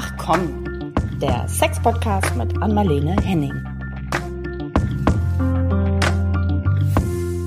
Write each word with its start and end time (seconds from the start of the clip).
Ach 0.00 0.12
komm, 0.16 0.94
der 1.20 1.48
Sex-Podcast 1.48 2.36
mit 2.36 2.62
Anmalene 2.62 3.16
Henning. 3.20 3.52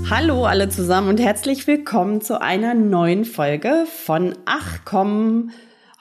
Hallo 0.10 0.44
alle 0.44 0.68
zusammen 0.68 1.08
und 1.08 1.22
herzlich 1.22 1.66
willkommen 1.66 2.20
zu 2.20 2.42
einer 2.42 2.74
neuen 2.74 3.24
Folge 3.24 3.86
von 3.86 4.36
Ach 4.44 4.80
komm. 4.84 5.52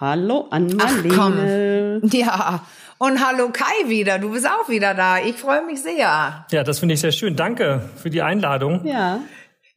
Hallo 0.00 0.48
Anmalene. 0.50 2.00
Ja, 2.10 2.66
und 2.98 3.24
hallo 3.24 3.50
Kai 3.52 3.88
wieder. 3.88 4.18
Du 4.18 4.32
bist 4.32 4.48
auch 4.48 4.68
wieder 4.68 4.94
da. 4.94 5.18
Ich 5.18 5.36
freue 5.36 5.64
mich 5.64 5.80
sehr. 5.80 6.46
Ja, 6.50 6.64
das 6.64 6.80
finde 6.80 6.94
ich 6.94 7.00
sehr 7.00 7.12
schön. 7.12 7.36
Danke 7.36 7.88
für 7.94 8.10
die 8.10 8.22
Einladung. 8.22 8.84
Ja. 8.84 9.20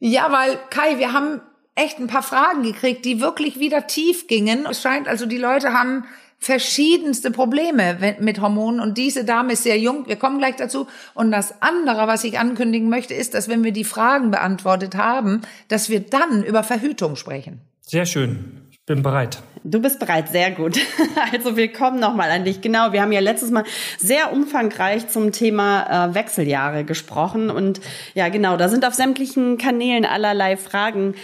Ja, 0.00 0.32
weil 0.32 0.58
Kai, 0.70 0.98
wir 0.98 1.12
haben 1.12 1.40
echt 1.76 2.00
ein 2.00 2.08
paar 2.08 2.24
Fragen 2.24 2.64
gekriegt, 2.64 3.04
die 3.04 3.20
wirklich 3.20 3.60
wieder 3.60 3.86
tief 3.86 4.26
gingen. 4.26 4.66
Es 4.68 4.82
scheint 4.82 5.06
also, 5.06 5.26
die 5.26 5.38
Leute 5.38 5.72
haben 5.72 6.04
verschiedenste 6.44 7.30
Probleme 7.30 8.16
mit 8.20 8.38
Hormonen 8.38 8.78
und 8.78 8.98
diese 8.98 9.24
Dame 9.24 9.54
ist 9.54 9.62
sehr 9.62 9.78
jung. 9.78 10.06
Wir 10.06 10.16
kommen 10.16 10.38
gleich 10.38 10.56
dazu. 10.56 10.86
Und 11.14 11.30
das 11.30 11.62
andere, 11.62 12.06
was 12.06 12.22
ich 12.22 12.38
ankündigen 12.38 12.90
möchte, 12.90 13.14
ist, 13.14 13.32
dass 13.32 13.48
wenn 13.48 13.64
wir 13.64 13.72
die 13.72 13.84
Fragen 13.84 14.30
beantwortet 14.30 14.94
haben, 14.94 15.40
dass 15.68 15.88
wir 15.88 16.00
dann 16.00 16.44
über 16.44 16.62
Verhütung 16.62 17.16
sprechen. 17.16 17.62
Sehr 17.80 18.04
schön. 18.04 18.60
Ich 18.70 18.78
bin 18.84 19.02
bereit. 19.02 19.38
Du 19.62 19.80
bist 19.80 19.98
bereit, 19.98 20.28
sehr 20.28 20.50
gut. 20.50 20.78
Also 21.32 21.56
willkommen 21.56 21.98
nochmal 21.98 22.30
an 22.30 22.44
dich. 22.44 22.60
Genau, 22.60 22.92
wir 22.92 23.00
haben 23.00 23.12
ja 23.12 23.20
letztes 23.20 23.50
Mal 23.50 23.64
sehr 23.98 24.30
umfangreich 24.30 25.08
zum 25.08 25.32
Thema 25.32 26.10
äh, 26.10 26.14
Wechseljahre 26.14 26.84
gesprochen 26.84 27.48
und 27.48 27.80
ja, 28.12 28.28
genau, 28.28 28.58
da 28.58 28.68
sind 28.68 28.84
auf 28.84 28.92
sämtlichen 28.92 29.56
Kanälen 29.56 30.04
allerlei 30.04 30.58
Fragen 30.58 31.14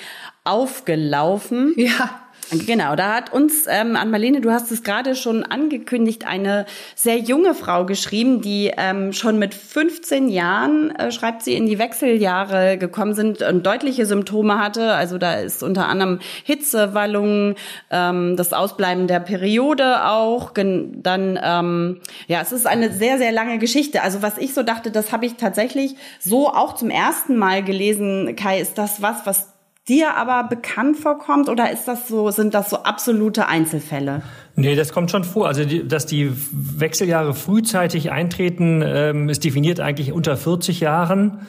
aufgelaufen. 0.45 1.75
Ja. 1.77 2.20
Genau, 2.53 2.97
da 2.97 3.15
hat 3.15 3.33
uns 3.33 3.67
ähm, 3.69 3.95
an 3.95 4.11
Marlene, 4.11 4.41
du 4.41 4.51
hast 4.51 4.73
es 4.73 4.83
gerade 4.83 5.15
schon 5.15 5.45
angekündigt, 5.45 6.27
eine 6.27 6.67
sehr 6.97 7.19
junge 7.19 7.55
Frau 7.55 7.87
geschrieben, 7.87 8.41
die 8.41 8.73
ähm, 8.77 9.13
schon 9.13 9.39
mit 9.39 9.55
15 9.55 10.29
Jahren, 10.29 10.91
äh, 10.97 11.13
schreibt 11.13 11.43
sie, 11.43 11.55
in 11.55 11.67
die 11.67 11.79
Wechseljahre 11.79 12.77
gekommen 12.77 13.15
sind 13.15 13.43
und 13.43 13.65
deutliche 13.65 14.05
Symptome 14.05 14.59
hatte. 14.59 14.95
Also 14.95 15.17
da 15.17 15.35
ist 15.35 15.63
unter 15.63 15.87
anderem 15.87 16.19
Hitzewallungen, 16.43 17.55
ähm, 17.91 18.37
das 18.37 18.53
Ausbleiben 18.53 19.07
der 19.07 19.21
Periode 19.21 20.07
auch. 20.07 20.51
Dann, 20.53 21.39
ähm, 21.43 22.01
ja, 22.27 22.41
es 22.41 22.51
ist 22.51 22.67
eine 22.67 22.91
sehr, 22.91 23.19
sehr 23.19 23.31
lange 23.31 23.59
Geschichte. 23.59 24.03
Also 24.03 24.23
was 24.23 24.39
ich 24.39 24.55
so 24.55 24.65
dachte, 24.65 24.91
das 24.91 25.13
habe 25.13 25.25
ich 25.25 25.37
tatsächlich 25.37 25.95
so 26.19 26.49
auch 26.49 26.75
zum 26.75 26.91
ersten 26.91 27.37
Mal 27.37 27.63
gelesen. 27.63 28.35
Kai, 28.35 28.61
ist 28.61 28.77
das 28.77 29.01
was, 29.03 29.25
was 29.25 29.60
dir 29.89 30.17
aber 30.17 30.49
bekannt 30.49 30.97
vorkommt 30.97 31.49
oder 31.49 31.71
ist 31.71 31.87
das 31.87 32.09
so, 32.09 32.31
sind 32.31 32.55
das 32.55 32.71
so 32.71 32.79
absolute 32.79 33.49
Einzelfälle? 33.49 34.23
Nee, 34.57 34.75
das 34.77 34.93
kommt 34.93 35.11
schon 35.11 35.25
vor. 35.25 35.49
Also, 35.49 35.65
die, 35.65 35.87
dass 35.87 36.07
die 36.07 36.31
Wechseljahre 36.53 37.35
frühzeitig 37.35 38.11
eintreten, 38.11 38.83
ähm, 38.85 39.29
ist 39.29 39.45
definiert 39.45 39.81
eigentlich 39.81 40.13
unter 40.13 40.37
40 40.37 40.81
Jahren. 40.81 41.47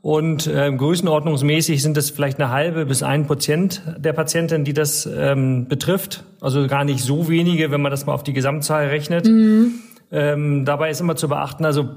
Und 0.00 0.50
ähm, 0.52 0.76
größenordnungsmäßig 0.76 1.82
sind 1.82 1.96
es 1.96 2.10
vielleicht 2.10 2.38
eine 2.38 2.50
halbe 2.50 2.84
bis 2.84 3.02
ein 3.02 3.26
Prozent 3.26 3.80
der 3.96 4.12
Patienten, 4.12 4.64
die 4.64 4.74
das 4.74 5.06
ähm, 5.06 5.66
betrifft. 5.66 6.24
Also 6.42 6.66
gar 6.66 6.84
nicht 6.84 7.00
so 7.02 7.28
wenige, 7.28 7.70
wenn 7.70 7.80
man 7.80 7.90
das 7.90 8.04
mal 8.04 8.12
auf 8.12 8.22
die 8.22 8.34
Gesamtzahl 8.34 8.88
rechnet. 8.88 9.24
Mhm. 9.24 9.76
Ähm, 10.12 10.64
dabei 10.64 10.90
ist 10.90 11.00
immer 11.00 11.16
zu 11.16 11.28
beachten, 11.28 11.64
also 11.64 11.90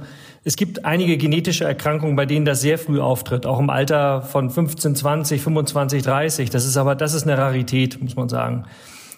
es 0.43 0.55
gibt 0.55 0.85
einige 0.85 1.17
genetische 1.17 1.65
Erkrankungen, 1.65 2.15
bei 2.15 2.25
denen 2.25 2.45
das 2.45 2.61
sehr 2.61 2.77
früh 2.77 2.99
auftritt, 2.99 3.45
auch 3.45 3.59
im 3.59 3.69
Alter 3.69 4.21
von 4.21 4.49
15, 4.49 4.95
20, 4.95 5.41
25, 5.41 6.03
30. 6.03 6.49
Das 6.49 6.65
ist 6.65 6.77
aber, 6.77 6.95
das 6.95 7.13
ist 7.13 7.23
eine 7.23 7.37
Rarität, 7.37 8.01
muss 8.01 8.15
man 8.15 8.29
sagen. 8.29 8.65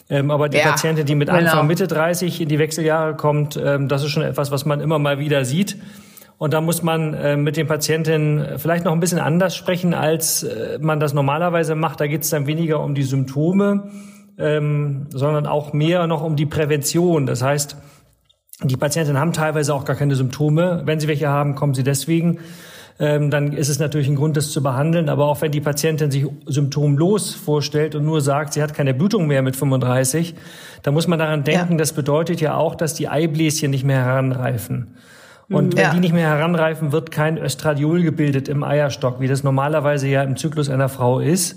Ähm, 0.09 0.31
aber 0.31 0.49
die 0.49 0.57
ja, 0.57 0.71
Patientin, 0.71 1.05
die 1.05 1.15
mit 1.15 1.29
Anfang, 1.29 1.45
genau. 1.45 1.63
Mitte 1.63 1.87
30 1.87 2.41
in 2.41 2.49
die 2.49 2.57
Wechseljahre 2.57 3.15
kommt, 3.15 3.59
ähm, 3.63 3.87
das 3.87 4.03
ist 4.03 4.09
schon 4.09 4.23
etwas, 4.23 4.51
was 4.51 4.65
man 4.65 4.79
immer 4.79 4.97
mal 4.97 5.19
wieder 5.19 5.45
sieht. 5.45 5.77
Und 6.39 6.53
da 6.53 6.61
muss 6.61 6.81
man 6.81 7.13
äh, 7.13 7.37
mit 7.37 7.57
den 7.57 7.67
Patientinnen 7.67 8.57
vielleicht 8.57 8.85
noch 8.85 8.93
ein 8.93 8.99
bisschen 9.01 9.19
anders 9.19 9.55
sprechen, 9.55 9.93
als 9.93 10.43
äh, 10.43 10.79
man 10.81 10.99
das 10.99 11.13
normalerweise 11.13 11.75
macht. 11.75 11.99
Da 11.99 12.07
geht 12.07 12.23
es 12.23 12.29
dann 12.29 12.47
weniger 12.47 12.79
um 12.79 12.95
die 12.95 13.03
Symptome, 13.03 13.91
ähm, 14.39 15.07
sondern 15.09 15.45
auch 15.45 15.73
mehr 15.73 16.07
noch 16.07 16.23
um 16.23 16.35
die 16.35 16.45
Prävention. 16.45 17.25
Das 17.25 17.43
heißt, 17.43 17.75
die 18.61 18.77
Patienten 18.77 19.17
haben 19.17 19.33
teilweise 19.33 19.73
auch 19.73 19.85
gar 19.85 19.95
keine 19.95 20.15
Symptome. 20.15 20.81
Wenn 20.85 20.99
sie 20.99 21.07
welche 21.07 21.29
haben, 21.29 21.55
kommen 21.55 21.73
sie 21.73 21.83
deswegen. 21.83 22.39
Ähm, 22.99 23.31
dann 23.31 23.53
ist 23.53 23.69
es 23.69 23.79
natürlich 23.79 24.09
ein 24.09 24.17
Grund, 24.17 24.35
das 24.35 24.51
zu 24.51 24.61
behandeln. 24.61 25.07
Aber 25.07 25.27
auch 25.27 25.41
wenn 25.41 25.51
die 25.51 25.61
Patientin 25.61 26.11
sich 26.11 26.25
symptomlos 26.45 27.33
vorstellt 27.33 27.95
und 27.95 28.03
nur 28.03 28.19
sagt, 28.19 28.53
sie 28.53 28.61
hat 28.61 28.73
keine 28.73 28.93
Blutung 28.93 29.27
mehr 29.27 29.41
mit 29.41 29.55
35, 29.55 30.35
dann 30.83 30.93
muss 30.93 31.07
man 31.07 31.19
daran 31.19 31.45
denken, 31.45 31.73
ja. 31.73 31.77
das 31.77 31.93
bedeutet 31.93 32.41
ja 32.41 32.55
auch, 32.55 32.75
dass 32.75 32.93
die 32.93 33.07
Eibläschen 33.07 33.71
nicht 33.71 33.85
mehr 33.85 34.03
heranreifen. 34.03 34.95
Und 35.49 35.73
mhm. 35.73 35.77
wenn 35.77 35.83
ja. 35.83 35.93
die 35.93 35.99
nicht 36.01 36.13
mehr 36.13 36.27
heranreifen, 36.27 36.91
wird 36.91 37.11
kein 37.11 37.37
Östradiol 37.37 38.03
gebildet 38.03 38.49
im 38.49 38.63
Eierstock, 38.63 39.21
wie 39.21 39.27
das 39.29 39.43
normalerweise 39.43 40.09
ja 40.09 40.21
im 40.23 40.35
Zyklus 40.35 40.69
einer 40.69 40.89
Frau 40.89 41.21
ist 41.21 41.55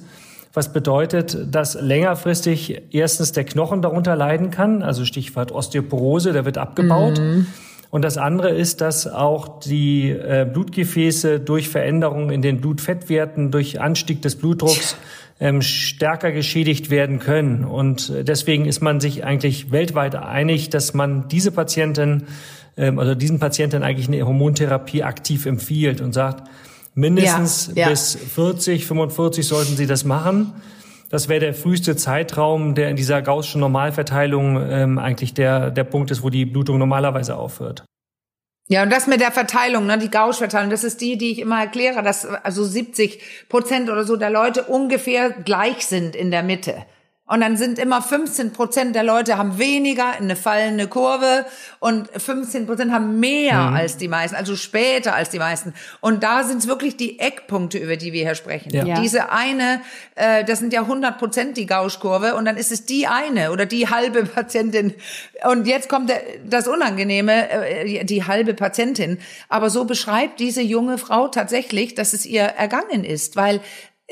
was 0.52 0.72
bedeutet, 0.72 1.36
dass 1.50 1.80
längerfristig 1.80 2.82
erstens 2.90 3.32
der 3.32 3.44
Knochen 3.44 3.80
darunter 3.80 4.16
leiden 4.16 4.50
kann, 4.50 4.82
also 4.82 5.04
Stichwort 5.04 5.50
Osteoporose, 5.52 6.32
der 6.32 6.44
wird 6.44 6.58
abgebaut. 6.58 7.18
Mhm. 7.18 7.46
Und 7.90 8.02
das 8.02 8.16
andere 8.16 8.50
ist, 8.50 8.80
dass 8.80 9.06
auch 9.06 9.60
die 9.60 10.10
äh, 10.10 10.46
Blutgefäße 10.50 11.40
durch 11.40 11.68
Veränderungen 11.68 12.30
in 12.30 12.40
den 12.40 12.60
Blutfettwerten, 12.60 13.50
durch 13.50 13.80
Anstieg 13.80 14.22
des 14.22 14.36
Blutdrucks 14.36 14.96
ähm, 15.40 15.60
stärker 15.60 16.32
geschädigt 16.32 16.88
werden 16.88 17.18
können. 17.18 17.64
Und 17.64 18.12
deswegen 18.26 18.64
ist 18.64 18.80
man 18.80 19.00
sich 19.00 19.24
eigentlich 19.24 19.72
weltweit 19.72 20.14
einig, 20.14 20.70
dass 20.70 20.94
man 20.94 21.28
diese 21.28 21.50
Patienten, 21.50 22.24
ähm, 22.78 22.98
also 22.98 23.14
diesen 23.14 23.38
Patienten 23.38 23.82
eigentlich 23.82 24.08
eine 24.08 24.24
Hormontherapie 24.24 25.02
aktiv 25.02 25.44
empfiehlt 25.44 26.00
und 26.00 26.14
sagt, 26.14 26.48
Mindestens 26.94 27.72
ja, 27.74 27.84
ja. 27.84 27.88
bis 27.90 28.16
40, 28.16 28.86
45 28.86 29.46
sollten 29.46 29.76
Sie 29.76 29.86
das 29.86 30.04
machen. 30.04 30.52
Das 31.10 31.28
wäre 31.28 31.40
der 31.40 31.54
früheste 31.54 31.96
Zeitraum, 31.96 32.74
der 32.74 32.88
in 32.88 32.96
dieser 32.96 33.20
Gaußschen 33.20 33.60
Normalverteilung 33.60 34.62
ähm, 34.70 34.98
eigentlich 34.98 35.34
der, 35.34 35.70
der 35.70 35.84
Punkt 35.84 36.10
ist, 36.10 36.22
wo 36.22 36.30
die 36.30 36.46
Blutung 36.46 36.78
normalerweise 36.78 37.36
aufhört. 37.36 37.84
Ja, 38.68 38.82
und 38.82 38.90
das 38.90 39.06
mit 39.06 39.20
der 39.20 39.32
Verteilung, 39.32 39.86
ne, 39.86 39.98
die 39.98 40.10
Gaußverteilung, 40.10 40.70
das 40.70 40.84
ist 40.84 41.00
die, 41.00 41.18
die 41.18 41.32
ich 41.32 41.40
immer 41.40 41.60
erkläre, 41.60 42.02
dass 42.02 42.24
also 42.24 42.64
70 42.64 43.20
Prozent 43.48 43.90
oder 43.90 44.04
so 44.04 44.16
der 44.16 44.30
Leute 44.30 44.62
ungefähr 44.62 45.30
gleich 45.30 45.86
sind 45.86 46.16
in 46.16 46.30
der 46.30 46.42
Mitte. 46.42 46.86
Und 47.24 47.40
dann 47.40 47.56
sind 47.56 47.78
immer 47.78 48.02
15 48.02 48.52
Prozent 48.52 48.96
der 48.96 49.04
Leute 49.04 49.38
haben 49.38 49.56
weniger, 49.56 50.10
eine 50.10 50.34
fallende 50.34 50.88
Kurve 50.88 51.46
und 51.78 52.08
15 52.10 52.66
Prozent 52.66 52.92
haben 52.92 53.20
mehr 53.20 53.70
mhm. 53.70 53.76
als 53.76 53.96
die 53.96 54.08
meisten, 54.08 54.34
also 54.34 54.56
später 54.56 55.14
als 55.14 55.30
die 55.30 55.38
meisten. 55.38 55.72
Und 56.00 56.24
da 56.24 56.42
sind 56.42 56.58
es 56.58 56.66
wirklich 56.66 56.96
die 56.96 57.20
Eckpunkte, 57.20 57.78
über 57.78 57.96
die 57.96 58.12
wir 58.12 58.24
hier 58.24 58.34
sprechen. 58.34 58.70
Ja. 58.74 59.00
Diese 59.00 59.30
eine, 59.30 59.80
äh, 60.16 60.44
das 60.44 60.58
sind 60.58 60.72
ja 60.72 60.80
100 60.80 61.16
Prozent 61.16 61.56
die 61.56 61.66
Gauschkurve 61.66 62.34
und 62.34 62.44
dann 62.44 62.56
ist 62.56 62.72
es 62.72 62.86
die 62.86 63.06
eine 63.06 63.52
oder 63.52 63.66
die 63.66 63.88
halbe 63.88 64.24
Patientin. 64.26 64.92
Und 65.48 65.68
jetzt 65.68 65.88
kommt 65.88 66.10
der, 66.10 66.20
das 66.44 66.66
Unangenehme, 66.66 67.50
äh, 67.50 68.04
die 68.04 68.24
halbe 68.24 68.52
Patientin. 68.52 69.18
Aber 69.48 69.70
so 69.70 69.84
beschreibt 69.84 70.40
diese 70.40 70.60
junge 70.60 70.98
Frau 70.98 71.28
tatsächlich, 71.28 71.94
dass 71.94 72.14
es 72.14 72.26
ihr 72.26 72.42
ergangen 72.42 73.04
ist, 73.04 73.36
weil 73.36 73.60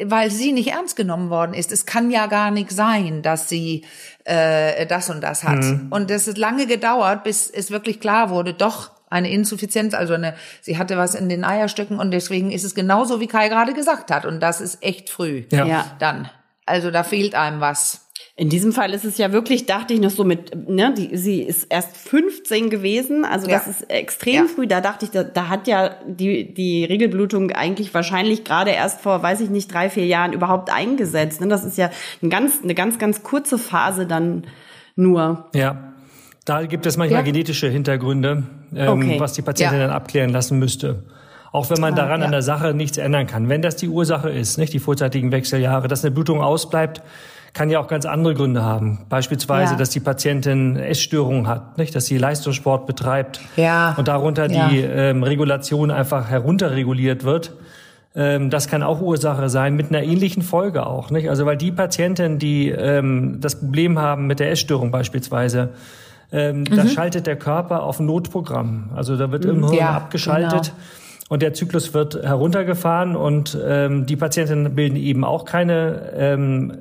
weil 0.04 0.30
sie 0.30 0.52
nicht 0.52 0.68
ernst 0.68 0.96
genommen 0.96 1.30
worden 1.30 1.54
ist. 1.54 1.72
Es 1.72 1.86
kann 1.86 2.10
ja 2.10 2.26
gar 2.26 2.50
nicht 2.50 2.70
sein, 2.70 3.22
dass 3.22 3.48
sie 3.48 3.84
äh, 4.24 4.86
das 4.86 5.10
und 5.10 5.20
das 5.20 5.44
hat. 5.44 5.62
Mhm. 5.62 5.88
Und 5.90 6.10
es 6.10 6.28
ist 6.28 6.38
lange 6.38 6.66
gedauert, 6.66 7.24
bis 7.24 7.48
es 7.50 7.70
wirklich 7.70 8.00
klar 8.00 8.30
wurde, 8.30 8.54
doch 8.54 8.90
eine 9.10 9.30
Insuffizienz, 9.30 9.92
also 9.92 10.14
eine, 10.14 10.34
sie 10.60 10.78
hatte 10.78 10.96
was 10.96 11.14
in 11.14 11.28
den 11.28 11.44
Eierstöcken 11.44 11.98
und 11.98 12.12
deswegen 12.12 12.52
ist 12.52 12.64
es 12.64 12.74
genauso, 12.74 13.20
wie 13.20 13.26
Kai 13.26 13.48
gerade 13.48 13.74
gesagt 13.74 14.10
hat. 14.10 14.24
Und 14.24 14.40
das 14.40 14.60
ist 14.60 14.82
echt 14.82 15.10
früh. 15.10 15.44
Ja. 15.50 15.66
ja. 15.66 15.96
Dann. 15.98 16.30
Also 16.64 16.90
da 16.90 17.02
fehlt 17.02 17.34
einem 17.34 17.60
was. 17.60 18.06
In 18.40 18.48
diesem 18.48 18.72
Fall 18.72 18.94
ist 18.94 19.04
es 19.04 19.18
ja 19.18 19.32
wirklich, 19.32 19.66
dachte 19.66 19.92
ich 19.92 20.00
noch 20.00 20.08
so 20.08 20.24
mit, 20.24 20.66
ne, 20.66 20.94
die, 20.96 21.14
sie 21.14 21.42
ist 21.42 21.66
erst 21.68 21.94
15 21.94 22.70
gewesen, 22.70 23.26
also 23.26 23.46
ja. 23.46 23.58
das 23.58 23.66
ist 23.66 23.90
extrem 23.90 24.34
ja. 24.34 24.44
früh. 24.46 24.66
Da 24.66 24.80
dachte 24.80 25.04
ich, 25.04 25.10
da, 25.10 25.24
da 25.24 25.50
hat 25.50 25.68
ja 25.68 25.90
die, 26.06 26.54
die 26.54 26.86
Regelblutung 26.86 27.50
eigentlich 27.50 27.92
wahrscheinlich 27.92 28.42
gerade 28.42 28.70
erst 28.70 29.02
vor, 29.02 29.22
weiß 29.22 29.42
ich 29.42 29.50
nicht, 29.50 29.70
drei, 29.70 29.90
vier 29.90 30.06
Jahren 30.06 30.32
überhaupt 30.32 30.72
eingesetzt. 30.72 31.42
Ne? 31.42 31.48
Das 31.48 31.66
ist 31.66 31.76
ja 31.76 31.90
ein 32.22 32.30
ganz, 32.30 32.60
eine 32.62 32.74
ganz, 32.74 32.98
ganz 32.98 33.22
kurze 33.22 33.58
Phase 33.58 34.06
dann 34.06 34.44
nur. 34.96 35.50
Ja. 35.54 35.92
Da 36.46 36.64
gibt 36.64 36.86
es 36.86 36.96
manchmal 36.96 37.20
ja. 37.20 37.26
genetische 37.26 37.68
Hintergründe, 37.68 38.44
ähm, 38.74 38.88
okay. 38.88 39.20
was 39.20 39.34
die 39.34 39.42
Patientin 39.42 39.80
dann 39.80 39.90
abklären 39.90 40.30
lassen 40.30 40.58
müsste. 40.58 41.04
Auch 41.52 41.68
wenn 41.68 41.80
man 41.82 41.92
ah, 41.92 41.96
daran 41.96 42.22
an 42.22 42.30
der 42.30 42.40
Sache 42.40 42.72
nichts 42.72 42.96
ändern 42.96 43.26
kann. 43.26 43.50
Wenn 43.50 43.60
das 43.60 43.76
die 43.76 43.88
Ursache 43.88 44.30
ist, 44.30 44.56
nicht 44.56 44.72
die 44.72 44.78
vorzeitigen 44.78 45.30
Wechseljahre, 45.30 45.88
dass 45.88 46.04
eine 46.06 46.12
Blutung 46.12 46.40
ausbleibt, 46.40 47.02
kann 47.52 47.70
ja 47.70 47.80
auch 47.80 47.88
ganz 47.88 48.06
andere 48.06 48.34
Gründe 48.34 48.62
haben. 48.62 49.00
Beispielsweise, 49.08 49.72
ja. 49.72 49.78
dass 49.78 49.90
die 49.90 50.00
Patientin 50.00 50.76
Essstörungen 50.76 51.48
hat, 51.48 51.78
nicht? 51.78 51.94
dass 51.94 52.06
sie 52.06 52.18
Leistungssport 52.18 52.86
betreibt 52.86 53.40
ja. 53.56 53.94
und 53.96 54.08
darunter 54.08 54.50
ja. 54.50 54.68
die 54.68 54.80
ähm, 54.80 55.22
Regulation 55.22 55.90
einfach 55.90 56.28
herunterreguliert 56.28 57.24
wird. 57.24 57.54
Ähm, 58.14 58.50
das 58.50 58.68
kann 58.68 58.82
auch 58.82 59.00
Ursache 59.00 59.48
sein, 59.48 59.74
mit 59.76 59.88
einer 59.88 60.02
ähnlichen 60.02 60.42
Folge 60.42 60.86
auch. 60.86 61.10
Nicht? 61.10 61.28
Also 61.28 61.46
weil 61.46 61.56
die 61.56 61.72
Patienten, 61.72 62.38
die 62.38 62.68
ähm, 62.68 63.38
das 63.40 63.60
Problem 63.60 63.98
haben 63.98 64.26
mit 64.26 64.40
der 64.40 64.50
Essstörung 64.50 64.90
beispielsweise, 64.90 65.70
ähm, 66.32 66.60
mhm. 66.60 66.76
da 66.76 66.86
schaltet 66.86 67.26
der 67.26 67.36
Körper 67.36 67.82
auf 67.82 68.00
Notprogramm. 68.00 68.90
Also 68.94 69.16
da 69.16 69.30
wird 69.32 69.44
im 69.44 69.64
Hirn 69.64 69.74
ja, 69.74 69.90
abgeschaltet. 69.90 70.72
Genau. 70.72 70.76
Und 71.30 71.42
der 71.42 71.54
Zyklus 71.54 71.94
wird 71.94 72.24
heruntergefahren 72.24 73.14
und 73.14 73.56
ähm, 73.64 74.04
die 74.04 74.16
Patientinnen 74.16 74.74
bilden 74.74 74.96
eben 74.96 75.22
auch 75.22 75.44
keine 75.44 76.10
ähm, 76.16 76.78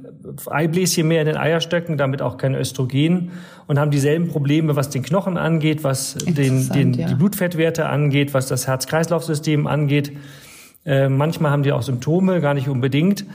Eibläschen 0.50 1.08
mehr 1.08 1.22
in 1.22 1.28
den 1.28 1.38
Eierstöcken, 1.38 1.98
damit 1.98 2.24
auch 2.24 2.38
kein 2.38 2.56
Östrogen 2.56 3.30
und 3.68 3.78
haben 3.78 3.92
dieselben 3.92 4.28
Probleme, 4.28 4.76
was 4.76 4.90
den 4.90 5.04
Knochen 5.04 5.38
angeht, 5.38 5.84
was 5.84 6.16
den, 6.16 6.68
den, 6.70 6.94
ja. 6.96 7.10
die 7.10 7.14
Blutfettwerte 7.14 7.86
angeht, 7.86 8.34
was 8.34 8.48
das 8.48 8.66
Herz-Kreislauf-System 8.66 9.68
angeht. 9.68 10.14
Äh, 10.84 11.10
manchmal 11.10 11.52
haben 11.52 11.62
die 11.62 11.72
auch 11.72 11.84
Symptome, 11.84 12.42
gar 12.42 12.56
nicht 12.56 12.70
unbedingt. 12.70 13.26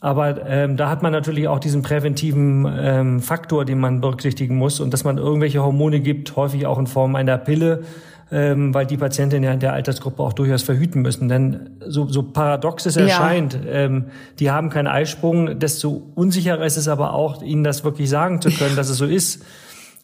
Aber 0.00 0.48
ähm, 0.48 0.76
da 0.76 0.88
hat 0.88 1.02
man 1.02 1.10
natürlich 1.10 1.48
auch 1.48 1.58
diesen 1.58 1.82
präventiven 1.82 2.72
ähm, 2.72 3.20
Faktor, 3.20 3.64
den 3.64 3.80
man 3.80 4.00
berücksichtigen 4.00 4.54
muss 4.54 4.78
und 4.78 4.92
dass 4.92 5.02
man 5.02 5.18
irgendwelche 5.18 5.60
Hormone 5.60 5.98
gibt, 5.98 6.36
häufig 6.36 6.66
auch 6.66 6.78
in 6.78 6.86
Form 6.86 7.16
einer 7.16 7.36
Pille, 7.36 7.82
ähm, 8.32 8.72
weil 8.72 8.86
die 8.86 8.96
Patientinnen 8.96 9.44
ja 9.44 9.52
in 9.52 9.60
der 9.60 9.74
Altersgruppe 9.74 10.22
auch 10.22 10.32
durchaus 10.32 10.62
verhüten 10.62 11.02
müssen. 11.02 11.28
Denn 11.28 11.70
so, 11.86 12.08
so 12.08 12.22
paradox 12.22 12.86
es 12.86 12.96
erscheint, 12.96 13.58
ja. 13.64 13.72
ähm, 13.72 14.06
die 14.38 14.50
haben 14.50 14.70
keinen 14.70 14.86
Eisprung, 14.86 15.58
desto 15.58 16.02
unsicherer 16.14 16.64
ist 16.64 16.78
es 16.78 16.88
aber 16.88 17.12
auch, 17.12 17.42
ihnen 17.42 17.62
das 17.62 17.84
wirklich 17.84 18.08
sagen 18.08 18.40
zu 18.40 18.50
können, 18.50 18.74
dass 18.74 18.88
es 18.88 18.96
so 18.96 19.04
ist. 19.04 19.44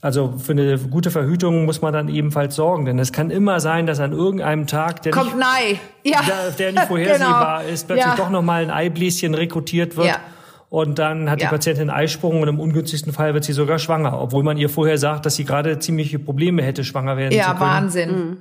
Also 0.01 0.35
für 0.39 0.53
eine 0.53 0.79
gute 0.79 1.11
Verhütung 1.11 1.65
muss 1.65 1.81
man 1.81 1.93
dann 1.93 2.09
ebenfalls 2.09 2.55
sorgen, 2.55 2.85
denn 2.85 2.99
es 3.01 3.13
kann 3.13 3.31
immer 3.31 3.59
sein, 3.59 3.87
dass 3.87 3.99
an 3.99 4.13
irgendeinem 4.13 4.67
Tag, 4.69 5.03
der, 5.03 5.11
Kommt 5.11 5.35
nicht, 5.37 5.81
ja. 6.05 6.21
der, 6.23 6.51
der 6.53 6.73
nicht 6.73 6.85
vorhersehbar 6.87 7.61
genau. 7.63 7.73
ist, 7.73 7.87
plötzlich 7.87 8.07
ja. 8.07 8.15
doch 8.15 8.31
nochmal 8.31 8.63
ein 8.63 8.71
Eibläschen 8.71 9.35
rekrutiert 9.35 9.97
wird. 9.97 10.09
Ja. 10.09 10.21
Und 10.71 10.99
dann 10.99 11.31
hat 11.31 11.41
die 11.41 11.47
Patientin 11.47 11.89
einen 11.89 11.99
Eisprung 11.99 12.43
und 12.43 12.49
im 12.49 12.61
ungünstigsten 12.61 13.13
Fall 13.13 13.33
wird 13.33 13.45
sie 13.45 13.55
sogar 13.55 13.79
schwanger, 13.79 14.21
obwohl 14.21 14.43
man 14.43 14.59
ihr 14.59 14.69
vorher 14.69 14.99
sagt, 14.99 15.25
dass 15.25 15.37
sie 15.37 15.45
gerade 15.45 15.79
ziemliche 15.79 16.19
Probleme 16.19 16.63
hätte, 16.63 16.85
schwanger 16.85 17.17
werden 17.17 17.33
ja, 17.33 17.45
zu 17.45 17.51
können. 17.53 17.61
Ja, 17.61 17.67
Wahnsinn. 17.67 18.11
Mhm. 18.11 18.37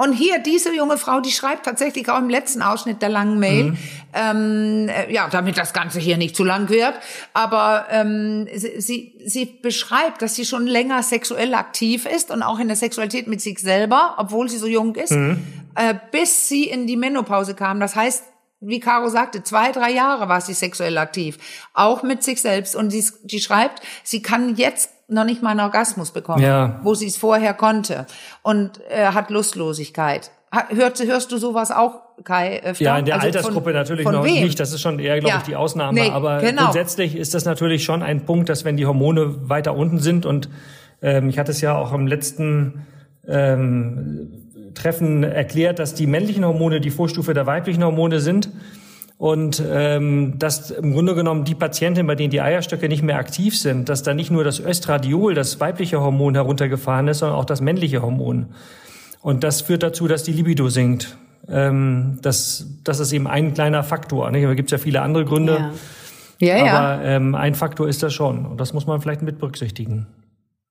Und 0.00 0.12
hier, 0.12 0.38
diese 0.38 0.74
junge 0.74 0.96
Frau, 0.96 1.20
die 1.20 1.32
schreibt 1.32 1.66
tatsächlich 1.66 2.08
auch 2.08 2.18
im 2.18 2.30
letzten 2.30 2.62
Ausschnitt 2.62 3.02
der 3.02 3.08
langen 3.08 3.40
Mail, 3.40 3.64
mhm. 3.64 3.78
ähm, 4.14 4.88
äh, 4.88 5.12
ja, 5.12 5.28
damit 5.28 5.58
das 5.58 5.72
Ganze 5.72 5.98
hier 5.98 6.16
nicht 6.16 6.36
zu 6.36 6.44
lang 6.44 6.68
wird, 6.68 6.94
aber 7.34 7.86
ähm, 7.90 8.46
sie, 8.54 8.80
sie, 8.80 9.20
sie 9.26 9.44
beschreibt, 9.60 10.22
dass 10.22 10.36
sie 10.36 10.46
schon 10.46 10.68
länger 10.68 11.02
sexuell 11.02 11.52
aktiv 11.52 12.06
ist 12.06 12.30
und 12.30 12.44
auch 12.44 12.60
in 12.60 12.68
der 12.68 12.76
Sexualität 12.76 13.26
mit 13.26 13.40
sich 13.40 13.58
selber, 13.58 14.14
obwohl 14.18 14.48
sie 14.48 14.58
so 14.58 14.68
jung 14.68 14.94
ist, 14.94 15.10
mhm. 15.10 15.44
äh, 15.74 15.94
bis 16.12 16.48
sie 16.48 16.64
in 16.64 16.86
die 16.86 16.96
Menopause 16.96 17.54
kam. 17.54 17.80
Das 17.80 17.96
heißt, 17.96 18.22
wie 18.60 18.80
Caro 18.80 19.08
sagte, 19.08 19.42
zwei, 19.42 19.72
drei 19.72 19.90
Jahre 19.90 20.28
war 20.28 20.40
sie 20.40 20.54
sexuell 20.54 20.98
aktiv, 20.98 21.38
auch 21.74 22.02
mit 22.02 22.22
sich 22.22 22.40
selbst. 22.40 22.74
Und 22.74 22.90
sie, 22.90 23.04
die 23.22 23.40
schreibt, 23.40 23.82
sie 24.02 24.22
kann 24.22 24.56
jetzt 24.56 24.90
noch 25.08 25.24
nicht 25.24 25.42
mal 25.42 25.50
einen 25.50 25.60
Orgasmus 25.60 26.10
bekommen, 26.10 26.42
ja. 26.42 26.80
wo 26.82 26.94
sie 26.94 27.06
es 27.06 27.16
vorher 27.16 27.54
konnte 27.54 28.06
und 28.42 28.80
äh, 28.90 29.06
hat 29.06 29.30
Lustlosigkeit. 29.30 30.30
Hörst, 30.70 31.04
hörst 31.04 31.32
du 31.32 31.38
sowas 31.38 31.70
auch, 31.70 32.00
Kai? 32.24 32.62
Öfter? 32.62 32.84
Ja, 32.84 32.98
in 32.98 33.04
der 33.04 33.16
also 33.16 33.26
Altersgruppe 33.26 33.64
von, 33.64 33.72
natürlich 33.74 34.02
von 34.02 34.14
noch 34.14 34.24
wem? 34.24 34.44
nicht. 34.44 34.58
Das 34.58 34.72
ist 34.72 34.80
schon 34.80 34.98
eher, 34.98 35.18
glaube 35.20 35.34
ja. 35.34 35.38
ich, 35.38 35.44
die 35.44 35.56
Ausnahme. 35.56 36.00
Nee, 36.00 36.10
Aber 36.10 36.40
genau. 36.40 36.64
grundsätzlich 36.64 37.16
ist 37.16 37.34
das 37.34 37.44
natürlich 37.44 37.84
schon 37.84 38.02
ein 38.02 38.24
Punkt, 38.24 38.48
dass 38.48 38.64
wenn 38.64 38.76
die 38.76 38.86
Hormone 38.86 39.48
weiter 39.48 39.74
unten 39.74 39.98
sind 39.98 40.24
und 40.26 40.48
ähm, 41.02 41.28
ich 41.28 41.38
hatte 41.38 41.52
es 41.52 41.60
ja 41.60 41.76
auch 41.76 41.92
im 41.92 42.06
letzten 42.06 42.86
ähm, 43.26 44.47
Treffen 44.78 45.22
erklärt, 45.22 45.78
dass 45.78 45.94
die 45.94 46.06
männlichen 46.06 46.44
Hormone 46.44 46.80
die 46.80 46.90
Vorstufe 46.90 47.34
der 47.34 47.46
weiblichen 47.46 47.84
Hormone 47.84 48.20
sind 48.20 48.50
und 49.18 49.62
ähm, 49.68 50.34
dass 50.38 50.70
im 50.70 50.92
Grunde 50.92 51.16
genommen 51.16 51.44
die 51.44 51.56
Patientinnen, 51.56 52.06
bei 52.06 52.14
denen 52.14 52.30
die 52.30 52.40
Eierstöcke 52.40 52.88
nicht 52.88 53.02
mehr 53.02 53.18
aktiv 53.18 53.58
sind, 53.58 53.88
dass 53.88 54.04
da 54.04 54.14
nicht 54.14 54.30
nur 54.30 54.44
das 54.44 54.60
Östradiol, 54.60 55.34
das 55.34 55.58
weibliche 55.58 56.00
Hormon 56.00 56.34
heruntergefahren 56.34 57.08
ist, 57.08 57.18
sondern 57.18 57.36
auch 57.36 57.44
das 57.44 57.60
männliche 57.60 58.00
Hormon. 58.00 58.46
Und 59.20 59.42
das 59.42 59.62
führt 59.62 59.82
dazu, 59.82 60.06
dass 60.06 60.22
die 60.22 60.32
Libido 60.32 60.68
sinkt. 60.68 61.16
Ähm, 61.48 62.18
das, 62.22 62.66
das 62.84 63.00
ist 63.00 63.12
eben 63.12 63.26
ein 63.26 63.54
kleiner 63.54 63.82
Faktor. 63.82 64.30
Nicht? 64.30 64.44
Da 64.44 64.54
gibt 64.54 64.68
es 64.68 64.72
ja 64.72 64.78
viele 64.78 65.02
andere 65.02 65.24
Gründe. 65.24 65.72
Ja, 66.38 66.56
ja. 66.56 66.64
Aber 66.64 67.04
ja. 67.04 67.16
Ähm, 67.16 67.34
ein 67.34 67.56
Faktor 67.56 67.88
ist 67.88 68.02
das 68.04 68.14
schon. 68.14 68.46
Und 68.46 68.60
das 68.60 68.72
muss 68.72 68.86
man 68.86 69.00
vielleicht 69.00 69.22
mit 69.22 69.40
berücksichtigen. 69.40 70.06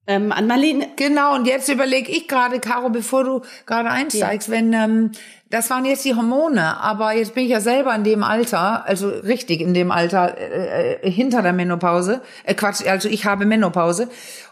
Ähm, 0.10 0.32
an 0.32 0.48
Marlene. 0.48 0.88
Genau, 0.96 1.36
und 1.36 1.48
jetzt 1.48 1.68
überlege 1.68 2.10
ich 2.10 2.30
gerade, 2.30 2.62
Caro, 2.62 2.90
bevor 2.90 3.26
du 3.26 3.42
gerade 3.66 3.90
einsteigst, 3.90 4.48
ja. 4.48 4.54
wenn 4.54 4.72
ähm, 4.74 5.12
das 5.50 5.70
waren 5.70 5.86
jetzt 5.86 6.04
die 6.06 6.16
Hormone, 6.16 6.80
aber 6.80 7.14
jetzt 7.14 7.36
bin 7.36 7.46
ich 7.46 7.52
ja 7.52 7.60
selber 7.60 7.94
in 7.96 8.04
dem 8.04 8.24
Alter, 8.24 8.86
also 8.86 9.10
richtig 9.10 9.62
in 9.62 9.74
dem 9.74 9.92
Alter 9.92 10.38
äh, 10.38 10.94
äh, 10.96 11.12
hinter 11.12 11.42
der 11.42 11.54
Menopause, 11.54 12.22
äh, 12.44 12.54
Quatsch, 12.54 12.86
also 12.88 13.08
ich 13.08 13.26
habe 13.26 13.46
Menopause 13.46 14.10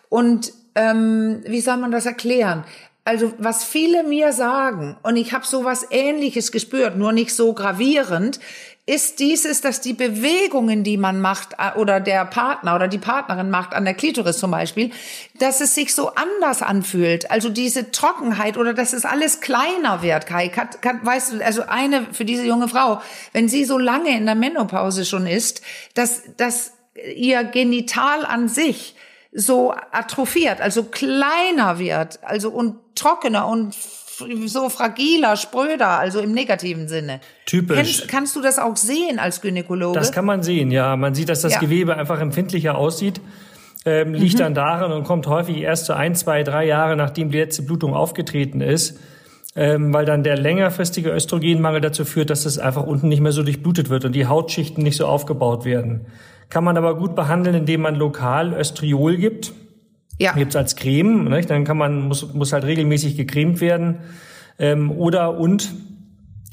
und 0.09 0.53
ähm, 0.75 1.41
wie 1.45 1.61
soll 1.61 1.77
man 1.77 1.91
das 1.91 2.05
erklären? 2.05 2.63
Also 3.03 3.33
was 3.37 3.63
viele 3.63 4.03
mir 4.03 4.33
sagen, 4.33 4.97
und 5.03 5.15
ich 5.15 5.33
habe 5.33 5.45
sowas 5.45 5.85
Ähnliches 5.91 6.51
gespürt, 6.51 6.97
nur 6.97 7.11
nicht 7.11 7.35
so 7.35 7.53
gravierend, 7.53 8.39
ist 8.87 9.19
dieses, 9.19 9.61
dass 9.61 9.81
die 9.81 9.93
Bewegungen, 9.93 10.83
die 10.83 10.97
man 10.97 11.19
macht, 11.19 11.53
äh, 11.53 11.77
oder 11.77 11.99
der 11.99 12.23
Partner 12.25 12.75
oder 12.75 12.87
die 12.87 12.99
Partnerin 12.99 13.49
macht, 13.49 13.73
an 13.73 13.83
der 13.83 13.95
Klitoris 13.95 14.37
zum 14.37 14.51
Beispiel, 14.51 14.91
dass 15.39 15.59
es 15.59 15.73
sich 15.73 15.95
so 15.95 16.13
anders 16.13 16.61
anfühlt. 16.61 17.31
Also 17.31 17.49
diese 17.49 17.91
Trockenheit 17.91 18.57
oder 18.57 18.73
dass 18.73 18.93
es 18.93 19.05
alles 19.05 19.41
kleiner 19.41 20.03
wird, 20.03 20.27
Kai. 20.27 20.49
Kann, 20.49 20.69
kann, 20.81 21.03
weißt 21.03 21.33
du, 21.33 21.43
also 21.43 21.63
eine 21.67 22.05
für 22.11 22.25
diese 22.25 22.45
junge 22.45 22.67
Frau, 22.67 23.01
wenn 23.33 23.49
sie 23.49 23.65
so 23.65 23.79
lange 23.79 24.15
in 24.15 24.25
der 24.25 24.35
Menopause 24.35 25.03
schon 25.05 25.25
ist, 25.25 25.61
dass, 25.95 26.21
dass 26.37 26.73
ihr 27.15 27.43
Genital 27.43 28.23
an 28.25 28.47
sich 28.47 28.95
so 29.31 29.73
atrophiert, 29.91 30.61
also 30.61 30.83
kleiner 30.83 31.79
wird, 31.79 32.23
also 32.23 32.51
und 32.51 32.77
trockener 32.95 33.47
und 33.47 33.75
so 34.47 34.69
fragiler, 34.69 35.35
spröder, 35.35 35.99
also 35.99 36.19
im 36.19 36.31
negativen 36.31 36.87
Sinne. 36.87 37.19
Typisch. 37.45 37.75
Kennst, 37.75 38.07
kannst 38.07 38.35
du 38.35 38.41
das 38.41 38.59
auch 38.59 38.77
sehen 38.77 39.19
als 39.19 39.41
Gynäkologe? 39.41 39.97
Das 39.97 40.11
kann 40.11 40.25
man 40.25 40.43
sehen, 40.43 40.71
ja. 40.71 40.95
Man 40.95 41.15
sieht, 41.15 41.29
dass 41.29 41.41
das 41.41 41.53
ja. 41.53 41.59
Gewebe 41.59 41.95
einfach 41.95 42.19
empfindlicher 42.19 42.77
aussieht. 42.77 43.21
Ähm, 43.85 44.13
liegt 44.13 44.35
mhm. 44.35 44.39
dann 44.39 44.53
daran 44.55 44.91
und 44.91 45.03
kommt 45.03 45.27
häufig 45.27 45.57
erst 45.57 45.85
so 45.85 45.93
ein, 45.93 46.15
zwei, 46.15 46.43
drei 46.43 46.65
Jahre, 46.65 46.95
nachdem 46.95 47.29
die 47.29 47.37
letzte 47.37 47.61
Blutung 47.61 47.93
aufgetreten 47.93 48.61
ist. 48.61 48.99
Ähm, 49.57 49.93
weil 49.93 50.05
dann 50.05 50.23
der 50.23 50.37
längerfristige 50.37 51.11
Östrogenmangel 51.11 51.79
dazu 51.79 52.03
führt, 52.03 52.29
dass 52.29 52.45
es 52.45 52.59
einfach 52.59 52.83
unten 52.83 53.07
nicht 53.07 53.21
mehr 53.21 53.31
so 53.31 53.41
durchblutet 53.41 53.89
wird 53.89 54.03
und 54.03 54.13
die 54.13 54.27
Hautschichten 54.27 54.83
nicht 54.83 54.97
so 54.97 55.05
aufgebaut 55.05 55.63
werden. 55.63 56.07
Kann 56.49 56.63
man 56.63 56.77
aber 56.77 56.95
gut 56.97 57.15
behandeln, 57.15 57.55
indem 57.55 57.81
man 57.81 57.95
lokal 57.95 58.53
Östriol 58.53 59.17
gibt. 59.17 59.53
Ja. 60.17 60.33
Gibt's 60.33 60.55
als 60.55 60.75
Creme, 60.75 61.25
nicht? 61.25 61.49
dann 61.49 61.65
kann 61.65 61.77
man, 61.77 62.07
muss, 62.07 62.33
muss 62.33 62.53
halt 62.53 62.63
regelmäßig 62.63 63.17
gecremt 63.17 63.59
werden. 63.61 63.99
Ähm, 64.57 64.91
oder 64.91 65.37
und 65.37 65.73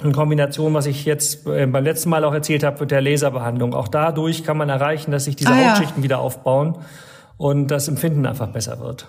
in 0.02 0.12
Kombination, 0.12 0.75
was 0.75 0.87
ich 0.87 1.04
jetzt 1.04 1.47
äh, 1.47 1.66
beim 1.66 1.85
letzten 1.85 2.11
Mal 2.11 2.25
auch 2.25 2.35
erzählt 2.35 2.64
habe, 2.64 2.81
mit 2.81 2.90
der 2.90 3.00
Laserbehandlung. 3.00 3.75
Auch 3.75 3.88
dadurch 3.88 4.45
kann 4.45 4.57
man 4.57 4.69
erreichen, 4.69 5.12
dass 5.12 5.26
sich 5.26 5.37
diese 5.37 5.52
ah, 5.52 5.71
Hautschichten 5.71 5.99
ja. 5.99 6.04
wieder 6.04 6.19
aufbauen 6.19 6.78
und 7.37 7.69
das 7.69 7.88
Empfinden 7.88 8.26
einfach 8.26 8.49
besser 8.49 8.81
wird. 8.81 9.07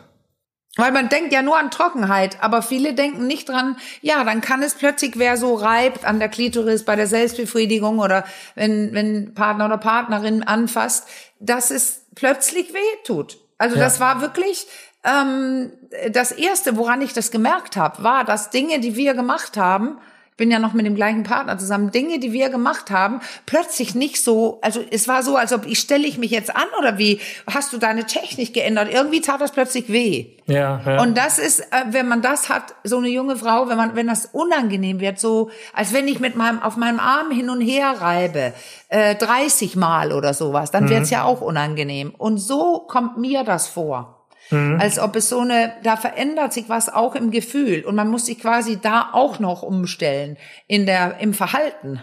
Weil 0.76 0.92
man 0.92 1.08
denkt 1.08 1.32
ja 1.32 1.44
nur 1.44 1.58
an 1.58 1.70
Trockenheit, 1.70 2.38
aber 2.42 2.64
viele 2.64 2.96
denken 2.96 3.28
nicht 3.28 3.48
dran, 3.48 3.78
ja, 4.02 4.24
dann 4.24 4.42
kann 4.42 4.64
es 4.64 4.74
plötzlich, 4.74 5.20
wer 5.20 5.38
so 5.38 5.54
reibt 5.54 6.04
an 6.04 6.18
der 6.18 6.30
Klitoris 6.30 6.84
bei 6.84 6.96
der 6.96 7.06
Selbstbefriedigung 7.06 8.00
oder 8.00 8.24
wenn, 8.56 8.92
wenn 8.94 9.36
Partner 9.36 9.66
oder 9.66 9.78
Partnerin 9.78 10.42
anfasst, 10.42 11.08
dass 11.40 11.70
es 11.70 12.08
plötzlich 12.16 12.74
weh 12.74 13.04
tut. 13.06 13.38
Also 13.64 13.78
ja. 13.78 13.84
das 13.86 14.02
war 14.02 14.20
wirklich 14.20 14.68
ähm, 15.06 15.72
das 16.10 16.34
Erste, 16.34 16.76
woran 16.76 17.02
ich 17.02 17.14
das 17.14 17.32
gemerkt 17.32 17.78
habe, 17.78 18.04
war, 18.04 18.26
dass 18.26 18.50
Dinge, 18.50 18.82
die 18.82 18.98
wir 18.98 19.14
gemacht 19.14 19.56
haben, 19.56 20.00
bin 20.38 20.52
ja 20.52 20.60
noch 20.60 20.74
mit 20.74 20.86
dem 20.86 20.96
gleichen 20.96 21.24
Partner 21.24 21.58
zusammen, 21.58 21.92
Dinge, 21.92 22.20
die 22.20 22.34
wir 22.34 22.50
gemacht 22.50 22.92
haben, 22.92 23.22
plötzlich 23.46 23.96
nicht 23.96 24.24
so, 24.24 24.60
also 24.62 24.82
es 24.90 25.08
war 25.08 25.24
so, 25.24 25.36
als 25.36 25.54
ob 25.54 25.66
ich 25.66 25.80
stelle 25.80 26.08
ich 26.08 26.18
mich 26.18 26.32
jetzt 26.32 26.56
an 26.56 26.68
oder 26.80 26.98
wie, 26.98 27.20
hast 27.48 27.74
du 27.74 27.78
deine 27.78 28.06
Technik 28.06 28.54
geändert? 28.54 28.90
Irgendwie 28.92 29.22
tat 29.22 29.42
das 29.42 29.52
plötzlich 29.52 29.92
weh. 29.92 30.28
Ja, 30.46 30.82
ja. 30.86 31.02
Und 31.02 31.18
das 31.18 31.40
ist, 31.40 31.62
äh, 31.62 31.86
wenn 31.92 32.08
man 32.08 32.22
das 32.22 32.50
hat, 32.50 32.76
so 32.84 32.98
eine 32.98 33.08
junge 33.08 33.38
Frau, 33.38 33.70
wenn 33.70 33.78
man, 33.78 33.96
wenn 33.96 34.08
das 34.08 34.28
unangenehm 34.32 35.00
wird, 35.00 35.20
so, 35.20 35.50
als 35.74 35.94
wenn 35.94 36.08
ich 36.08 36.20
mit 36.20 36.36
meinem, 36.36 36.62
auf 36.62 36.76
meinem 36.76 37.00
Arm 37.00 37.32
hin 37.32 37.50
und 37.50 37.62
her 37.62 37.96
reibe, 38.00 38.54
äh, 38.90 39.16
30 39.16 39.76
Mal 39.76 40.12
oder 40.12 40.34
sowas, 40.34 40.72
dann 40.72 40.86
mhm. 40.86 40.90
wird's 40.90 41.10
ja 41.10 41.24
auch 41.24 41.42
unangenehm. 41.42 42.14
Und 42.18 42.38
so 42.38 42.80
kommt 42.88 43.18
mir 43.18 43.44
das 43.44 43.68
vor. 43.68 44.13
Mhm. 44.54 44.80
Als 44.80 45.00
ob 45.00 45.16
es 45.16 45.30
so 45.30 45.40
eine, 45.40 45.74
da 45.84 45.98
verändert 45.98 46.54
sich 46.54 46.70
was 46.70 46.94
auch 46.94 47.16
im 47.16 47.32
Gefühl 47.32 47.84
und 47.86 47.96
man 47.96 48.10
muss 48.10 48.28
sich 48.28 48.40
quasi 48.40 48.80
da 48.82 49.10
auch 49.12 49.40
noch 49.40 49.64
umstellen 49.64 50.38
in 50.68 50.86
der, 50.86 51.20
im 51.20 51.34
Verhalten. 51.34 52.02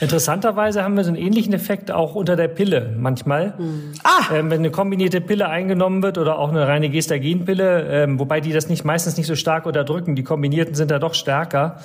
Interessanterweise 0.00 0.82
haben 0.82 0.96
wir 0.96 1.04
so 1.04 1.10
einen 1.10 1.18
ähnlichen 1.18 1.52
Effekt 1.52 1.90
auch 1.90 2.14
unter 2.14 2.36
der 2.36 2.48
Pille 2.48 2.94
manchmal. 2.98 3.54
Mhm. 3.58 3.92
Ah. 4.02 4.34
Ähm, 4.34 4.50
wenn 4.50 4.60
eine 4.60 4.70
kombinierte 4.70 5.20
Pille 5.20 5.48
eingenommen 5.48 6.02
wird 6.02 6.18
oder 6.18 6.38
auch 6.38 6.48
eine 6.48 6.66
reine 6.66 6.88
Gestagenpille, 6.88 7.86
ähm, 7.90 8.18
wobei 8.18 8.40
die 8.40 8.52
das 8.52 8.68
nicht 8.68 8.84
meistens 8.84 9.16
nicht 9.16 9.26
so 9.26 9.34
stark 9.34 9.66
unterdrücken, 9.66 10.16
die 10.16 10.24
kombinierten 10.24 10.74
sind 10.74 10.90
da 10.90 10.98
doch 10.98 11.14
stärker, 11.14 11.80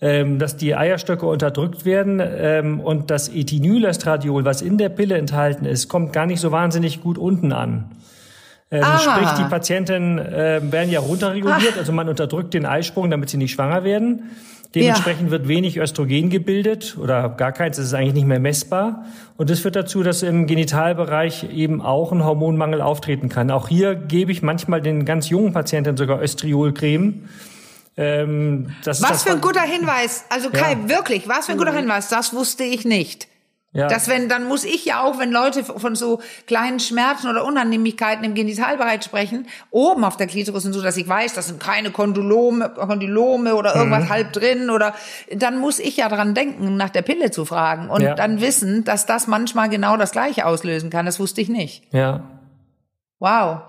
ähm, 0.00 0.38
dass 0.38 0.56
die 0.56 0.74
Eierstöcke 0.74 1.26
unterdrückt 1.26 1.84
werden 1.84 2.20
ähm, 2.22 2.80
und 2.80 3.10
das 3.10 3.28
Ethinylestradiol, 3.28 4.44
was 4.44 4.60
in 4.60 4.76
der 4.76 4.88
Pille 4.88 5.16
enthalten 5.16 5.64
ist, 5.64 5.88
kommt 5.88 6.12
gar 6.12 6.26
nicht 6.26 6.40
so 6.40 6.52
wahnsinnig 6.52 7.00
gut 7.00 7.18
unten 7.18 7.52
an. 7.52 7.90
Ähm, 8.72 8.84
sprich, 8.98 9.28
die 9.38 9.44
Patienten 9.44 10.18
äh, 10.18 10.60
werden 10.62 10.90
ja 10.90 11.00
runterreguliert, 11.00 11.74
Ach. 11.74 11.78
also 11.78 11.92
man 11.92 12.08
unterdrückt 12.08 12.54
den 12.54 12.64
Eisprung, 12.64 13.10
damit 13.10 13.28
sie 13.28 13.36
nicht 13.36 13.52
schwanger 13.52 13.84
werden. 13.84 14.30
Dementsprechend 14.74 15.26
ja. 15.26 15.30
wird 15.32 15.48
wenig 15.48 15.76
Östrogen 15.76 16.30
gebildet 16.30 16.96
oder 16.98 17.28
gar 17.28 17.52
keins, 17.52 17.76
es 17.76 17.88
ist 17.88 17.94
eigentlich 17.94 18.14
nicht 18.14 18.26
mehr 18.26 18.40
messbar. 18.40 19.04
Und 19.36 19.50
das 19.50 19.60
führt 19.60 19.76
dazu, 19.76 20.02
dass 20.02 20.22
im 20.22 20.46
Genitalbereich 20.46 21.52
eben 21.52 21.82
auch 21.82 22.12
ein 22.12 22.24
Hormonmangel 22.24 22.80
auftreten 22.80 23.28
kann. 23.28 23.50
Auch 23.50 23.68
hier 23.68 23.94
gebe 23.94 24.32
ich 24.32 24.40
manchmal 24.40 24.80
den 24.80 25.04
ganz 25.04 25.28
jungen 25.28 25.52
Patienten 25.52 25.98
sogar 25.98 26.22
Östriolcreme. 26.22 27.28
Ähm, 27.98 28.74
was 28.84 29.22
für 29.22 29.32
ein 29.32 29.42
guter 29.42 29.60
Hinweis. 29.60 30.24
Also 30.30 30.48
Kai, 30.48 30.72
ja. 30.72 30.88
wirklich, 30.88 31.28
was 31.28 31.44
für 31.44 31.52
ein 31.52 31.58
guter 31.58 31.74
Hinweis. 31.74 32.08
Das 32.08 32.32
wusste 32.32 32.64
ich 32.64 32.86
nicht. 32.86 33.28
Ja. 33.74 33.88
Dass 33.88 34.06
wenn, 34.08 34.28
dann 34.28 34.46
muss 34.46 34.64
ich 34.64 34.84
ja 34.84 35.02
auch, 35.02 35.18
wenn 35.18 35.32
Leute 35.32 35.64
von 35.64 35.94
so 35.94 36.20
kleinen 36.46 36.78
Schmerzen 36.78 37.28
oder 37.28 37.42
Unannehmlichkeiten 37.42 38.22
im 38.22 38.34
Genitalbereich 38.34 39.02
sprechen, 39.02 39.46
oben 39.70 40.04
auf 40.04 40.18
der 40.18 40.26
Klitoris 40.26 40.66
und 40.66 40.74
so, 40.74 40.82
dass 40.82 40.98
ich 40.98 41.08
weiß, 41.08 41.32
das 41.32 41.46
sind 41.46 41.58
keine 41.58 41.90
Kondylome, 41.90 42.68
Kondylome 42.68 43.54
oder 43.54 43.74
irgendwas 43.74 44.04
mhm. 44.04 44.08
halb 44.10 44.32
drin 44.34 44.68
oder, 44.68 44.94
dann 45.34 45.58
muss 45.58 45.78
ich 45.78 45.96
ja 45.96 46.10
dran 46.10 46.34
denken, 46.34 46.76
nach 46.76 46.90
der 46.90 47.00
Pille 47.00 47.30
zu 47.30 47.46
fragen 47.46 47.88
und 47.88 48.02
ja. 48.02 48.14
dann 48.14 48.42
wissen, 48.42 48.84
dass 48.84 49.06
das 49.06 49.26
manchmal 49.26 49.70
genau 49.70 49.96
das 49.96 50.10
Gleiche 50.12 50.44
auslösen 50.44 50.90
kann. 50.90 51.06
Das 51.06 51.18
wusste 51.18 51.40
ich 51.40 51.48
nicht. 51.48 51.84
Ja. 51.94 52.24
Wow. 53.20 53.62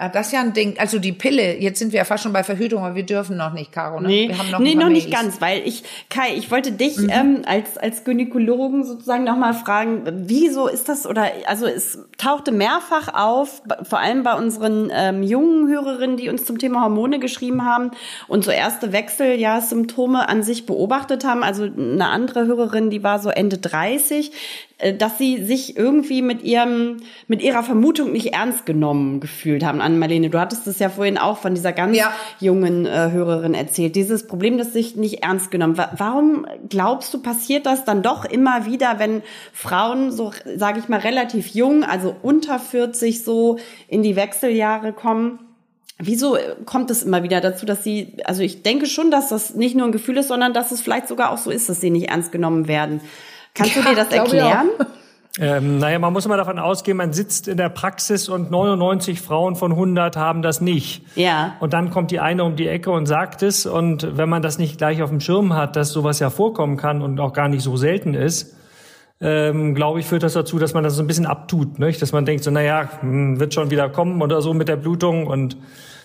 Ja, 0.00 0.08
das 0.08 0.28
ist 0.28 0.32
ja 0.32 0.40
ein 0.40 0.54
Ding. 0.54 0.78
Also 0.78 0.98
die 0.98 1.12
Pille, 1.12 1.58
jetzt 1.58 1.78
sind 1.78 1.92
wir 1.92 1.98
ja 1.98 2.04
fast 2.04 2.22
schon 2.22 2.32
bei 2.32 2.42
Verhütung, 2.42 2.82
aber 2.82 2.94
wir 2.94 3.04
dürfen 3.04 3.36
noch 3.36 3.52
nicht, 3.52 3.70
Caro. 3.70 4.00
Ne? 4.00 4.08
Nee, 4.08 4.28
wir 4.28 4.38
haben 4.38 4.50
noch, 4.50 4.58
nee, 4.58 4.74
noch 4.74 4.88
nicht 4.88 5.10
ganz, 5.10 5.42
weil 5.42 5.60
ich, 5.66 5.82
Kai, 6.08 6.34
ich 6.36 6.50
wollte 6.50 6.72
dich 6.72 6.96
mhm. 6.96 7.10
ähm, 7.10 7.42
als, 7.44 7.76
als 7.76 8.04
Gynäkologen 8.04 8.84
sozusagen 8.84 9.24
nochmal 9.24 9.52
fragen, 9.52 10.04
wieso 10.26 10.68
ist 10.68 10.88
das, 10.88 11.06
oder 11.06 11.26
also 11.46 11.66
es 11.66 11.98
tauchte 12.16 12.50
mehrfach 12.50 13.12
auf, 13.12 13.60
vor 13.82 13.98
allem 13.98 14.22
bei 14.22 14.32
unseren 14.34 14.90
ähm, 14.90 15.22
jungen 15.22 15.68
Hörerinnen, 15.68 16.16
die 16.16 16.30
uns 16.30 16.46
zum 16.46 16.58
Thema 16.58 16.82
Hormone 16.82 17.18
geschrieben 17.18 17.66
haben 17.66 17.90
und 18.26 18.42
so 18.42 18.50
erste 18.50 18.92
Wechseljahrsymptome 18.92 20.30
an 20.30 20.42
sich 20.42 20.64
beobachtet 20.64 21.24
haben. 21.26 21.42
Also 21.42 21.64
eine 21.64 22.08
andere 22.08 22.46
Hörerin, 22.46 22.88
die 22.88 23.02
war 23.02 23.18
so 23.18 23.28
Ende 23.28 23.58
30, 23.58 24.30
äh, 24.30 24.32
dass 24.96 25.18
sie 25.18 25.44
sich 25.44 25.76
irgendwie 25.76 26.22
mit 26.22 26.42
ihrem, 26.42 26.98
mit 27.26 27.42
ihrer 27.42 27.62
Vermutung 27.62 28.12
nicht 28.12 28.32
ernst 28.32 28.66
genommen 28.66 29.20
gefühlt 29.20 29.64
haben. 29.64 29.80
An 29.80 29.98
Marlene, 29.98 30.30
du 30.30 30.40
hattest 30.40 30.66
es 30.66 30.78
ja 30.78 30.88
vorhin 30.88 31.18
auch 31.18 31.38
von 31.38 31.54
dieser 31.54 31.72
ganz 31.72 31.96
ja. 31.96 32.12
jungen 32.40 32.86
äh, 32.86 33.10
Hörerin 33.10 33.54
erzählt. 33.54 33.96
Dieses 33.96 34.26
Problem, 34.26 34.58
das 34.58 34.72
sich 34.72 34.96
nicht 34.96 35.22
ernst 35.22 35.50
genommen. 35.50 35.76
Warum 35.96 36.46
glaubst 36.68 37.12
du, 37.12 37.20
passiert 37.20 37.66
das 37.66 37.84
dann 37.84 38.02
doch 38.02 38.24
immer 38.24 38.66
wieder, 38.66 38.98
wenn 38.98 39.22
Frauen 39.52 40.12
so, 40.12 40.32
sage 40.56 40.78
ich 40.78 40.88
mal, 40.88 41.00
relativ 41.00 41.48
jung, 41.48 41.84
also 41.84 42.16
unter 42.22 42.58
40 42.58 43.22
so 43.22 43.58
in 43.88 44.02
die 44.02 44.16
Wechseljahre 44.16 44.92
kommen? 44.92 45.40
Wieso 46.02 46.38
kommt 46.64 46.90
es 46.90 47.02
immer 47.02 47.22
wieder 47.22 47.42
dazu, 47.42 47.66
dass 47.66 47.84
sie, 47.84 48.16
also 48.24 48.42
ich 48.42 48.62
denke 48.62 48.86
schon, 48.86 49.10
dass 49.10 49.28
das 49.28 49.54
nicht 49.54 49.76
nur 49.76 49.86
ein 49.86 49.92
Gefühl 49.92 50.16
ist, 50.16 50.28
sondern 50.28 50.54
dass 50.54 50.72
es 50.72 50.80
vielleicht 50.80 51.08
sogar 51.08 51.30
auch 51.30 51.38
so 51.38 51.50
ist, 51.50 51.68
dass 51.68 51.80
sie 51.80 51.90
nicht 51.90 52.08
ernst 52.08 52.32
genommen 52.32 52.68
werden. 52.68 53.02
Kannst 53.54 53.74
ja, 53.76 53.82
du 53.82 53.88
dir 53.88 53.96
das 53.96 54.12
erklären? 54.12 54.70
Ähm, 55.38 55.78
naja, 55.78 55.98
man 56.00 56.12
muss 56.12 56.26
immer 56.26 56.36
davon 56.36 56.58
ausgehen, 56.58 56.96
man 56.96 57.12
sitzt 57.12 57.46
in 57.46 57.56
der 57.56 57.68
Praxis 57.68 58.28
und 58.28 58.50
99 58.50 59.20
Frauen 59.20 59.54
von 59.54 59.70
100 59.70 60.16
haben 60.16 60.42
das 60.42 60.60
nicht. 60.60 61.04
Ja. 61.14 61.56
Und 61.60 61.72
dann 61.72 61.90
kommt 61.90 62.10
die 62.10 62.18
eine 62.18 62.42
um 62.42 62.56
die 62.56 62.66
Ecke 62.66 62.90
und 62.90 63.06
sagt 63.06 63.42
es. 63.42 63.64
Und 63.64 64.16
wenn 64.16 64.28
man 64.28 64.42
das 64.42 64.58
nicht 64.58 64.78
gleich 64.78 65.02
auf 65.02 65.10
dem 65.10 65.20
Schirm 65.20 65.54
hat, 65.54 65.76
dass 65.76 65.92
sowas 65.92 66.18
ja 66.18 66.30
vorkommen 66.30 66.76
kann 66.76 67.00
und 67.00 67.20
auch 67.20 67.32
gar 67.32 67.48
nicht 67.48 67.62
so 67.62 67.76
selten 67.76 68.14
ist, 68.14 68.56
ähm, 69.20 69.74
glaube 69.74 70.00
ich, 70.00 70.06
führt 70.06 70.24
das 70.24 70.32
dazu, 70.32 70.58
dass 70.58 70.74
man 70.74 70.82
das 70.82 70.96
so 70.96 71.02
ein 71.02 71.06
bisschen 71.06 71.26
abtut. 71.26 71.78
Nicht? 71.78 72.02
Dass 72.02 72.10
man 72.10 72.24
denkt, 72.24 72.42
so, 72.42 72.50
naja, 72.50 72.88
hm, 73.00 73.38
wird 73.38 73.54
schon 73.54 73.70
wieder 73.70 73.88
kommen 73.88 74.20
oder 74.22 74.42
so 74.42 74.52
mit 74.52 74.66
der 74.66 74.76
Blutung. 74.76 75.28
Und 75.28 75.56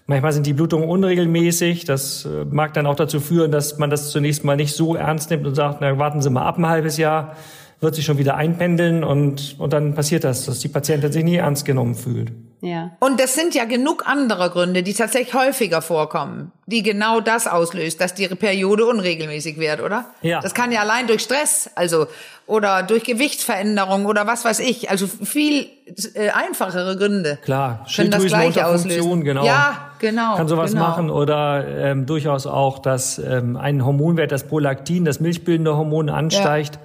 manchmal 0.06 0.34
sind 0.34 0.46
die 0.46 0.54
Blutungen 0.54 0.88
unregelmäßig. 0.88 1.86
Das 1.86 2.26
äh, 2.26 2.46
mag 2.46 2.74
dann 2.74 2.86
auch 2.86 2.96
dazu 2.96 3.20
führen, 3.20 3.52
dass 3.52 3.78
man 3.78 3.90
das 3.90 4.10
zunächst 4.10 4.44
mal 4.44 4.56
nicht 4.56 4.74
so 4.74 4.96
ernst 4.96 5.30
nimmt 5.30 5.46
und 5.46 5.56
sagt, 5.56 5.82
na, 5.82 5.98
warten 5.98 6.22
Sie 6.22 6.30
mal 6.30 6.46
ab 6.46 6.58
ein 6.58 6.68
halbes 6.68 6.98
Jahr 6.98 7.36
wird 7.82 7.96
sich 7.96 8.06
schon 8.06 8.18
wieder 8.18 8.36
einpendeln 8.36 9.04
und, 9.04 9.56
und 9.60 9.74
dann 9.74 9.94
passiert 9.94 10.24
das, 10.24 10.46
dass 10.46 10.60
die 10.60 10.70
Patientin 10.70 11.12
sich 11.12 11.24
nie 11.24 11.36
ernst 11.36 11.66
genommen 11.66 11.96
fühlt. 11.96 12.32
Ja. 12.65 12.91
Und 13.00 13.19
das 13.19 13.36
sind 13.36 13.53
ja 13.53 13.65
genug 13.65 14.07
andere 14.07 14.50
Gründe, 14.50 14.81
die 14.84 14.93
tatsächlich 14.93 15.34
häufiger 15.34 15.81
vorkommen, 15.81 16.51
die 16.65 16.81
genau 16.81 17.22
das 17.22 17.48
auslöst, 17.48 18.01
dass 18.01 18.13
die 18.15 18.27
Periode 18.27 18.86
unregelmäßig 18.86 19.60
wird, 19.60 19.81
oder? 19.81 20.05
Ja. 20.22 20.41
Das 20.41 20.53
kann 20.53 20.72
ja 20.72 20.81
allein 20.81 21.07
durch 21.07 21.22
Stress, 21.22 21.69
also 21.75 22.07
oder 22.48 22.84
durch 22.84 23.03
Gewichtsveränderung 23.03 24.05
oder 24.05 24.27
was 24.27 24.45
weiß 24.45 24.60
ich, 24.60 24.89
also 24.89 25.07
viel 25.07 25.67
äh, 26.15 26.29
einfachere 26.29 26.98
Gründe. 26.98 27.38
Klar, 27.43 27.86
können 27.95 28.12
das 28.12 28.25
gleiche 28.25 28.65
auslösen. 28.65 29.24
Genau. 29.24 29.45
Ja, 29.45 29.91
genau. 30.00 30.36
Kann 30.36 30.48
sowas 30.48 30.72
genau. 30.72 30.88
machen 30.88 31.10
oder 31.10 31.67
ähm, 31.67 32.05
durchaus 32.05 32.48
auch, 32.48 32.79
dass 32.79 33.19
ähm, 33.19 33.57
ein 33.57 33.86
Hormonwert, 33.86 34.31
das 34.31 34.48
Prolaktin, 34.48 35.05
das 35.05 35.19
milchbildende 35.19 35.77
Hormon 35.77 36.10
ansteigt. 36.10 36.75
Ja 36.75 36.81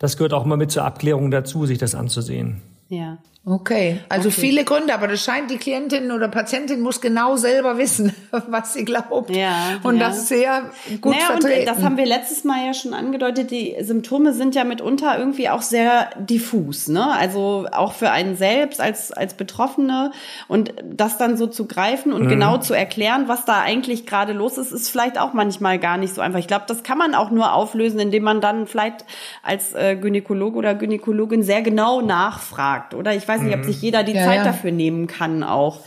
das 0.00 0.16
gehört 0.16 0.32
auch 0.32 0.46
mal 0.46 0.56
mit 0.56 0.72
zur 0.72 0.84
Abklärung 0.84 1.30
dazu, 1.30 1.66
sich 1.66 1.76
das 1.76 1.94
anzusehen. 1.94 2.62
Ja. 2.88 3.18
Okay, 3.50 3.98
also 4.08 4.28
okay. 4.28 4.40
viele 4.40 4.64
Gründe, 4.64 4.94
aber 4.94 5.08
das 5.08 5.24
scheint 5.24 5.50
die 5.50 5.56
Klientin 5.56 6.12
oder 6.12 6.28
Patientin 6.28 6.80
muss 6.80 7.00
genau 7.00 7.34
selber 7.34 7.78
wissen, 7.78 8.14
was 8.48 8.74
sie 8.74 8.84
glaubt. 8.84 9.34
Ja. 9.34 9.80
Und 9.82 9.96
ja. 9.96 10.08
das 10.08 10.28
sehr 10.28 10.70
gut 11.00 11.14
naja, 11.14 11.26
vertreten. 11.26 11.60
Und 11.60 11.66
das 11.66 11.84
haben 11.84 11.96
wir 11.96 12.06
letztes 12.06 12.44
Mal 12.44 12.64
ja 12.64 12.74
schon 12.74 12.94
angedeutet. 12.94 13.50
Die 13.50 13.74
Symptome 13.80 14.34
sind 14.34 14.54
ja 14.54 14.62
mitunter 14.62 15.18
irgendwie 15.18 15.48
auch 15.48 15.62
sehr 15.62 16.10
diffus, 16.16 16.86
ne? 16.86 17.12
Also 17.12 17.66
auch 17.72 17.92
für 17.92 18.12
einen 18.12 18.36
selbst 18.36 18.80
als 18.80 19.10
als 19.10 19.34
Betroffene 19.34 20.12
und 20.46 20.72
das 20.84 21.18
dann 21.18 21.36
so 21.36 21.48
zu 21.48 21.66
greifen 21.66 22.12
und 22.12 22.26
mhm. 22.26 22.28
genau 22.28 22.58
zu 22.58 22.74
erklären, 22.74 23.24
was 23.26 23.44
da 23.46 23.62
eigentlich 23.62 24.06
gerade 24.06 24.32
los 24.32 24.58
ist, 24.58 24.70
ist 24.70 24.90
vielleicht 24.90 25.18
auch 25.18 25.32
manchmal 25.32 25.80
gar 25.80 25.96
nicht 25.96 26.14
so 26.14 26.20
einfach. 26.20 26.38
Ich 26.38 26.46
glaube, 26.46 26.66
das 26.68 26.84
kann 26.84 26.98
man 26.98 27.16
auch 27.16 27.32
nur 27.32 27.52
auflösen, 27.52 27.98
indem 27.98 28.22
man 28.22 28.40
dann 28.40 28.68
vielleicht 28.68 29.04
als 29.42 29.74
äh, 29.74 29.96
Gynäkologe 29.96 30.56
oder 30.56 30.76
Gynäkologin 30.76 31.42
sehr 31.42 31.62
genau 31.62 32.00
nachfragt, 32.00 32.94
oder? 32.94 33.12
Ich 33.12 33.26
weiß 33.26 33.39
nicht, 33.42 33.54
ob 33.54 33.60
mhm. 33.60 33.64
sich 33.64 33.82
jeder 33.82 34.02
die 34.04 34.12
ja, 34.12 34.24
Zeit 34.24 34.38
ja. 34.38 34.44
dafür 34.44 34.72
nehmen 34.72 35.06
kann 35.06 35.42
auch. 35.42 35.80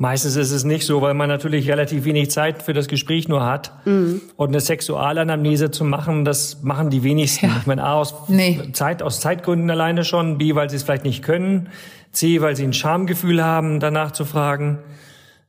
Meistens 0.00 0.36
ist 0.36 0.52
es 0.52 0.62
nicht 0.62 0.86
so, 0.86 1.02
weil 1.02 1.14
man 1.14 1.28
natürlich 1.28 1.68
relativ 1.68 2.04
wenig 2.04 2.30
Zeit 2.30 2.62
für 2.62 2.72
das 2.72 2.86
Gespräch 2.86 3.26
nur 3.26 3.44
hat. 3.44 3.72
Mhm. 3.84 4.20
Und 4.36 4.50
eine 4.50 4.60
Sexualanamnese 4.60 5.72
zu 5.72 5.84
machen, 5.84 6.24
das 6.24 6.62
machen 6.62 6.88
die 6.88 7.02
wenigsten. 7.02 7.46
Ja. 7.46 7.56
Ich 7.60 7.66
meine, 7.66 7.82
A, 7.82 7.94
aus, 7.94 8.14
nee. 8.28 8.60
Zeit, 8.72 9.02
aus 9.02 9.18
Zeitgründen 9.18 9.68
alleine 9.68 10.04
schon, 10.04 10.38
B, 10.38 10.54
weil 10.54 10.70
sie 10.70 10.76
es 10.76 10.84
vielleicht 10.84 11.02
nicht 11.02 11.24
können, 11.24 11.68
C, 12.12 12.40
weil 12.40 12.54
sie 12.54 12.62
ein 12.62 12.72
Schamgefühl 12.72 13.42
haben, 13.42 13.80
danach 13.80 14.12
zu 14.12 14.24
fragen. 14.24 14.78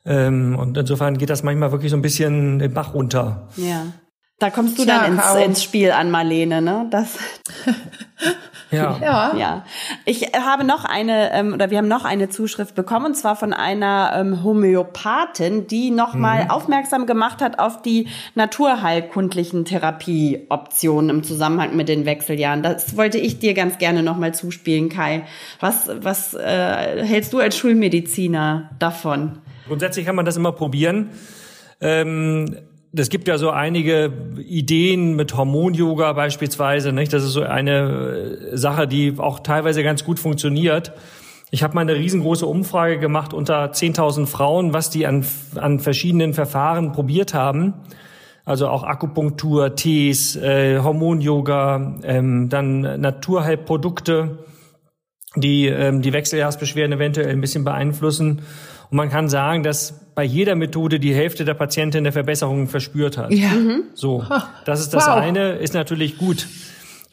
Ähm, 0.04 0.58
und 0.58 0.76
insofern 0.78 1.20
geht 1.20 1.30
das 1.30 1.44
manchmal 1.44 1.72
wirklich 1.72 1.92
so 1.92 1.98
ein 1.98 2.02
bisschen 2.02 2.58
den 2.58 2.74
Bach 2.74 2.96
runter. 2.96 3.50
Ja. 3.56 3.94
Da 4.40 4.50
kommst 4.50 4.80
du 4.80 4.86
Tja, 4.86 5.00
dann 5.00 5.18
ins, 5.18 5.46
ins, 5.46 5.64
Spiel 5.64 5.92
an, 5.92 6.12
Marlene, 6.12 6.62
ne? 6.62 6.88
Das 6.90 7.18
ja. 8.72 8.98
ja. 9.02 9.36
Ja. 9.36 9.66
Ich 10.06 10.32
habe 10.34 10.64
noch 10.64 10.86
eine, 10.86 11.34
ähm, 11.34 11.54
oder 11.54 11.72
wir 11.72 11.78
haben 11.78 11.90
noch 11.90 12.06
eine 12.06 12.30
Zuschrift 12.30 12.74
bekommen, 12.74 13.08
und 13.08 13.16
zwar 13.16 13.36
von 13.36 13.52
einer 13.52 14.14
ähm, 14.16 14.42
Homöopathin, 14.42 15.68
die 15.68 15.92
nochmal 15.92 16.46
mhm. 16.46 16.52
aufmerksam 16.52 17.06
gemacht 17.06 17.42
hat 17.42 17.60
auf 17.60 17.82
die 17.82 18.08
naturheilkundlichen 18.36 19.66
Therapieoptionen 19.66 21.10
im 21.10 21.24
Zusammenhang 21.24 21.76
mit 21.76 21.90
den 21.90 22.06
Wechseljahren. 22.06 22.64
Das 22.64 22.96
wollte 22.96 23.18
ich 23.18 23.40
dir 23.40 23.54
ganz 23.54 23.78
gerne 23.78 24.04
nochmal 24.04 24.34
zuspielen, 24.34 24.88
Kai. 24.88 25.24
Was, 25.60 25.90
was 26.02 26.34
äh, 26.34 27.06
hältst 27.06 27.34
du 27.34 27.40
als 27.40 27.58
Schulmediziner 27.58 28.70
davon? 28.80 29.40
Grundsätzlich 29.68 30.06
kann 30.06 30.16
man 30.16 30.24
das 30.24 30.38
immer 30.38 30.54
probieren. 30.54 31.10
Ähm, 31.82 32.58
es 32.96 33.10
gibt 33.10 33.28
ja 33.28 33.38
so 33.38 33.52
einige 33.52 34.12
Ideen 34.38 35.16
mit 35.16 35.36
Hormon-Yoga 35.36 36.14
beispielsweise, 36.14 36.92
nicht? 36.92 37.14
Das 37.14 37.24
ist 37.24 37.34
so 37.34 37.44
eine 37.44 38.50
äh, 38.52 38.58
Sache, 38.58 38.88
die 38.88 39.16
auch 39.18 39.40
teilweise 39.42 39.84
ganz 39.84 40.04
gut 40.04 40.20
funktioniert. 40.20 40.94
Ich 41.52 41.64
habe 41.64 41.76
mal 41.76 41.82
eine 41.82 41.96
riesengroße 41.96 42.46
Umfrage 42.46 43.00
gemacht 43.00 43.34
unter 43.34 43.72
10.000 43.72 44.28
Frauen, 44.28 44.74
was 44.74 44.90
die 44.90 45.08
an, 45.08 45.26
an 45.56 45.80
verschiedenen 45.80 46.34
Verfahren 46.34 46.92
probiert 46.92 47.34
haben. 47.34 47.74
Also 48.46 48.68
auch 48.68 48.84
Akupunktur, 48.84 49.76
Tees, 49.76 50.36
äh, 50.36 50.80
Hormon-Yoga, 50.80 52.00
ähm, 52.04 52.50
dann 52.50 52.82
Naturheilprodukte, 52.82 54.40
die 55.36 55.68
ähm, 55.68 56.02
die 56.02 56.14
Wechseljahrsbeschwerden 56.14 56.96
eventuell 56.96 57.30
ein 57.30 57.42
bisschen 57.42 57.64
beeinflussen. 57.64 58.42
Und 58.90 58.98
man 58.98 59.10
kann 59.10 59.30
sagen, 59.30 59.62
dass 59.62 60.09
bei 60.20 60.26
jeder 60.26 60.56
Methode 60.56 61.00
die 61.00 61.16
Hälfte 61.16 61.46
der 61.46 61.54
Patienten 61.54 62.00
eine 62.00 62.12
Verbesserung 62.12 62.68
verspürt 62.68 63.18
hat. 63.18 63.32
Ja. 63.32 63.52
Mhm. 63.52 63.84
So, 63.94 64.22
das 64.66 64.82
ist 64.82 64.94
das 64.94 65.08
wow. 65.08 65.16
eine, 65.16 65.52
ist 65.54 65.74
natürlich 65.74 66.18
gut. 66.18 66.46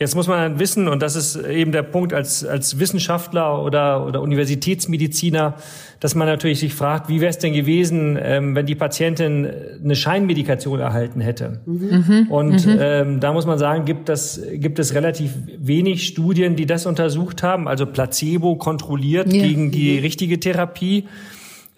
Jetzt 0.01 0.17
muss 0.17 0.27
man 0.27 0.41
dann 0.41 0.59
wissen, 0.59 0.89
und 0.89 1.03
das 1.03 1.15
ist 1.15 1.37
eben 1.37 1.71
der 1.71 1.85
Punkt 1.85 2.13
als, 2.13 2.45
als 2.45 2.81
Wissenschaftler 2.81 3.63
oder, 3.63 4.05
oder 4.05 4.23
Universitätsmediziner, 4.23 5.55
dass 6.01 6.17
man 6.17 6.27
natürlich 6.27 6.59
sich 6.59 6.75
fragt, 6.75 7.09
wie 7.09 7.21
wäre 7.21 7.31
es 7.31 7.39
denn 7.39 7.53
gewesen, 7.53 8.19
ähm, 8.21 8.57
wenn 8.57 8.67
die 8.67 8.75
Patientin 8.75 9.49
eine 9.85 9.95
Scheinmedikation 9.95 10.81
erhalten 10.81 11.21
hätte. 11.21 11.61
Mhm. 11.65 12.27
Und 12.29 12.67
mhm. 12.67 12.77
Ähm, 12.81 13.21
da 13.21 13.33
muss 13.33 13.47
man 13.47 13.61
sagen, 13.61 13.85
gibt, 13.85 14.09
das, 14.09 14.43
gibt 14.53 14.81
es 14.81 14.95
relativ 14.95 15.31
wenig 15.59 16.09
Studien, 16.09 16.57
die 16.57 16.67
das 16.67 16.87
untersucht 16.87 17.45
haben, 17.45 17.69
also 17.69 17.87
Placebo 17.87 18.57
kontrolliert 18.57 19.33
ja. 19.33 19.45
gegen 19.45 19.71
die 19.71 19.97
richtige 19.97 20.41
Therapie. 20.41 21.05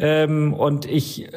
Ähm, 0.01 0.55
und 0.55 0.87
ich 0.87 1.25
äh, 1.25 1.29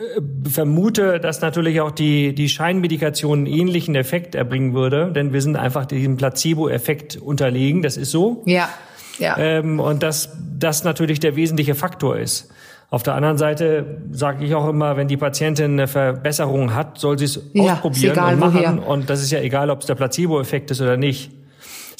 vermute, 0.48 1.20
dass 1.20 1.42
natürlich 1.42 1.82
auch 1.82 1.90
die, 1.90 2.36
die 2.36 2.48
Scheinmedikation 2.48 3.40
einen 3.40 3.48
ähnlichen 3.48 3.96
Effekt 3.96 4.36
erbringen 4.36 4.76
würde, 4.76 5.12
denn 5.12 5.34
wir 5.34 5.42
sind 5.42 5.56
einfach 5.56 5.86
diesem 5.86 6.18
Placebo-Effekt 6.18 7.18
unterlegen, 7.18 7.82
das 7.82 7.98
ist 7.98 8.12
so. 8.12 8.44
Ja. 8.46 8.70
ja. 9.18 9.36
Ähm, 9.38 9.80
und 9.80 10.04
dass 10.04 10.38
das 10.60 10.84
natürlich 10.84 11.20
der 11.20 11.36
wesentliche 11.36 11.74
Faktor 11.74 12.18
ist. 12.18 12.52
Auf 12.92 13.02
der 13.02 13.16
anderen 13.16 13.38
Seite 13.38 14.02
sage 14.12 14.46
ich 14.46 14.54
auch 14.54 14.68
immer, 14.68 14.96
wenn 14.96 15.08
die 15.08 15.18
Patientin 15.18 15.72
eine 15.72 15.88
Verbesserung 15.88 16.76
hat, 16.76 17.00
soll 17.00 17.18
sie 17.18 17.26
es 17.26 17.42
ja, 17.54 17.74
ausprobieren 17.74 18.20
und 18.20 18.40
machen. 18.40 18.54
Woher. 18.54 18.88
Und 18.88 19.10
das 19.10 19.24
ist 19.24 19.32
ja 19.32 19.40
egal, 19.40 19.72
ob 19.72 19.80
es 19.80 19.88
der 19.88 19.96
Placebo-Effekt 19.96 20.70
ist 20.70 20.82
oder 20.82 20.98
nicht. 20.98 21.32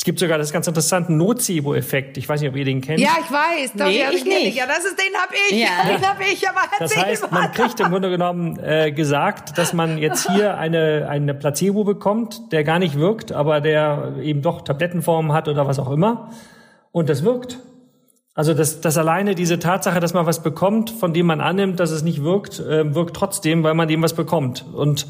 Es 0.02 0.06
gibt 0.06 0.18
sogar 0.18 0.40
das 0.40 0.52
ganz 0.52 0.66
interessante 0.66 1.14
Nocebo-Effekt. 1.14 2.18
Ich 2.18 2.28
weiß 2.28 2.42
nicht, 2.42 2.50
ob 2.50 2.56
ihr 2.56 2.66
den 2.66 2.82
kennt. 2.82 3.00
Ja, 3.00 3.12
ich 3.20 3.32
weiß. 3.32 3.74
Doch, 3.76 3.86
nee, 3.86 4.02
ich 4.12 4.26
nicht. 4.26 4.58
Ja, 4.58 4.66
das 4.66 4.84
ist 4.84 4.98
den 4.98 5.14
hab 5.14 5.30
ich. 5.32 5.60
Ja. 5.60 5.68
Den 5.96 6.02
hab 6.02 6.20
ich. 6.20 6.50
Aber 6.50 6.62
das 6.80 6.98
heißt, 6.98 7.32
man 7.32 7.52
kriegt 7.52 7.80
im 7.80 7.90
Grunde 7.90 8.10
genommen 8.10 8.58
äh, 8.64 8.92
gesagt, 8.92 9.60
dass 9.60 9.74
man 9.74 10.00
jetzt 10.00 10.28
hier 10.32 10.58
eine 10.58 11.08
eine 11.08 11.36
Placebo 11.36 11.84
bekommt, 11.84 12.52
der 12.52 12.64
gar 12.64 12.80
nicht 12.80 12.98
wirkt, 12.98 13.32
aber 13.32 13.62
der 13.62 14.16
eben 14.24 14.42
doch 14.42 14.62
Tablettenform 14.62 15.34
hat 15.34 15.48
oder 15.48 15.68
was 15.68 15.78
auch 15.78 15.92
immer. 15.92 16.32
Und 16.92 17.08
das 17.08 17.24
wirkt. 17.24 17.60
Also 18.34 18.56
das, 18.56 18.82
das 18.82 18.98
alleine 18.98 19.36
diese 19.36 19.60
Tatsache, 19.60 20.00
dass 20.00 20.16
man 20.16 20.26
was 20.26 20.42
bekommt, 20.42 20.90
von 20.90 21.14
dem 21.14 21.28
man 21.28 21.42
annimmt, 21.42 21.80
dass 21.80 21.92
es 21.92 22.02
nicht 22.02 22.24
wirkt, 22.24 22.60
äh, 22.60 22.96
wirkt 22.96 23.16
trotzdem, 23.16 23.62
weil 23.62 23.76
man 23.76 23.88
dem 23.88 24.02
was 24.02 24.14
bekommt. 24.14 24.66
Und 24.74 25.06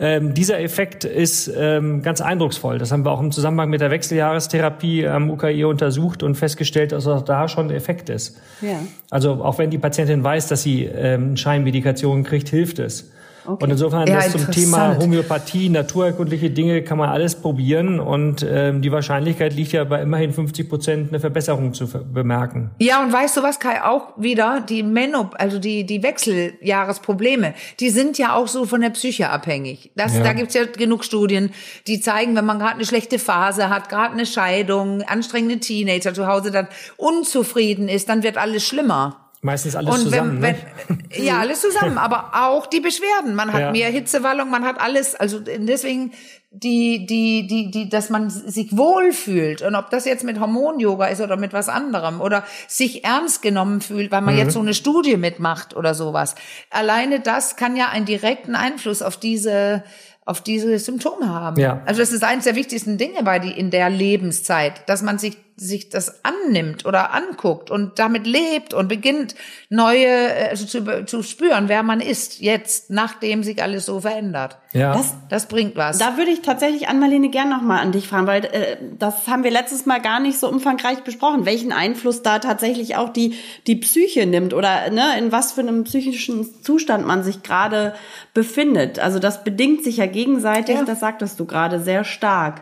ähm, 0.00 0.32
dieser 0.32 0.60
Effekt 0.60 1.04
ist 1.04 1.50
ähm, 1.56 2.02
ganz 2.02 2.20
eindrucksvoll. 2.20 2.78
Das 2.78 2.92
haben 2.92 3.04
wir 3.04 3.10
auch 3.10 3.20
im 3.20 3.32
Zusammenhang 3.32 3.68
mit 3.68 3.80
der 3.80 3.90
Wechseljahrestherapie 3.90 5.06
am 5.08 5.28
UKE 5.28 5.66
untersucht 5.66 6.22
und 6.22 6.36
festgestellt, 6.36 6.92
dass 6.92 7.06
auch 7.08 7.22
da 7.22 7.48
schon 7.48 7.66
ein 7.68 7.74
Effekt 7.74 8.08
ist. 8.08 8.40
Ja. 8.60 8.78
Also 9.10 9.44
auch 9.44 9.58
wenn 9.58 9.70
die 9.70 9.78
Patientin 9.78 10.22
weiß, 10.22 10.46
dass 10.46 10.62
sie 10.62 10.84
ähm, 10.84 11.36
Scheinmedikation 11.36 12.22
kriegt, 12.22 12.48
hilft 12.48 12.78
es. 12.78 13.10
Okay. 13.48 13.64
Und 13.64 13.70
insofern 13.70 14.06
ja, 14.06 14.16
das 14.16 14.32
zum 14.32 14.50
Thema 14.50 14.98
Homöopathie, 14.98 15.70
naturerkundliche 15.70 16.50
Dinge 16.50 16.82
kann 16.82 16.98
man 16.98 17.08
alles 17.08 17.34
probieren 17.34 17.98
und 17.98 18.46
ähm, 18.46 18.82
die 18.82 18.92
Wahrscheinlichkeit 18.92 19.54
liegt 19.54 19.72
ja 19.72 19.84
bei 19.84 20.02
immerhin 20.02 20.34
50 20.34 20.68
Prozent 20.68 21.08
eine 21.08 21.18
Verbesserung 21.18 21.72
zu 21.72 21.86
bemerken. 21.86 22.72
Ja, 22.78 23.02
und 23.02 23.10
weißt 23.10 23.38
du 23.38 23.42
was, 23.42 23.58
Kai, 23.58 23.82
auch 23.82 24.12
wieder 24.18 24.60
die 24.60 24.82
Menop, 24.82 25.34
also 25.38 25.58
die, 25.58 25.86
die 25.86 26.02
Wechseljahresprobleme, 26.02 27.54
die 27.80 27.88
sind 27.88 28.18
ja 28.18 28.34
auch 28.34 28.48
so 28.48 28.66
von 28.66 28.82
der 28.82 28.90
Psyche 28.90 29.30
abhängig. 29.30 29.92
Das, 29.96 30.14
ja. 30.14 30.24
Da 30.24 30.34
gibt's 30.34 30.52
ja 30.52 30.66
genug 30.66 31.02
Studien, 31.02 31.50
die 31.86 32.00
zeigen, 32.00 32.36
wenn 32.36 32.44
man 32.44 32.58
gerade 32.58 32.74
eine 32.74 32.84
schlechte 32.84 33.18
Phase 33.18 33.70
hat, 33.70 33.88
gerade 33.88 34.12
eine 34.12 34.26
Scheidung, 34.26 35.00
anstrengende 35.00 35.58
Teenager 35.58 36.12
zu 36.12 36.26
Hause, 36.26 36.50
dann 36.50 36.68
unzufrieden 36.98 37.88
ist, 37.88 38.10
dann 38.10 38.22
wird 38.22 38.36
alles 38.36 38.66
schlimmer. 38.66 39.27
Meistens 39.40 39.76
alles 39.76 39.94
und 39.94 40.00
zusammen. 40.04 40.42
Wenn, 40.42 40.56
wenn, 40.88 40.96
ne? 40.96 41.24
Ja, 41.24 41.38
alles 41.38 41.60
zusammen, 41.60 41.96
aber 41.98 42.30
auch 42.34 42.66
die 42.66 42.80
Beschwerden. 42.80 43.34
Man 43.34 43.52
hat 43.52 43.60
ja. 43.60 43.70
mehr 43.70 43.88
Hitzewallung, 43.88 44.50
man 44.50 44.64
hat 44.64 44.80
alles. 44.80 45.14
Also 45.14 45.38
deswegen 45.38 46.12
die, 46.50 47.06
die, 47.06 47.46
die, 47.46 47.70
die, 47.70 47.88
dass 47.88 48.10
man 48.10 48.30
sich 48.30 48.76
wohlfühlt 48.76 49.60
und 49.62 49.74
ob 49.74 49.90
das 49.90 50.06
jetzt 50.06 50.24
mit 50.24 50.40
Hormon-Yoga 50.40 51.06
ist 51.06 51.20
oder 51.20 51.36
mit 51.36 51.52
was 51.52 51.68
anderem 51.68 52.20
oder 52.20 52.42
sich 52.66 53.04
ernst 53.04 53.42
genommen 53.42 53.80
fühlt, 53.82 54.10
weil 54.10 54.22
man 54.22 54.34
mhm. 54.34 54.40
jetzt 54.40 54.54
so 54.54 54.60
eine 54.60 54.72
Studie 54.72 55.18
mitmacht 55.18 55.76
oder 55.76 55.94
sowas. 55.94 56.34
Alleine 56.70 57.20
das 57.20 57.56
kann 57.56 57.76
ja 57.76 57.90
einen 57.90 58.06
direkten 58.06 58.56
Einfluss 58.56 59.02
auf 59.02 59.16
diese 59.16 59.84
auf 60.24 60.42
diese 60.42 60.78
Symptome 60.78 61.28
haben. 61.28 61.58
Ja. 61.58 61.80
Also 61.86 62.00
das 62.00 62.12
ist 62.12 62.22
eines 62.22 62.44
der 62.44 62.54
wichtigsten 62.54 62.98
Dinge 62.98 63.22
bei 63.22 63.38
die 63.38 63.50
in 63.50 63.70
der 63.70 63.88
Lebenszeit, 63.88 64.86
dass 64.86 65.00
man 65.00 65.18
sich 65.18 65.38
sich 65.58 65.88
das 65.88 66.24
annimmt 66.24 66.86
oder 66.86 67.12
anguckt 67.12 67.70
und 67.70 67.98
damit 67.98 68.26
lebt 68.26 68.74
und 68.74 68.88
beginnt 68.88 69.34
neue 69.68 70.48
also 70.50 70.64
zu, 70.66 71.04
zu 71.04 71.22
spüren, 71.22 71.68
wer 71.68 71.82
man 71.82 72.00
ist 72.00 72.40
jetzt, 72.40 72.90
nachdem 72.90 73.42
sich 73.42 73.62
alles 73.62 73.86
so 73.86 74.00
verändert. 74.00 74.58
Ja. 74.72 74.92
Das, 74.92 75.14
das 75.28 75.46
bringt 75.46 75.76
was. 75.76 75.98
Da 75.98 76.16
würde 76.16 76.30
ich 76.30 76.42
tatsächlich 76.42 76.88
Ann-Marlene 76.88 77.30
gern 77.30 77.48
nochmal 77.48 77.80
an 77.80 77.92
dich 77.92 78.06
fragen, 78.06 78.26
weil 78.26 78.44
äh, 78.44 78.76
das 78.98 79.26
haben 79.26 79.44
wir 79.44 79.50
letztes 79.50 79.86
Mal 79.86 80.00
gar 80.00 80.20
nicht 80.20 80.38
so 80.38 80.48
umfangreich 80.48 81.02
besprochen, 81.04 81.46
welchen 81.46 81.72
Einfluss 81.72 82.22
da 82.22 82.38
tatsächlich 82.38 82.96
auch 82.96 83.08
die 83.08 83.34
die 83.66 83.76
Psyche 83.76 84.26
nimmt 84.26 84.54
oder 84.54 84.90
ne, 84.90 85.18
in 85.18 85.32
was 85.32 85.52
für 85.52 85.62
einem 85.62 85.84
psychischen 85.84 86.62
Zustand 86.62 87.06
man 87.06 87.22
sich 87.22 87.42
gerade 87.42 87.94
befindet. 88.34 88.98
Also 88.98 89.18
das 89.18 89.44
bedingt 89.44 89.84
sich 89.84 89.96
ja 89.96 90.06
gegenseitig, 90.06 90.76
ja. 90.76 90.84
das 90.84 91.00
sagtest 91.00 91.40
du 91.40 91.46
gerade 91.46 91.80
sehr 91.80 92.04
stark. 92.04 92.60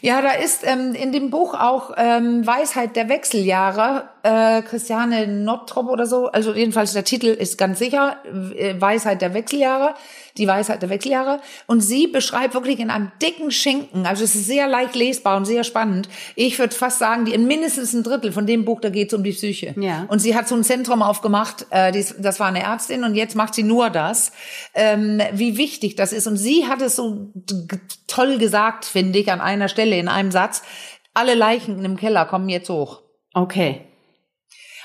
Ja, 0.00 0.22
da 0.22 0.30
ist 0.30 0.66
ähm, 0.66 0.94
in 0.94 1.12
dem 1.12 1.30
Buch 1.30 1.54
auch 1.54 1.92
ähm, 1.96 2.46
Weisheit 2.46 2.96
der 2.96 3.08
Wechseljahre, 3.08 4.08
äh, 4.22 4.62
Christiane 4.62 5.26
Nottrop 5.26 5.88
oder 5.88 6.06
so, 6.06 6.26
also 6.26 6.54
jedenfalls 6.54 6.92
der 6.92 7.04
Titel 7.04 7.26
ist 7.26 7.58
ganz 7.58 7.78
sicher, 7.78 8.18
äh, 8.56 8.80
Weisheit 8.80 9.22
der 9.22 9.34
Wechseljahre 9.34 9.94
die 10.38 10.46
Weisheit 10.46 10.82
der 10.82 10.90
Wechseljahre. 10.90 11.40
Und 11.66 11.80
sie 11.80 12.06
beschreibt 12.06 12.54
wirklich 12.54 12.80
in 12.80 12.90
einem 12.90 13.12
dicken 13.22 13.50
Schinken, 13.50 14.06
also 14.06 14.24
es 14.24 14.34
ist 14.34 14.46
sehr 14.46 14.68
leicht 14.68 14.94
lesbar 14.94 15.36
und 15.36 15.44
sehr 15.44 15.64
spannend. 15.64 16.08
Ich 16.34 16.58
würde 16.58 16.74
fast 16.74 16.98
sagen, 16.98 17.24
die 17.24 17.34
in 17.34 17.46
mindestens 17.46 17.92
ein 17.92 18.02
Drittel 18.02 18.32
von 18.32 18.46
dem 18.46 18.64
Buch, 18.64 18.80
da 18.80 18.90
geht 18.90 19.12
es 19.12 19.14
um 19.14 19.24
die 19.24 19.32
Psyche. 19.32 19.74
Ja. 19.78 20.06
Und 20.08 20.20
sie 20.20 20.34
hat 20.34 20.48
so 20.48 20.54
ein 20.54 20.64
Zentrum 20.64 21.02
aufgemacht, 21.02 21.66
äh, 21.70 21.92
das 21.92 22.40
war 22.40 22.48
eine 22.48 22.62
Ärztin 22.62 23.04
und 23.04 23.14
jetzt 23.14 23.36
macht 23.36 23.54
sie 23.54 23.62
nur 23.62 23.90
das, 23.90 24.32
ähm, 24.74 25.20
wie 25.32 25.56
wichtig 25.56 25.96
das 25.96 26.12
ist. 26.12 26.26
Und 26.26 26.36
sie 26.36 26.66
hat 26.66 26.80
es 26.82 26.96
so 26.96 27.32
toll 28.06 28.38
gesagt, 28.38 28.84
finde 28.84 29.18
ich, 29.18 29.30
an 29.30 29.40
einer 29.40 29.68
Stelle 29.68 29.96
in 29.98 30.08
einem 30.08 30.30
Satz. 30.30 30.62
Alle 31.12 31.34
Leichen 31.34 31.84
im 31.84 31.96
Keller 31.96 32.24
kommen 32.24 32.48
jetzt 32.48 32.70
hoch. 32.70 33.02
Okay. 33.34 33.89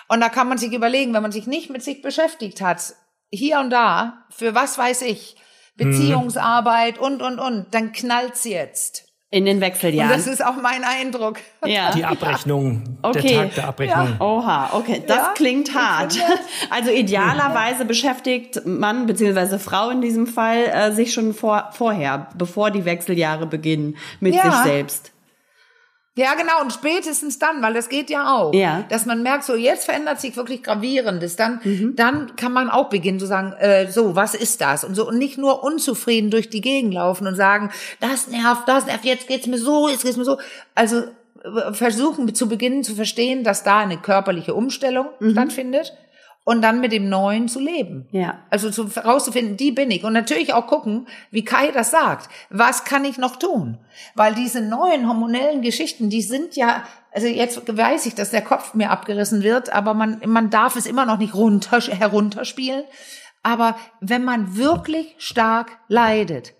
Und 0.07 0.21
da 0.21 0.29
kann 0.29 0.47
man 0.47 0.57
sich 0.57 0.71
überlegen, 0.73 1.13
wenn 1.13 1.21
man 1.21 1.31
sich 1.31 1.47
nicht 1.47 1.69
mit 1.69 1.83
sich 1.83 2.01
beschäftigt 2.01 2.61
hat, 2.61 2.93
hier 3.31 3.59
und 3.59 3.69
da, 3.69 4.25
für 4.29 4.55
was 4.55 4.77
weiß 4.77 5.01
ich, 5.03 5.35
Beziehungsarbeit 5.77 6.97
und, 6.99 7.21
und, 7.21 7.39
und, 7.39 7.67
dann 7.71 7.91
knallt's 7.91 8.45
jetzt. 8.45 9.05
In 9.31 9.43
den 9.43 9.59
Wechseljahren. 9.59 10.11
Und 10.11 10.17
das 10.17 10.27
ist 10.27 10.45
auch 10.45 10.55
mein 10.55 10.83
Eindruck. 10.85 11.39
Ja. 11.65 11.91
Die 11.91 12.05
Abrechnung, 12.05 12.99
okay. 13.01 13.27
der 13.27 13.41
Tag 13.41 13.55
der 13.55 13.67
Abrechnung. 13.67 14.15
Ja. 14.17 14.25
Oha, 14.25 14.69
okay, 14.73 15.03
das 15.05 15.17
ja, 15.17 15.33
klingt 15.35 15.73
hart. 15.73 16.17
Also 16.69 16.91
idealerweise 16.91 17.85
beschäftigt 17.85 18.65
man, 18.65 19.07
beziehungsweise 19.07 19.59
Frau 19.59 19.89
in 19.89 20.01
diesem 20.01 20.27
Fall, 20.27 20.65
äh, 20.67 20.91
sich 20.93 21.13
schon 21.13 21.33
vor, 21.33 21.69
vorher, 21.73 22.29
bevor 22.37 22.71
die 22.71 22.85
Wechseljahre 22.85 23.45
beginnen, 23.45 23.97
mit 24.19 24.35
ja. 24.35 24.43
sich 24.43 24.61
selbst. 24.63 25.11
Ja, 26.17 26.33
genau, 26.35 26.61
und 26.61 26.71
spätestens 26.71 27.39
dann, 27.39 27.61
weil 27.61 27.73
das 27.73 27.89
geht 27.89 28.09
ja 28.09 28.33
auch, 28.33 28.53
ja. 28.53 28.85
dass 28.87 29.05
man 29.05 29.21
merkt, 29.21 29.43
so 29.43 29.53
jetzt 29.53 29.83
verändert 29.83 30.21
sich 30.21 30.37
wirklich 30.37 30.63
gravierendes, 30.63 31.35
dann, 31.35 31.59
mhm. 31.61 31.95
dann 31.97 32.37
kann 32.37 32.53
man 32.53 32.69
auch 32.69 32.87
beginnen 32.87 33.19
zu 33.19 33.25
sagen, 33.25 33.51
äh, 33.59 33.91
so, 33.91 34.15
was 34.15 34.33
ist 34.33 34.61
das? 34.61 34.85
Und 34.85 34.95
so, 34.95 35.05
und 35.09 35.17
nicht 35.17 35.37
nur 35.37 35.61
unzufrieden 35.61 36.31
durch 36.31 36.49
die 36.49 36.61
Gegend 36.61 36.93
laufen 36.93 37.27
und 37.27 37.35
sagen, 37.35 37.69
das 37.99 38.29
nervt, 38.29 38.65
das 38.65 38.85
nervt, 38.85 39.03
jetzt 39.03 39.27
geht's 39.27 39.47
mir 39.47 39.57
so, 39.57 39.89
jetzt 39.89 40.05
geht's 40.05 40.15
mir 40.15 40.23
so. 40.23 40.37
Also 40.73 41.03
äh, 41.43 41.73
versuchen 41.73 42.33
zu 42.33 42.47
beginnen 42.47 42.85
zu 42.85 42.95
verstehen, 42.95 43.43
dass 43.43 43.63
da 43.63 43.79
eine 43.79 43.97
körperliche 43.97 44.53
Umstellung 44.53 45.07
mhm. 45.19 45.31
stattfindet 45.31 45.91
und 46.45 46.61
dann 46.61 46.79
mit 46.79 46.91
dem 46.91 47.09
Neuen 47.09 47.49
zu 47.49 47.59
leben. 47.59 48.07
Ja. 48.11 48.39
Also 48.51 48.69
zu, 48.69 48.87
herauszufinden, 48.95 49.57
die 49.57 49.71
bin 49.71 49.89
ich. 49.89 50.03
Und 50.03 50.13
natürlich 50.13 50.53
auch 50.53 50.67
gucken, 50.67 51.07
wie 51.31 51.43
Kai 51.43 51.71
das 51.71 51.89
sagt. 51.91 52.29
Was 52.51 52.85
kann 52.85 53.03
ich 53.03 53.17
noch 53.17 53.35
tun? 53.37 53.79
Weil 54.13 54.35
diese 54.35 54.61
neuen 54.61 55.07
hormonellen 55.07 55.63
Geschichten, 55.63 56.09
die 56.09 56.21
sind 56.21 56.55
ja, 56.55 56.83
also 57.11 57.25
jetzt 57.25 57.75
weiß 57.75 58.05
ich, 58.05 58.13
dass 58.13 58.29
der 58.29 58.43
Kopf 58.43 58.75
mir 58.75 58.91
abgerissen 58.91 59.41
wird, 59.41 59.73
aber 59.73 59.95
man, 59.95 60.21
man 60.27 60.51
darf 60.51 60.75
es 60.75 60.85
immer 60.85 61.05
noch 61.05 61.17
nicht 61.17 61.33
runter, 61.33 61.81
herunterspielen. 61.81 62.83
Aber 63.41 63.75
wenn 63.99 64.23
man 64.23 64.55
wirklich 64.55 65.15
stark 65.17 65.79
leidet, 65.87 66.53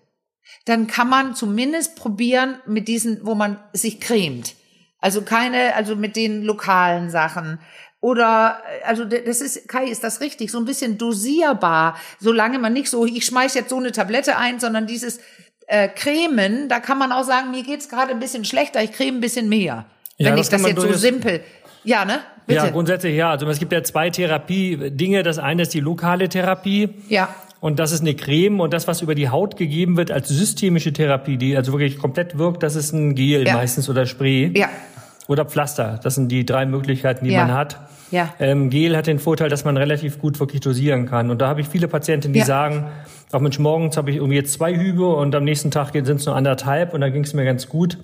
dann 0.64 0.88
kann 0.88 1.08
man 1.08 1.36
zumindest 1.36 1.94
probieren 1.94 2.56
mit 2.66 2.88
diesen, 2.88 3.24
wo 3.24 3.36
man 3.36 3.60
sich 3.72 4.00
cremt. 4.00 4.56
Also 4.98 5.22
keine, 5.22 5.76
also 5.76 5.94
mit 5.94 6.16
den 6.16 6.42
lokalen 6.42 7.10
Sachen 7.10 7.60
oder, 8.00 8.62
also 8.84 9.04
das 9.04 9.40
ist, 9.40 9.68
Kai, 9.68 9.86
ist 9.86 10.04
das 10.04 10.20
richtig, 10.20 10.52
so 10.52 10.58
ein 10.58 10.64
bisschen 10.64 10.98
dosierbar, 10.98 11.96
solange 12.20 12.58
man 12.58 12.72
nicht 12.72 12.88
so, 12.88 13.04
ich 13.04 13.24
schmeiß 13.24 13.54
jetzt 13.54 13.70
so 13.70 13.76
eine 13.76 13.92
Tablette 13.92 14.36
ein, 14.36 14.60
sondern 14.60 14.86
dieses 14.86 15.18
äh, 15.66 15.88
Cremen, 15.88 16.68
da 16.68 16.80
kann 16.80 16.98
man 16.98 17.12
auch 17.12 17.24
sagen, 17.24 17.50
mir 17.50 17.62
geht's 17.62 17.88
gerade 17.88 18.12
ein 18.12 18.20
bisschen 18.20 18.44
schlechter, 18.44 18.82
ich 18.82 18.92
creme 18.92 19.16
ein 19.16 19.20
bisschen 19.20 19.48
mehr. 19.48 19.86
Ja, 20.18 20.30
wenn 20.30 20.38
ich 20.38 20.48
das 20.48 20.66
jetzt 20.66 20.80
so 20.80 20.92
simpel. 20.92 21.40
Ja, 21.84 22.04
ne? 22.04 22.20
Bitte. 22.46 22.64
Ja, 22.64 22.70
grundsätzlich 22.70 23.16
ja. 23.16 23.30
Also 23.30 23.46
es 23.48 23.58
gibt 23.58 23.72
ja 23.72 23.82
zwei 23.82 24.08
Therapie-Dinge. 24.08 25.22
Das 25.22 25.38
eine 25.38 25.62
ist 25.62 25.74
die 25.74 25.80
lokale 25.80 26.28
Therapie. 26.28 26.90
Ja. 27.08 27.34
Und 27.60 27.78
das 27.78 27.92
ist 27.92 28.00
eine 28.02 28.14
Creme 28.14 28.60
und 28.60 28.72
das, 28.72 28.86
was 28.86 29.02
über 29.02 29.14
die 29.14 29.28
Haut 29.28 29.56
gegeben 29.56 29.96
wird 29.96 30.10
als 30.10 30.28
systemische 30.28 30.92
Therapie, 30.92 31.36
die 31.36 31.56
also 31.56 31.72
wirklich 31.72 31.98
komplett 31.98 32.38
wirkt, 32.38 32.62
das 32.62 32.76
ist 32.76 32.92
ein 32.92 33.14
Gel 33.14 33.46
Ja. 33.46 33.54
meistens 33.54 33.88
oder 33.88 34.06
Spray. 34.06 34.52
Ja. 34.54 34.68
Oder 35.28 35.44
Pflaster. 35.44 35.98
Das 36.02 36.14
sind 36.14 36.30
die 36.30 36.44
drei 36.46 36.66
Möglichkeiten, 36.66 37.24
die 37.24 37.32
Ja. 37.32 37.46
man 37.46 37.54
hat. 37.54 37.80
Ja. 38.12 38.28
Ähm, 38.38 38.70
Gel 38.70 38.96
hat 38.96 39.08
den 39.08 39.18
Vorteil, 39.18 39.48
dass 39.48 39.64
man 39.64 39.76
relativ 39.76 40.20
gut 40.20 40.38
wirklich 40.38 40.60
dosieren 40.60 41.06
kann. 41.06 41.30
Und 41.30 41.40
da 41.42 41.48
habe 41.48 41.60
ich 41.60 41.68
viele 41.68 41.88
Patientinnen, 41.88 42.32
die 42.34 42.38
Ja. 42.40 42.44
sagen, 42.46 42.84
auch 43.32 43.40
Mensch, 43.40 43.58
morgens 43.58 43.96
habe 43.96 44.10
ich 44.10 44.16
irgendwie 44.16 44.36
jetzt 44.36 44.52
zwei 44.52 44.76
Hübe 44.76 45.08
und 45.08 45.34
am 45.34 45.42
nächsten 45.42 45.72
Tag 45.72 45.90
sind 45.92 46.08
es 46.08 46.26
nur 46.26 46.36
anderthalb 46.36 46.94
und 46.94 47.00
dann 47.00 47.12
ging 47.12 47.24
es 47.24 47.34
mir 47.34 47.44
ganz 47.44 47.68
gut. 47.68 47.98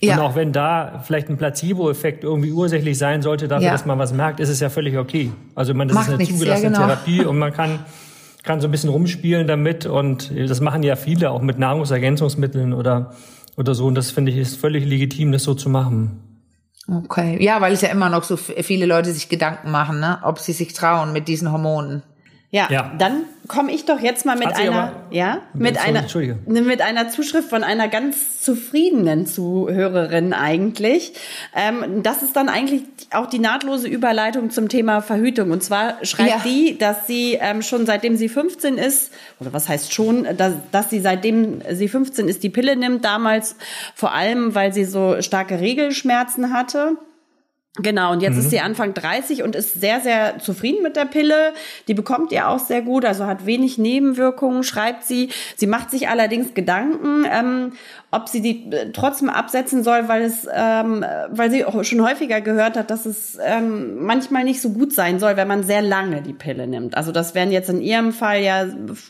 Ja. 0.00 0.14
Und 0.14 0.20
auch 0.22 0.34
wenn 0.36 0.52
da 0.52 1.02
vielleicht 1.04 1.28
ein 1.28 1.36
Placebo-Effekt 1.38 2.24
irgendwie 2.24 2.50
ursächlich 2.52 2.98
sein 2.98 3.22
sollte 3.22 3.46
dafür, 3.48 3.66
Ja. 3.66 3.72
dass 3.72 3.86
man 3.86 3.98
was 3.98 4.12
merkt, 4.12 4.40
ist 4.40 4.48
es 4.48 4.58
ja 4.60 4.68
völlig 4.70 4.96
okay. 4.96 5.30
Also 5.54 5.74
man, 5.74 5.86
das 5.88 5.94
Macht 5.94 6.04
ist 6.06 6.08
eine 6.10 6.18
nichts, 6.18 6.34
ja, 6.34 6.38
zugelassene 6.38 6.72
genau. 6.72 6.86
Therapie 6.86 7.24
und 7.24 7.38
man 7.38 7.52
kann 7.52 7.78
kann 8.44 8.60
so 8.60 8.68
ein 8.68 8.70
bisschen 8.70 8.88
rumspielen 8.90 9.46
damit 9.46 9.84
und 9.84 10.32
das 10.48 10.60
machen 10.60 10.82
ja 10.82 10.96
viele 10.96 11.30
auch 11.30 11.42
mit 11.42 11.58
Nahrungsergänzungsmitteln 11.58 12.72
oder 12.72 13.10
oder 13.56 13.74
so 13.74 13.86
und 13.86 13.94
das 13.96 14.10
finde 14.12 14.30
ich 14.32 14.38
ist 14.38 14.56
völlig 14.56 14.86
legitim, 14.86 15.32
das 15.32 15.42
so 15.42 15.54
zu 15.54 15.68
machen. 15.68 16.20
Okay. 16.90 17.36
Ja, 17.42 17.60
weil 17.60 17.74
es 17.74 17.82
ja 17.82 17.90
immer 17.90 18.08
noch 18.08 18.24
so 18.24 18.36
viele 18.36 18.86
Leute 18.86 19.12
sich 19.12 19.28
Gedanken 19.28 19.70
machen, 19.70 20.00
ne? 20.00 20.20
ob 20.22 20.38
sie 20.38 20.52
sich 20.52 20.72
trauen 20.72 21.12
mit 21.12 21.28
diesen 21.28 21.52
Hormonen. 21.52 22.02
Ja, 22.50 22.66
Ja. 22.70 22.92
dann 22.96 23.24
komme 23.46 23.72
ich 23.72 23.84
doch 23.84 24.00
jetzt 24.00 24.24
mal 24.24 24.34
mit 24.36 24.46
einer, 24.54 24.72
aber- 24.72 24.92
ja, 25.10 25.42
mit 25.52 25.76
einer, 25.78 26.00
Entschuldige. 26.00 26.38
ne, 26.46 26.62
mit 26.62 26.80
einer 26.80 27.10
Zuschrift 27.10 27.50
von 27.50 27.62
einer 27.62 27.88
ganz 27.88 28.40
zufriedenen 28.40 29.26
Zuhörerin 29.26 30.32
eigentlich. 30.32 31.12
Ähm, 31.54 32.02
das 32.02 32.22
ist 32.22 32.36
dann 32.36 32.48
eigentlich 32.48 32.84
auch 33.12 33.26
die 33.26 33.38
nahtlose 33.38 33.86
Überleitung 33.88 34.48
zum 34.50 34.70
Thema 34.70 35.02
Verhütung. 35.02 35.50
Und 35.50 35.62
zwar 35.62 36.02
schreibt 36.06 36.30
Ja. 36.30 36.40
die, 36.42 36.78
dass 36.78 37.06
sie 37.06 37.34
ähm, 37.38 37.60
schon 37.60 37.84
seitdem 37.84 38.16
sie 38.16 38.30
15 38.30 38.78
ist, 38.78 39.12
oder 39.40 39.52
was 39.52 39.68
heißt 39.68 39.92
schon, 39.92 40.26
dass, 40.38 40.54
dass 40.72 40.88
sie 40.88 41.00
seitdem 41.00 41.60
sie 41.70 41.88
15 41.88 42.28
ist, 42.28 42.42
die 42.42 42.50
Pille 42.50 42.76
nimmt. 42.76 43.04
Damals 43.04 43.56
vor 43.94 44.14
allem, 44.14 44.54
weil 44.54 44.72
sie 44.72 44.84
so 44.86 45.20
starke 45.20 45.60
Regelschmerzen 45.60 46.52
hatte. 46.54 46.96
Genau, 47.80 48.12
und 48.12 48.22
jetzt 48.22 48.36
ist 48.36 48.50
sie 48.50 48.58
Anfang 48.58 48.92
30 48.92 49.42
und 49.44 49.54
ist 49.54 49.80
sehr, 49.80 50.00
sehr 50.00 50.38
zufrieden 50.40 50.82
mit 50.82 50.96
der 50.96 51.04
Pille. 51.04 51.52
Die 51.86 51.94
bekommt 51.94 52.32
ihr 52.32 52.48
auch 52.48 52.58
sehr 52.58 52.82
gut, 52.82 53.04
also 53.04 53.26
hat 53.26 53.46
wenig 53.46 53.78
Nebenwirkungen, 53.78 54.64
schreibt 54.64 55.04
sie. 55.04 55.30
Sie 55.56 55.68
macht 55.68 55.90
sich 55.90 56.08
allerdings 56.08 56.54
Gedanken, 56.54 57.24
ähm, 57.30 57.72
ob 58.10 58.28
sie 58.28 58.42
die 58.42 58.72
äh, 58.72 58.90
trotzdem 58.92 59.28
absetzen 59.30 59.84
soll, 59.84 60.08
weil 60.08 60.22
es, 60.22 60.46
ähm, 60.52 61.04
weil 61.30 61.50
sie 61.50 61.64
auch 61.64 61.84
schon 61.84 62.02
häufiger 62.02 62.40
gehört 62.40 62.76
hat, 62.76 62.90
dass 62.90 63.06
es 63.06 63.38
ähm, 63.44 64.02
manchmal 64.04 64.42
nicht 64.42 64.60
so 64.60 64.70
gut 64.70 64.92
sein 64.92 65.20
soll, 65.20 65.36
wenn 65.36 65.48
man 65.48 65.62
sehr 65.62 65.82
lange 65.82 66.22
die 66.22 66.32
Pille 66.32 66.66
nimmt. 66.66 66.96
Also 66.96 67.12
das 67.12 67.36
wären 67.36 67.52
jetzt 67.52 67.70
in 67.70 67.80
ihrem 67.80 68.12
Fall 68.12 68.42
ja 68.42 68.66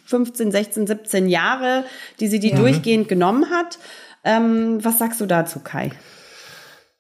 15, 0.07 0.51
16, 0.53 0.87
17 0.87 1.29
Jahre, 1.29 1.85
die 2.21 2.27
sie 2.27 2.39
die 2.39 2.53
durchgehend 2.53 3.09
genommen 3.09 3.51
hat. 3.51 3.79
Ähm, 4.25 4.85
was 4.85 4.99
sagst 4.99 5.21
du 5.21 5.27
dazu, 5.27 5.61
Kai? 5.61 5.91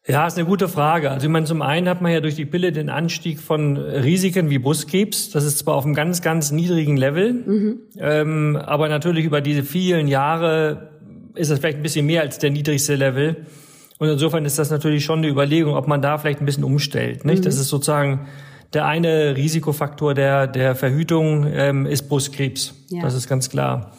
Ja, 0.08 0.26
ist 0.26 0.38
eine 0.38 0.46
gute 0.46 0.68
Frage. 0.68 1.10
Also 1.10 1.26
ich 1.26 1.32
meine, 1.32 1.44
zum 1.44 1.60
einen 1.60 1.86
hat 1.86 2.00
man 2.00 2.10
ja 2.12 2.20
durch 2.20 2.34
die 2.34 2.46
Pille 2.46 2.72
den 2.72 2.88
Anstieg 2.88 3.40
von 3.40 3.76
Risiken 3.76 4.48
wie 4.48 4.58
Brustkrebs. 4.58 5.30
Das 5.30 5.44
ist 5.44 5.58
zwar 5.58 5.74
auf 5.74 5.84
einem 5.84 5.94
ganz, 5.94 6.22
ganz 6.22 6.50
niedrigen 6.50 6.96
Level, 6.96 7.44
ähm, 7.98 8.56
aber 8.56 8.88
natürlich 8.88 9.26
über 9.26 9.42
diese 9.42 9.64
vielen 9.64 10.08
Jahre 10.08 10.88
ist 11.34 11.50
das 11.50 11.58
vielleicht 11.58 11.78
ein 11.78 11.82
bisschen 11.82 12.06
mehr 12.06 12.22
als 12.22 12.38
der 12.38 12.50
niedrigste 12.50 12.94
Level. 12.94 13.44
Und 13.98 14.08
insofern 14.08 14.46
ist 14.46 14.58
das 14.58 14.70
natürlich 14.70 15.04
schon 15.04 15.18
eine 15.18 15.28
Überlegung, 15.28 15.74
ob 15.74 15.86
man 15.86 16.00
da 16.00 16.16
vielleicht 16.16 16.40
ein 16.40 16.46
bisschen 16.46 16.64
umstellt. 16.64 17.26
Nicht? 17.26 17.44
Das 17.44 17.56
ist 17.56 17.68
sozusagen 17.68 18.28
der 18.72 18.86
eine 18.86 19.36
Risikofaktor 19.36 20.14
der, 20.14 20.46
der 20.46 20.74
Verhütung 20.74 21.46
ähm, 21.52 21.86
ist 21.86 22.08
Brustkrebs. 22.08 22.74
Ja. 22.90 23.02
Das 23.02 23.14
ist 23.14 23.28
ganz 23.28 23.50
klar. 23.50 23.92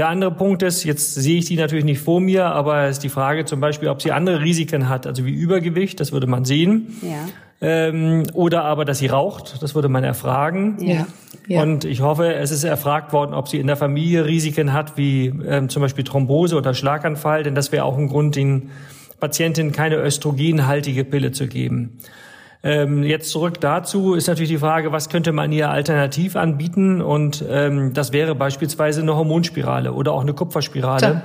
Der 0.00 0.08
andere 0.08 0.30
Punkt 0.30 0.62
ist, 0.62 0.84
jetzt 0.84 1.14
sehe 1.14 1.40
ich 1.40 1.44
die 1.44 1.56
natürlich 1.56 1.84
nicht 1.84 2.00
vor 2.00 2.22
mir, 2.22 2.46
aber 2.46 2.84
es 2.84 2.92
ist 2.92 3.04
die 3.04 3.10
Frage 3.10 3.44
zum 3.44 3.60
Beispiel, 3.60 3.90
ob 3.90 4.00
sie 4.00 4.12
andere 4.12 4.40
Risiken 4.40 4.88
hat, 4.88 5.06
also 5.06 5.26
wie 5.26 5.30
Übergewicht, 5.30 6.00
das 6.00 6.10
würde 6.10 6.26
man 6.26 6.46
sehen. 6.46 6.96
Ja. 7.02 7.28
Ähm, 7.60 8.22
oder 8.32 8.64
aber, 8.64 8.86
dass 8.86 9.00
sie 9.00 9.08
raucht, 9.08 9.62
das 9.62 9.74
würde 9.74 9.90
man 9.90 10.02
erfragen. 10.02 10.78
Ja. 10.80 11.06
Ja. 11.48 11.62
Und 11.62 11.84
ich 11.84 12.00
hoffe, 12.00 12.32
es 12.32 12.50
ist 12.50 12.64
erfragt 12.64 13.12
worden, 13.12 13.34
ob 13.34 13.48
sie 13.48 13.58
in 13.58 13.66
der 13.66 13.76
Familie 13.76 14.24
Risiken 14.24 14.72
hat, 14.72 14.96
wie 14.96 15.26
ähm, 15.26 15.68
zum 15.68 15.82
Beispiel 15.82 16.02
Thrombose 16.02 16.56
oder 16.56 16.72
Schlaganfall, 16.72 17.42
denn 17.42 17.54
das 17.54 17.70
wäre 17.70 17.84
auch 17.84 17.98
ein 17.98 18.08
Grund, 18.08 18.36
den 18.36 18.70
Patientinnen 19.20 19.70
keine 19.70 19.96
östrogenhaltige 19.96 21.04
Pille 21.04 21.32
zu 21.32 21.46
geben. 21.46 21.98
Ähm, 22.62 23.02
jetzt 23.02 23.30
zurück 23.30 23.60
dazu 23.60 24.14
ist 24.14 24.26
natürlich 24.26 24.50
die 24.50 24.58
Frage, 24.58 24.92
was 24.92 25.08
könnte 25.08 25.32
man 25.32 25.50
ihr 25.50 25.70
alternativ 25.70 26.36
anbieten? 26.36 27.00
Und 27.00 27.44
ähm, 27.48 27.94
das 27.94 28.12
wäre 28.12 28.34
beispielsweise 28.34 29.00
eine 29.00 29.16
Hormonspirale 29.16 29.92
oder 29.92 30.12
auch 30.12 30.20
eine 30.20 30.34
Kupferspirale. 30.34 30.98
Tja. 30.98 31.22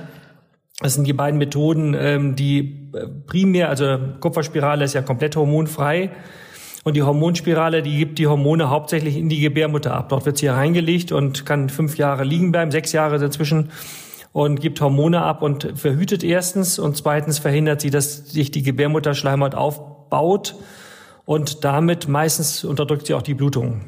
Das 0.80 0.94
sind 0.94 1.06
die 1.06 1.12
beiden 1.12 1.38
Methoden, 1.38 1.94
ähm, 1.98 2.36
die 2.36 2.90
äh, 2.94 3.06
primär, 3.26 3.68
also 3.68 3.98
Kupferspirale 4.20 4.84
ist 4.84 4.94
ja 4.94 5.02
komplett 5.02 5.36
hormonfrei. 5.36 6.10
Und 6.84 6.94
die 6.94 7.02
Hormonspirale, 7.02 7.82
die 7.82 7.98
gibt 7.98 8.18
die 8.18 8.28
Hormone 8.28 8.70
hauptsächlich 8.70 9.16
in 9.16 9.28
die 9.28 9.40
Gebärmutter 9.40 9.92
ab. 9.92 10.08
Dort 10.10 10.24
wird 10.24 10.38
sie 10.38 10.46
reingelegt 10.46 11.10
und 11.12 11.44
kann 11.44 11.68
fünf 11.68 11.98
Jahre 11.98 12.24
liegen 12.24 12.52
bleiben, 12.52 12.70
sechs 12.70 12.92
Jahre 12.92 13.18
dazwischen 13.18 13.70
und 14.32 14.60
gibt 14.60 14.80
Hormone 14.80 15.22
ab 15.22 15.42
und 15.42 15.72
verhütet 15.74 16.22
erstens 16.22 16.78
und 16.78 16.96
zweitens 16.96 17.38
verhindert 17.38 17.80
sie, 17.80 17.90
dass 17.90 18.30
sich 18.30 18.50
die 18.50 18.62
Gebärmutterschleimhaut 18.62 19.54
aufbaut 19.54 20.54
und 21.26 21.64
damit 21.64 22.08
meistens 22.08 22.64
unterdrückt 22.64 23.06
sie 23.06 23.12
auch 23.14 23.22
die 23.22 23.34
Blutung. 23.34 23.82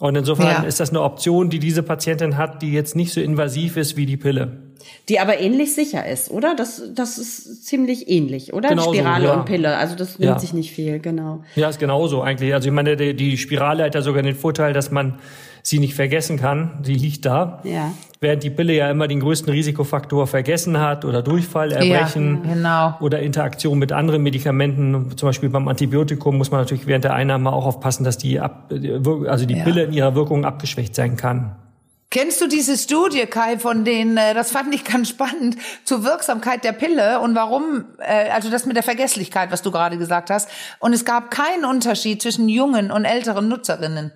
Und 0.00 0.16
insofern 0.16 0.46
Ja. 0.48 0.62
ist 0.64 0.80
das 0.80 0.90
eine 0.90 1.02
Option, 1.02 1.50
die 1.50 1.60
diese 1.60 1.84
Patientin 1.84 2.36
hat, 2.36 2.62
die 2.62 2.72
jetzt 2.72 2.96
nicht 2.96 3.12
so 3.12 3.20
invasiv 3.20 3.76
ist 3.76 3.96
wie 3.96 4.06
die 4.06 4.16
Pille. 4.16 4.58
Die 5.08 5.20
aber 5.20 5.38
ähnlich 5.40 5.74
sicher 5.74 6.04
ist, 6.06 6.30
oder? 6.30 6.54
Das, 6.56 6.82
das 6.94 7.16
ist 7.16 7.64
ziemlich 7.64 8.10
ähnlich, 8.10 8.52
oder? 8.52 8.70
Genau 8.70 8.82
so, 8.84 8.92
Spirale 8.92 9.26
ja. 9.26 9.34
und 9.34 9.44
Pille. 9.46 9.76
Also 9.76 9.94
das 9.94 10.18
nimmt 10.18 10.32
Ja. 10.32 10.38
sich 10.38 10.52
nicht 10.52 10.72
viel, 10.72 10.98
genau. 10.98 11.42
Ja, 11.54 11.68
ist 11.68 11.78
genauso 11.78 12.22
eigentlich. 12.22 12.52
Also 12.52 12.68
ich 12.68 12.74
meine, 12.74 12.96
die, 12.96 13.14
die 13.14 13.38
Spirale 13.38 13.84
hat 13.84 13.94
ja 13.94 14.02
sogar 14.02 14.22
den 14.22 14.34
Vorteil, 14.34 14.72
dass 14.72 14.90
man 14.90 15.18
sie 15.66 15.78
nicht 15.78 15.94
vergessen 15.94 16.38
kann. 16.38 16.78
Sie 16.82 16.94
liegt 16.94 17.24
da. 17.24 17.60
Ja. 17.64 17.92
Während 18.20 18.42
die 18.42 18.50
Pille 18.50 18.74
ja 18.74 18.90
immer 18.90 19.08
den 19.08 19.20
größten 19.20 19.50
Risikofaktor 19.50 20.26
vergessen 20.26 20.78
hat 20.78 21.04
oder 21.06 21.22
Durchfall, 21.22 21.72
Erbrechen 21.72 22.42
Ja, 22.44 22.54
genau. 22.54 22.96
oder 23.00 23.20
Interaktion 23.20 23.78
mit 23.78 23.90
anderen 23.90 24.22
Medikamenten. 24.22 25.16
Zum 25.16 25.28
Beispiel 25.30 25.48
beim 25.48 25.66
Antibiotikum 25.66 26.36
muss 26.36 26.50
man 26.50 26.60
natürlich 26.60 26.86
während 26.86 27.04
der 27.04 27.14
Einnahme 27.14 27.50
auch 27.50 27.64
aufpassen, 27.64 28.04
dass 28.04 28.18
die, 28.18 28.40
ab, 28.40 28.70
also 29.26 29.46
die 29.46 29.56
Ja. 29.56 29.64
Pille 29.64 29.84
in 29.84 29.92
ihrer 29.94 30.14
Wirkung 30.14 30.44
abgeschwächt 30.44 30.94
sein 30.94 31.16
kann. 31.16 31.56
Kennst 32.10 32.40
du 32.42 32.46
diese 32.46 32.76
Studie, 32.76 33.26
Kai, 33.26 33.58
von 33.58 33.84
denen, 33.84 34.16
äh, 34.18 34.34
das 34.34 34.52
fand 34.52 34.72
ich 34.74 34.84
ganz 34.84 35.08
spannend, 35.08 35.56
zur 35.84 36.04
Wirksamkeit 36.04 36.62
der 36.62 36.72
Pille 36.72 37.20
und 37.20 37.34
warum, 37.34 37.86
äh, 37.98 38.30
also 38.30 38.50
das 38.50 38.66
mit 38.66 38.76
der 38.76 38.84
Vergesslichkeit, 38.84 39.50
was 39.50 39.62
du 39.62 39.72
gerade 39.72 39.96
gesagt 39.98 40.30
hast. 40.30 40.48
Und 40.78 40.92
es 40.92 41.04
gab 41.04 41.30
keinen 41.30 41.64
Unterschied 41.64 42.22
zwischen 42.22 42.48
jungen 42.48 42.90
und 42.92 43.04
älteren 43.04 43.48
Nutzerinnen. 43.48 44.12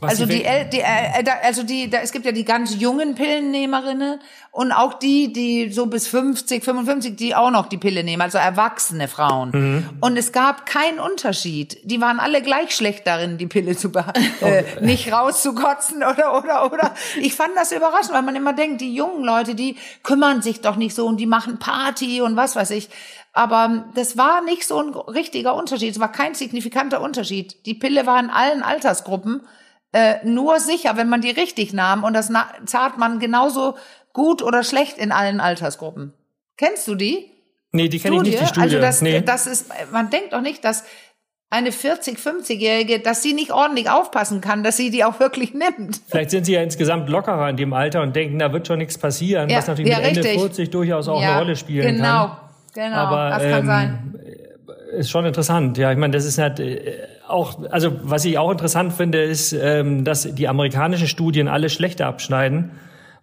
Was 0.00 0.10
Also 0.10 0.26
die, 0.26 0.44
El- 0.44 0.64
die 0.70 0.80
äh, 0.80 1.22
da, 1.22 1.34
also 1.44 1.62
die, 1.62 1.88
da, 1.88 1.98
es 1.98 2.10
gibt 2.10 2.26
ja 2.26 2.32
die 2.32 2.44
ganz 2.44 2.74
jungen 2.74 3.14
Pillennehmerinnen 3.14 4.18
und 4.50 4.72
auch 4.72 4.94
die, 4.94 5.32
die 5.32 5.70
so 5.72 5.86
bis 5.86 6.08
50, 6.08 6.64
55, 6.64 7.14
die 7.14 7.34
auch 7.36 7.52
noch 7.52 7.66
die 7.66 7.78
Pille 7.78 8.02
nehmen, 8.02 8.20
also 8.20 8.38
erwachsene 8.38 9.06
Frauen. 9.06 9.50
Mhm. 9.52 9.88
Und 10.00 10.16
es 10.16 10.32
gab 10.32 10.66
keinen 10.66 10.98
Unterschied. 10.98 11.78
Die 11.84 12.00
waren 12.00 12.18
alle 12.18 12.42
gleich 12.42 12.74
schlecht 12.74 13.06
darin, 13.06 13.38
die 13.38 13.46
Pille 13.46 13.76
zu 13.76 13.92
äh, 14.40 14.64
nicht 14.80 15.12
rauszukotzen 15.12 15.98
oder 15.98 16.36
oder 16.38 16.72
oder. 16.72 16.92
Ich 17.20 17.34
fand 17.34 17.56
das 17.56 17.70
überraschend, 17.70 18.14
weil 18.14 18.22
man 18.22 18.34
immer 18.34 18.52
denkt, 18.52 18.80
die 18.80 18.92
jungen 18.94 19.24
Leute, 19.24 19.54
die 19.54 19.76
kümmern 20.02 20.42
sich 20.42 20.60
doch 20.60 20.74
nicht 20.74 20.96
so 20.96 21.06
und 21.06 21.18
die 21.18 21.26
machen 21.26 21.60
Party 21.60 22.20
und 22.20 22.34
was 22.34 22.56
weiß 22.56 22.70
ich. 22.72 22.88
Aber 23.32 23.84
das 23.94 24.16
war 24.16 24.42
nicht 24.42 24.66
so 24.66 24.80
ein 24.80 24.92
richtiger 24.92 25.54
Unterschied. 25.54 25.92
Es 25.92 26.00
war 26.00 26.10
kein 26.10 26.34
signifikanter 26.34 27.00
Unterschied. 27.00 27.64
Die 27.66 27.74
Pille 27.74 28.06
war 28.06 28.18
in 28.18 28.30
allen 28.30 28.62
Altersgruppen 28.64 29.40
äh, 29.94 30.16
nur 30.24 30.58
sicher, 30.58 30.96
wenn 30.96 31.08
man 31.08 31.20
die 31.20 31.30
richtig 31.30 31.72
nahm 31.72 32.02
und 32.02 32.14
das 32.14 32.28
na 32.28 32.48
zahlt 32.66 32.98
man 32.98 33.20
genauso 33.20 33.76
gut 34.12 34.42
oder 34.42 34.64
schlecht 34.64 34.98
in 34.98 35.12
allen 35.12 35.38
Altersgruppen. 35.38 36.12
Kennst 36.56 36.88
du 36.88 36.96
die? 36.96 37.30
Nee, 37.70 37.88
die 37.88 38.00
kenne 38.00 38.16
ich 38.16 38.22
nicht, 38.22 38.40
die 38.40 38.46
Studie. 38.46 38.60
Also 38.60 38.80
das, 38.80 39.02
nee. 39.02 39.20
das 39.20 39.46
ist, 39.46 39.66
man 39.92 40.10
denkt 40.10 40.32
doch 40.32 40.40
nicht, 40.40 40.64
dass 40.64 40.84
eine 41.50 41.70
40, 41.70 42.18
50-Jährige, 42.18 42.98
dass 42.98 43.22
sie 43.22 43.34
nicht 43.34 43.52
ordentlich 43.52 43.88
aufpassen 43.88 44.40
kann, 44.40 44.64
dass 44.64 44.76
sie 44.76 44.90
die 44.90 45.04
auch 45.04 45.20
wirklich 45.20 45.54
nimmt. 45.54 46.00
Vielleicht 46.08 46.30
sind 46.30 46.46
sie 46.46 46.54
ja 46.54 46.62
insgesamt 46.62 47.08
lockerer 47.08 47.48
in 47.48 47.56
dem 47.56 47.72
Alter 47.72 48.02
und 48.02 48.16
denken, 48.16 48.40
da 48.40 48.52
wird 48.52 48.66
schon 48.66 48.78
nichts 48.78 48.98
passieren, 48.98 49.48
Ja, 49.48 49.58
was 49.58 49.68
natürlich 49.68 49.92
ja, 49.92 49.98
mit 49.98 50.08
Ende 50.08 50.20
richtig. 50.24 50.40
40 50.40 50.70
durchaus 50.70 51.06
auch 51.06 51.22
eine 51.22 51.38
Rolle 51.38 51.54
spielen 51.54 51.96
genau, 51.96 52.26
kann. 52.26 52.38
Genau, 52.74 52.96
Aber, 52.96 53.30
das 53.30 53.42
kann 53.42 53.60
ähm, 53.60 53.66
sein. 53.66 54.14
Ist 54.98 55.10
schon 55.10 55.24
interessant. 55.24 55.78
Ja, 55.78 55.92
ich 55.92 55.98
meine, 55.98 56.12
das 56.12 56.24
ist 56.24 56.38
halt 56.38 56.60
äh, 56.60 56.92
auch, 57.26 57.58
also 57.70 57.92
was 58.02 58.24
ich 58.24 58.38
auch 58.38 58.50
interessant 58.50 58.92
finde, 58.92 59.22
ist, 59.22 59.52
ähm, 59.52 60.04
dass 60.04 60.22
die 60.34 60.48
amerikanischen 60.48 61.08
Studien 61.08 61.48
alle 61.48 61.68
schlechter 61.70 62.06
abschneiden, 62.06 62.70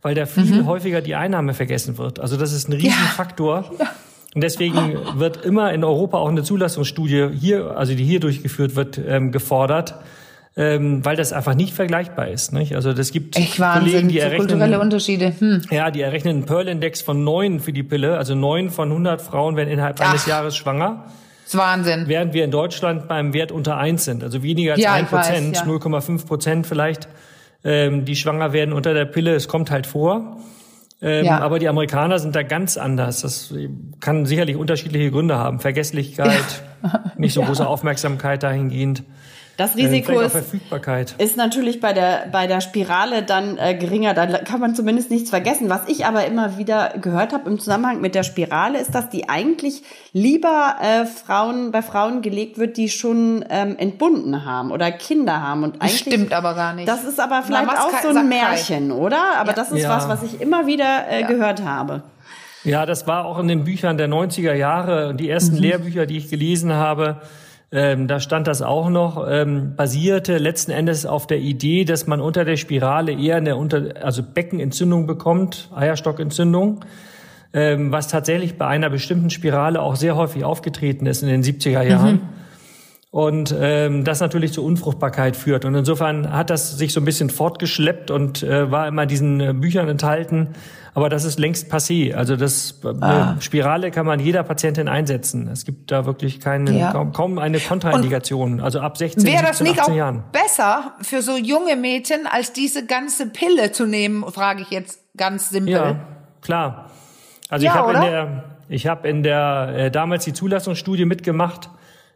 weil 0.01 0.15
da 0.15 0.25
viel 0.25 0.65
häufiger 0.65 1.01
die 1.01 1.15
Einnahme 1.15 1.53
vergessen 1.53 1.97
wird. 1.97 2.19
Also 2.19 2.37
das 2.37 2.53
ist 2.53 2.69
ein 2.69 2.73
Riesenfaktor. 2.73 3.71
Und 4.33 4.41
deswegen 4.41 4.97
wird 5.15 5.45
immer 5.45 5.73
in 5.73 5.83
Europa 5.83 6.17
auch 6.17 6.29
eine 6.29 6.43
Zulassungsstudie 6.43 7.29
hier, 7.33 7.77
also 7.77 7.93
die 7.93 8.03
hier 8.03 8.21
durchgeführt 8.21 8.75
wird, 8.77 8.97
ähm, 8.97 9.31
gefordert, 9.31 9.95
ähm, 10.55 11.03
weil 11.03 11.17
das 11.17 11.33
einfach 11.33 11.53
nicht 11.53 11.73
vergleichbar 11.73 12.29
ist. 12.29 12.53
Nicht? 12.53 12.75
Also 12.75 12.93
das 12.93 13.11
gibt 13.11 13.37
Echt 13.37 13.59
Wahnsinn, 13.59 13.91
Kollegen, 13.91 14.07
die 14.07 14.15
so 14.15 14.21
errechnen 14.21 14.47
kulturelle 14.47 14.79
Unterschiede. 14.79 15.33
Hm. 15.37 15.61
ja, 15.69 15.91
die 15.91 16.01
errechnen 16.01 16.37
einen 16.37 16.45
Pearl-Index 16.45 17.01
von 17.01 17.23
neun 17.23 17.59
für 17.59 17.73
die 17.73 17.83
Pille. 17.83 18.17
Also 18.17 18.33
neun 18.33 18.69
von 18.69 18.89
100 18.89 19.21
Frauen 19.21 19.57
werden 19.57 19.69
innerhalb 19.69 19.99
Ach. 19.99 20.09
eines 20.09 20.25
Jahres 20.25 20.55
schwanger. 20.55 21.05
Ist 21.51 21.57
Wahnsinn. 21.57 22.05
Während 22.07 22.33
wir 22.33 22.45
in 22.45 22.51
Deutschland 22.51 23.09
beim 23.09 23.33
Wert 23.33 23.51
unter 23.51 23.75
eins 23.75 24.05
sind. 24.05 24.23
Also 24.23 24.41
weniger 24.41 24.73
als 24.73 24.81
Ja, 24.81 24.93
ein 24.93 25.03
ich 25.03 25.11
weiß, 25.11 25.27
Prozent, 25.27 25.55
ja. 25.57 25.63
0,5 25.63 26.25
Prozent 26.25 26.65
vielleicht, 26.65 27.09
ähm, 27.65 28.05
die 28.05 28.15
schwanger 28.15 28.53
werden 28.53 28.73
unter 28.73 28.93
der 28.93 29.03
Pille. 29.03 29.35
Es 29.35 29.49
kommt 29.49 29.69
halt 29.69 29.85
vor. 29.85 30.37
Ähm, 31.01 31.25
Ja. 31.25 31.39
Aber 31.39 31.59
die 31.59 31.67
Amerikaner 31.67 32.19
sind 32.19 32.37
da 32.37 32.43
ganz 32.43 32.77
anders. 32.77 33.19
Das 33.21 33.53
kann 33.99 34.25
sicherlich 34.25 34.55
unterschiedliche 34.55 35.11
Gründe 35.11 35.37
haben. 35.37 35.59
Vergesslichkeit, 35.59 36.63
nicht 37.17 37.33
so 37.33 37.41
große 37.43 37.67
Aufmerksamkeit 37.67 38.43
dahingehend. 38.43 39.03
Das 39.57 39.75
Ähm, 39.75 39.85
Risiko 39.85 40.19
ist, 40.21 40.31
Verfügbarkeit. 40.31 41.13
ist 41.17 41.37
natürlich 41.37 41.79
bei 41.79 41.93
der, 41.93 42.27
bei 42.31 42.47
der 42.47 42.61
Spirale 42.61 43.21
dann 43.21 43.57
äh, 43.57 43.75
geringer. 43.75 44.13
Da 44.13 44.25
kann 44.39 44.59
man 44.59 44.73
zumindest 44.75 45.11
nichts 45.11 45.29
vergessen. 45.29 45.69
Was 45.69 45.87
ich 45.87 46.05
aber 46.05 46.25
immer 46.25 46.57
wieder 46.57 46.93
gehört 47.01 47.33
habe 47.33 47.49
im 47.49 47.59
Zusammenhang 47.59 48.01
mit 48.01 48.15
der 48.15 48.23
Spirale, 48.23 48.79
ist, 48.79 48.95
dass 48.95 49.09
die 49.09 49.29
eigentlich 49.29 49.83
lieber 50.13 50.75
äh, 50.81 51.05
Frauen 51.05 51.71
bei 51.71 51.81
Frauen 51.81 52.21
gelegt 52.21 52.57
wird, 52.57 52.77
die 52.77 52.89
schon 52.89 53.45
ähm, 53.49 53.75
entbunden 53.77 54.45
haben 54.45 54.71
oder 54.71 54.91
Kinder 54.91 55.41
haben. 55.41 55.63
Und 55.63 55.81
eigentlich, 55.81 55.99
Stimmt 55.99 56.33
aber 56.33 56.55
gar 56.55 56.73
nicht. 56.73 56.87
Das 56.87 57.03
ist 57.03 57.19
aber 57.19 57.43
vielleicht 57.43 57.67
was 57.67 57.79
auch 57.79 58.01
so 58.01 58.17
ein. 58.17 58.29
Märchen, 58.29 58.91
oder? 58.91 59.37
Aber 59.37 59.53
das 59.53 59.71
ist 59.71 59.83
Ja. 59.83 59.89
was, 59.89 60.07
was 60.07 60.23
ich 60.23 60.41
immer 60.41 60.65
wieder 60.67 61.05
äh, 61.09 61.23
gehört 61.23 61.63
habe. 61.63 62.01
Ja, 62.63 62.85
das 62.85 63.07
war 63.07 63.25
auch 63.25 63.39
in 63.39 63.47
den 63.47 63.63
Büchern 63.63 63.97
der 63.97 64.07
90er 64.07 64.53
Jahre, 64.53 65.15
die 65.15 65.29
ersten 65.29 65.55
Lehrbücher, 65.55 66.05
die 66.05 66.17
ich 66.17 66.29
gelesen 66.29 66.71
habe. 66.73 67.17
Ähm, 67.73 68.07
da 68.07 68.19
stand 68.19 68.47
das 68.47 68.61
auch 68.61 68.89
noch, 68.89 69.25
ähm, 69.29 69.75
basierte 69.77 70.37
letzten 70.37 70.71
Endes 70.71 71.05
auf 71.05 71.25
der 71.25 71.39
Idee, 71.39 71.85
dass 71.85 72.05
man 72.05 72.19
unter 72.19 72.43
der 72.43 72.57
Spirale 72.57 73.13
eher 73.13 73.37
eine 73.37 73.55
unter, 73.55 74.03
also 74.03 74.23
Beckenentzündung 74.23 75.07
bekommt, 75.07 75.69
Eierstockentzündung, 75.73 76.83
ähm, 77.53 77.93
was 77.93 78.09
tatsächlich 78.09 78.57
bei 78.57 78.67
einer 78.67 78.89
bestimmten 78.89 79.29
Spirale 79.29 79.81
auch 79.81 79.95
sehr 79.95 80.17
häufig 80.17 80.43
aufgetreten 80.43 81.05
ist 81.05 81.23
in 81.23 81.29
den 81.29 81.43
70er 81.43 81.81
Jahren. 81.81 82.19
Und 83.11 83.53
ähm, 83.59 84.05
das 84.05 84.21
natürlich 84.21 84.53
zur 84.53 84.63
Unfruchtbarkeit 84.63 85.35
führt. 85.35 85.65
Und 85.65 85.75
insofern 85.75 86.31
hat 86.31 86.49
das 86.49 86.77
sich 86.77 86.93
so 86.93 87.01
ein 87.01 87.05
bisschen 87.05 87.29
fortgeschleppt 87.29 88.09
und 88.09 88.41
äh, 88.41 88.71
war 88.71 88.87
immer 88.87 89.03
in 89.03 89.09
diesen 89.09 89.41
äh, 89.41 89.53
Büchern 89.53 89.89
enthalten. 89.89 90.51
Aber 90.93 91.09
das 91.09 91.25
ist 91.25 91.37
längst 91.37 91.69
passé. 91.73 92.13
Also 92.13 92.37
das 92.37 92.79
äh, 92.85 92.87
eine 93.03 93.35
Spirale 93.41 93.91
kann 93.91 94.05
man 94.05 94.21
jeder 94.21 94.43
Patientin 94.43 94.87
einsetzen. 94.87 95.49
Es 95.49 95.65
gibt 95.65 95.91
da 95.91 96.05
wirklich 96.05 96.39
keine, 96.39 96.71
Ja. 96.71 96.93
kaum, 96.93 97.11
kaum 97.11 97.37
eine 97.37 97.59
Kontraindikation. 97.59 98.61
Also 98.61 98.79
ab 98.79 98.97
16, 98.97 99.25
Wäre 99.25 99.43
das 99.43 99.57
17, 99.57 99.67
nicht 99.67 99.79
18 99.81 99.93
auch 99.93 99.97
Jahren. 99.97 100.23
besser 100.31 100.93
für 101.01 101.21
so 101.21 101.35
junge 101.35 101.75
Mädchen, 101.75 102.27
als 102.31 102.53
diese 102.53 102.85
ganze 102.85 103.27
Pille 103.27 103.73
zu 103.73 103.85
nehmen, 103.87 104.23
frage 104.31 104.61
ich 104.61 104.69
jetzt 104.71 105.01
ganz 105.17 105.49
simpel. 105.49 105.73
Ja, 105.73 105.95
klar. 106.41 106.89
Also 107.49 107.65
Ja, 107.65 107.73
ich 107.73 107.77
habe 107.77 107.93
in 107.93 108.01
der, 108.01 108.43
ich 108.69 108.87
habe 108.87 109.07
in 109.09 109.23
der 109.23 109.73
äh, 109.75 109.91
damals 109.91 110.23
die 110.23 110.31
Zulassungsstudie 110.33 111.03
mitgemacht 111.03 111.69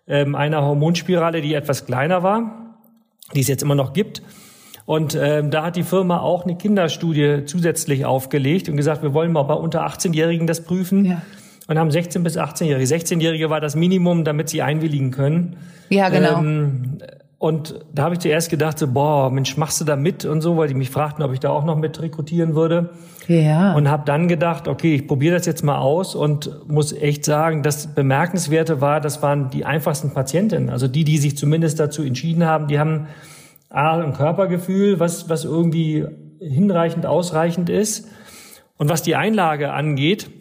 ähm, 0.07 0.35
einer 0.35 0.61
Hormonspirale, 0.61 1.41
die 1.41 1.53
etwas 1.53 1.85
kleiner 1.85 2.23
war, 2.23 2.75
die 3.33 3.41
es 3.41 3.47
jetzt 3.47 3.63
immer 3.63 3.75
noch 3.75 3.93
gibt. 3.93 4.21
Und 4.85 5.17
ähm, 5.19 5.49
da 5.49 5.63
hat 5.63 5.75
die 5.75 5.83
Firma 5.83 6.19
auch 6.19 6.43
eine 6.43 6.57
Kinderstudie 6.57 7.45
zusätzlich 7.45 8.05
aufgelegt 8.05 8.69
und 8.69 8.77
gesagt, 8.77 9.01
wir 9.01 9.13
wollen 9.13 9.31
mal 9.31 9.43
bei 9.43 9.55
unter 9.55 9.85
18-Jährigen 9.85 10.45
das 10.45 10.63
prüfen. 10.63 11.05
Ja. 11.05 11.21
Und 11.67 11.79
haben 11.79 11.89
16 11.89 12.21
bis 12.21 12.37
18-Jährige. 12.37 12.85
16-Jährige 12.85 13.49
war 13.49 13.59
das 13.59 13.75
Minimum, 13.75 14.23
damit 14.23 14.49
sie 14.49 14.61
einwilligen 14.61 15.09
können. 15.09 15.57
Ja, 15.89 16.09
genau. 16.09 16.37
Ähm, 16.37 16.99
und 17.45 17.75
da 17.93 18.05
habe 18.05 18.15
ich 18.15 18.21
zuerst 18.21 18.49
gedacht, 18.49 18.79
so, 18.79 18.87
boah, 18.87 19.29
Mensch, 19.29 19.55
machst 19.55 19.79
du 19.79 19.85
da 19.85 19.95
mit 19.95 20.25
und 20.25 20.41
so, 20.41 20.57
weil 20.57 20.67
die 20.67 20.73
mich 20.73 20.89
fragten, 20.89 21.23
ob 21.23 21.31
ich 21.31 21.39
da 21.39 21.51
auch 21.51 21.63
noch 21.63 21.77
mit 21.77 22.01
rekrutieren 22.01 22.55
würde. 22.55 22.89
ja. 23.27 23.75
Und 23.75 23.87
habe 23.87 24.01
dann 24.03 24.27
gedacht, 24.27 24.67
okay, 24.67 24.95
ich 24.95 25.07
probiere 25.07 25.35
das 25.35 25.45
jetzt 25.45 25.63
mal 25.63 25.77
aus 25.77 26.15
und 26.15 26.67
muss 26.67 26.91
echt 26.91 27.23
sagen, 27.23 27.61
das 27.61 27.93
Bemerkenswerte 27.93 28.81
war, 28.81 28.99
das 28.99 29.21
waren 29.21 29.51
die 29.51 29.63
einfachsten 29.63 30.11
Patientinnen. 30.11 30.71
Also 30.71 30.87
die, 30.87 31.03
die 31.03 31.19
sich 31.19 31.37
zumindest 31.37 31.79
dazu 31.79 32.01
entschieden 32.01 32.45
haben, 32.45 32.65
die 32.65 32.79
haben 32.79 33.09
A, 33.69 33.99
ein 33.99 34.13
Körpergefühl, 34.13 34.99
was, 34.99 35.29
was 35.29 35.45
irgendwie 35.45 36.03
hinreichend, 36.39 37.05
ausreichend 37.05 37.69
ist. 37.69 38.07
Und 38.77 38.89
was 38.89 39.03
die 39.03 39.15
Einlage 39.15 39.71
angeht, 39.71 40.31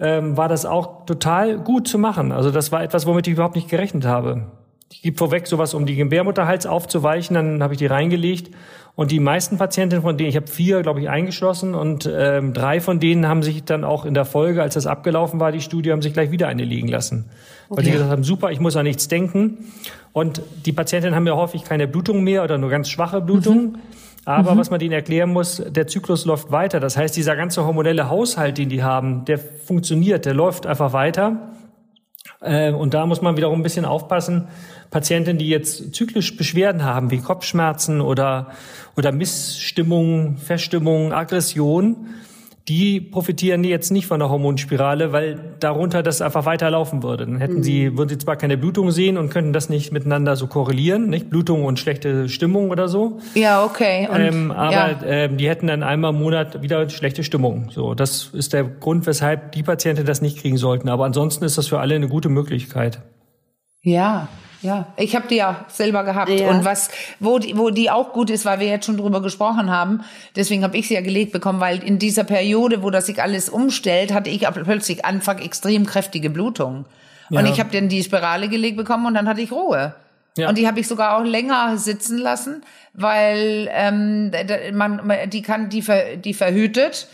ähm, 0.00 0.36
war 0.36 0.48
das 0.48 0.66
auch 0.66 1.06
total 1.06 1.60
gut 1.60 1.86
zu 1.86 1.98
machen. 1.98 2.32
Also 2.32 2.50
das 2.50 2.72
war 2.72 2.82
etwas, 2.82 3.06
womit 3.06 3.28
ich 3.28 3.34
überhaupt 3.34 3.54
nicht 3.54 3.68
gerechnet 3.68 4.06
habe. 4.06 4.57
Ich 4.90 5.02
gebe 5.02 5.16
vorweg 5.16 5.46
sowas, 5.46 5.74
um 5.74 5.86
die 5.86 5.96
Gebärmutterhals 5.96 6.66
aufzuweichen, 6.66 7.34
dann 7.34 7.62
habe 7.62 7.74
ich 7.74 7.78
die 7.78 7.86
reingelegt. 7.86 8.50
Und 8.94 9.12
die 9.12 9.20
meisten 9.20 9.58
Patientinnen 9.58 10.02
von 10.02 10.16
denen, 10.16 10.28
ich 10.28 10.34
habe 10.34 10.48
vier, 10.48 10.82
glaube 10.82 11.00
ich, 11.00 11.08
eingeschlossen 11.08 11.76
und 11.76 12.10
ähm, 12.12 12.52
drei 12.52 12.80
von 12.80 12.98
denen 12.98 13.28
haben 13.28 13.44
sich 13.44 13.62
dann 13.62 13.84
auch 13.84 14.04
in 14.04 14.12
der 14.12 14.24
Folge, 14.24 14.60
als 14.60 14.74
das 14.74 14.88
abgelaufen 14.88 15.38
war, 15.38 15.52
die 15.52 15.60
Studie, 15.60 15.92
haben 15.92 16.02
sich 16.02 16.14
gleich 16.14 16.32
wieder 16.32 16.48
eine 16.48 16.64
liegen 16.64 16.88
lassen. 16.88 17.26
Weil 17.68 17.84
die 17.84 17.92
gesagt 17.92 18.10
haben, 18.10 18.24
super, 18.24 18.50
ich 18.50 18.58
muss 18.58 18.74
an 18.74 18.84
nichts 18.84 19.06
denken. 19.06 19.58
Und 20.12 20.42
die 20.66 20.72
Patientinnen 20.72 21.14
haben 21.14 21.28
ja 21.28 21.36
häufig 21.36 21.62
keine 21.62 21.86
Blutung 21.86 22.24
mehr 22.24 22.42
oder 22.42 22.58
nur 22.58 22.70
ganz 22.70 22.88
schwache 22.88 23.20
Blutung. 23.20 23.78
Aber 24.24 24.56
was 24.56 24.68
man 24.70 24.80
denen 24.80 24.92
erklären 24.92 25.30
muss, 25.30 25.62
der 25.64 25.86
Zyklus 25.86 26.24
läuft 26.24 26.50
weiter. 26.50 26.80
Das 26.80 26.96
heißt, 26.96 27.16
dieser 27.16 27.36
ganze 27.36 27.64
hormonelle 27.64 28.10
Haushalt, 28.10 28.58
den 28.58 28.68
die 28.68 28.82
haben, 28.82 29.24
der 29.26 29.38
funktioniert, 29.38 30.26
der 30.26 30.34
läuft 30.34 30.66
einfach 30.66 30.92
weiter. 30.92 31.52
Äh, 32.40 32.72
Und 32.72 32.94
da 32.94 33.06
muss 33.06 33.22
man 33.22 33.36
wiederum 33.36 33.60
ein 33.60 33.62
bisschen 33.62 33.84
aufpassen. 33.84 34.48
Patientinnen, 34.90 35.38
die 35.38 35.48
jetzt 35.48 35.94
zyklisch 35.94 36.36
Beschwerden 36.36 36.84
haben, 36.84 37.10
wie 37.10 37.18
Kopfschmerzen 37.18 38.00
oder, 38.00 38.48
oder 38.96 39.12
Missstimmung, 39.12 40.36
Verstimmung, 40.38 41.12
Aggression, 41.12 42.08
die 42.68 43.00
profitieren 43.00 43.64
jetzt 43.64 43.90
nicht 43.90 44.06
von 44.06 44.20
der 44.20 44.28
Hormonspirale, 44.28 45.12
weil 45.12 45.54
darunter 45.58 46.02
das 46.02 46.20
einfach 46.20 46.44
weiterlaufen 46.44 47.02
würde. 47.02 47.24
Dann 47.24 47.38
hätten 47.38 47.62
sie, 47.62 47.96
würden 47.96 48.10
sie 48.10 48.18
zwar 48.18 48.36
keine 48.36 48.58
Blutung 48.58 48.90
sehen 48.90 49.16
und 49.16 49.30
könnten 49.30 49.54
das 49.54 49.70
nicht 49.70 49.90
miteinander 49.90 50.36
so 50.36 50.46
korrelieren, 50.46 51.08
nicht? 51.08 51.30
Blutung 51.30 51.64
und 51.64 51.78
schlechte 51.78 52.28
Stimmung 52.28 52.70
oder 52.70 52.88
so. 52.88 53.20
ja, 53.34 53.64
okay. 53.64 54.06
Und, 54.10 54.20
Ähm, 54.20 54.50
aber 54.50 54.72
ja. 54.72 54.98
ähm, 55.04 55.38
die 55.38 55.48
hätten 55.48 55.66
dann 55.68 55.82
einmal 55.82 56.12
im 56.12 56.18
Monat 56.18 56.62
wieder 56.62 56.88
schlechte 56.90 57.24
Stimmung. 57.24 57.70
So, 57.70 57.94
das 57.94 58.30
ist 58.34 58.52
der 58.52 58.64
Grund, 58.64 59.06
weshalb 59.06 59.52
die 59.52 59.62
Patienten 59.62 60.04
das 60.04 60.20
nicht 60.20 60.38
kriegen 60.38 60.58
sollten. 60.58 60.88
Aber 60.88 61.06
ansonsten 61.06 61.44
ist 61.44 61.56
das 61.56 61.68
für 61.68 61.80
alle 61.80 61.94
eine 61.94 62.08
gute 62.08 62.28
Möglichkeit. 62.28 63.00
Ja, 63.82 64.28
ja. 64.62 64.86
Ich 64.96 65.14
habe 65.16 65.28
die 65.28 65.36
ja 65.36 65.64
selber 65.68 66.04
gehabt. 66.04 66.30
Ja. 66.30 66.50
Und 66.50 66.64
was, 66.64 66.90
wo 67.20 67.38
die, 67.38 67.56
wo 67.56 67.70
die 67.70 67.90
auch 67.90 68.12
gut 68.12 68.30
ist, 68.30 68.44
weil 68.44 68.60
wir 68.60 68.66
jetzt 68.66 68.86
schon 68.86 68.96
drüber 68.96 69.22
gesprochen 69.22 69.70
haben, 69.70 70.02
deswegen 70.36 70.64
habe 70.64 70.76
ich 70.76 70.88
sie 70.88 70.94
ja 70.94 71.00
gelegt 71.00 71.32
bekommen, 71.32 71.60
weil 71.60 71.82
in 71.82 71.98
dieser 71.98 72.24
Periode, 72.24 72.82
wo 72.82 72.90
das 72.90 73.06
sich 73.06 73.22
alles 73.22 73.48
umstellt, 73.48 74.12
hatte 74.12 74.30
ich 74.30 74.40
plötzlich 74.64 75.04
Anfang 75.04 75.38
extrem 75.38 75.86
kräftige 75.86 76.30
Blutungen. 76.30 76.84
Und 77.30 77.44
Ja. 77.46 77.52
ich 77.52 77.60
habe 77.60 77.70
dann 77.72 77.88
die 77.88 78.02
Spirale 78.02 78.48
gelegt 78.48 78.76
bekommen 78.76 79.06
und 79.06 79.14
dann 79.14 79.28
hatte 79.28 79.40
ich 79.42 79.52
Ruhe. 79.52 79.94
Ja. 80.36 80.48
Und 80.48 80.56
die 80.56 80.66
habe 80.68 80.78
ich 80.80 80.86
sogar 80.88 81.18
auch 81.18 81.24
länger 81.24 81.76
sitzen 81.78 82.16
lassen, 82.16 82.62
weil 82.94 83.68
ähm, 83.72 84.30
man- 84.72 85.00
die 85.30 85.42
kann, 85.42 85.68
die, 85.68 85.82
ver, 85.82 86.16
die 86.16 86.32
verhütet. 86.34 87.08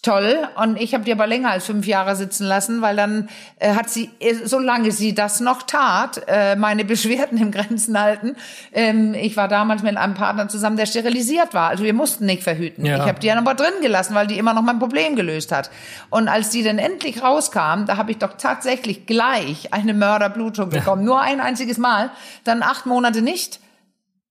Toll. 0.00 0.48
Und 0.56 0.80
ich 0.80 0.94
habe 0.94 1.04
die 1.04 1.12
aber 1.12 1.26
länger 1.26 1.50
als 1.50 1.66
fünf 1.66 1.86
Jahre 1.86 2.16
sitzen 2.16 2.44
lassen, 2.44 2.80
weil 2.80 2.96
dann 2.96 3.28
äh, 3.58 3.74
hat 3.74 3.90
sie, 3.90 4.10
äh, 4.18 4.34
solange 4.44 4.92
sie 4.92 5.14
das 5.14 5.40
noch 5.40 5.62
tat, 5.62 6.22
äh, 6.26 6.56
meine 6.56 6.84
Beschwerden 6.86 7.36
im 7.38 7.50
Grenzen 7.50 7.98
halten. 8.00 8.34
Ähm, 8.72 9.12
ich 9.12 9.36
war 9.36 9.46
damals 9.46 9.82
mit 9.82 9.96
einem 9.98 10.14
Partner 10.14 10.48
zusammen, 10.48 10.78
der 10.78 10.86
sterilisiert 10.86 11.52
war. 11.52 11.68
Also 11.68 11.84
wir 11.84 11.92
mussten 11.92 12.24
nicht 12.24 12.42
verhüten. 12.42 12.86
Ja. 12.86 12.96
Ich 12.96 13.02
habe 13.02 13.20
die 13.20 13.28
dann 13.28 13.36
aber 13.36 13.54
drin 13.54 13.74
gelassen, 13.82 14.14
weil 14.14 14.26
die 14.26 14.38
immer 14.38 14.54
noch 14.54 14.62
mein 14.62 14.78
Problem 14.78 15.16
gelöst 15.16 15.52
hat. 15.52 15.70
Und 16.08 16.28
als 16.28 16.48
die 16.48 16.62
dann 16.62 16.78
endlich 16.78 17.22
rauskam, 17.22 17.84
da 17.86 17.98
habe 17.98 18.10
ich 18.10 18.18
doch 18.18 18.38
tatsächlich 18.38 19.04
gleich 19.04 19.74
eine 19.74 19.92
Mörderblutung 19.92 20.70
bekommen. 20.70 21.04
Nur 21.04 21.20
ein 21.20 21.40
einziges 21.40 21.76
Mal. 21.76 22.10
Dann 22.44 22.62
acht 22.62 22.86
Monate 22.86 23.20
nicht. 23.20 23.60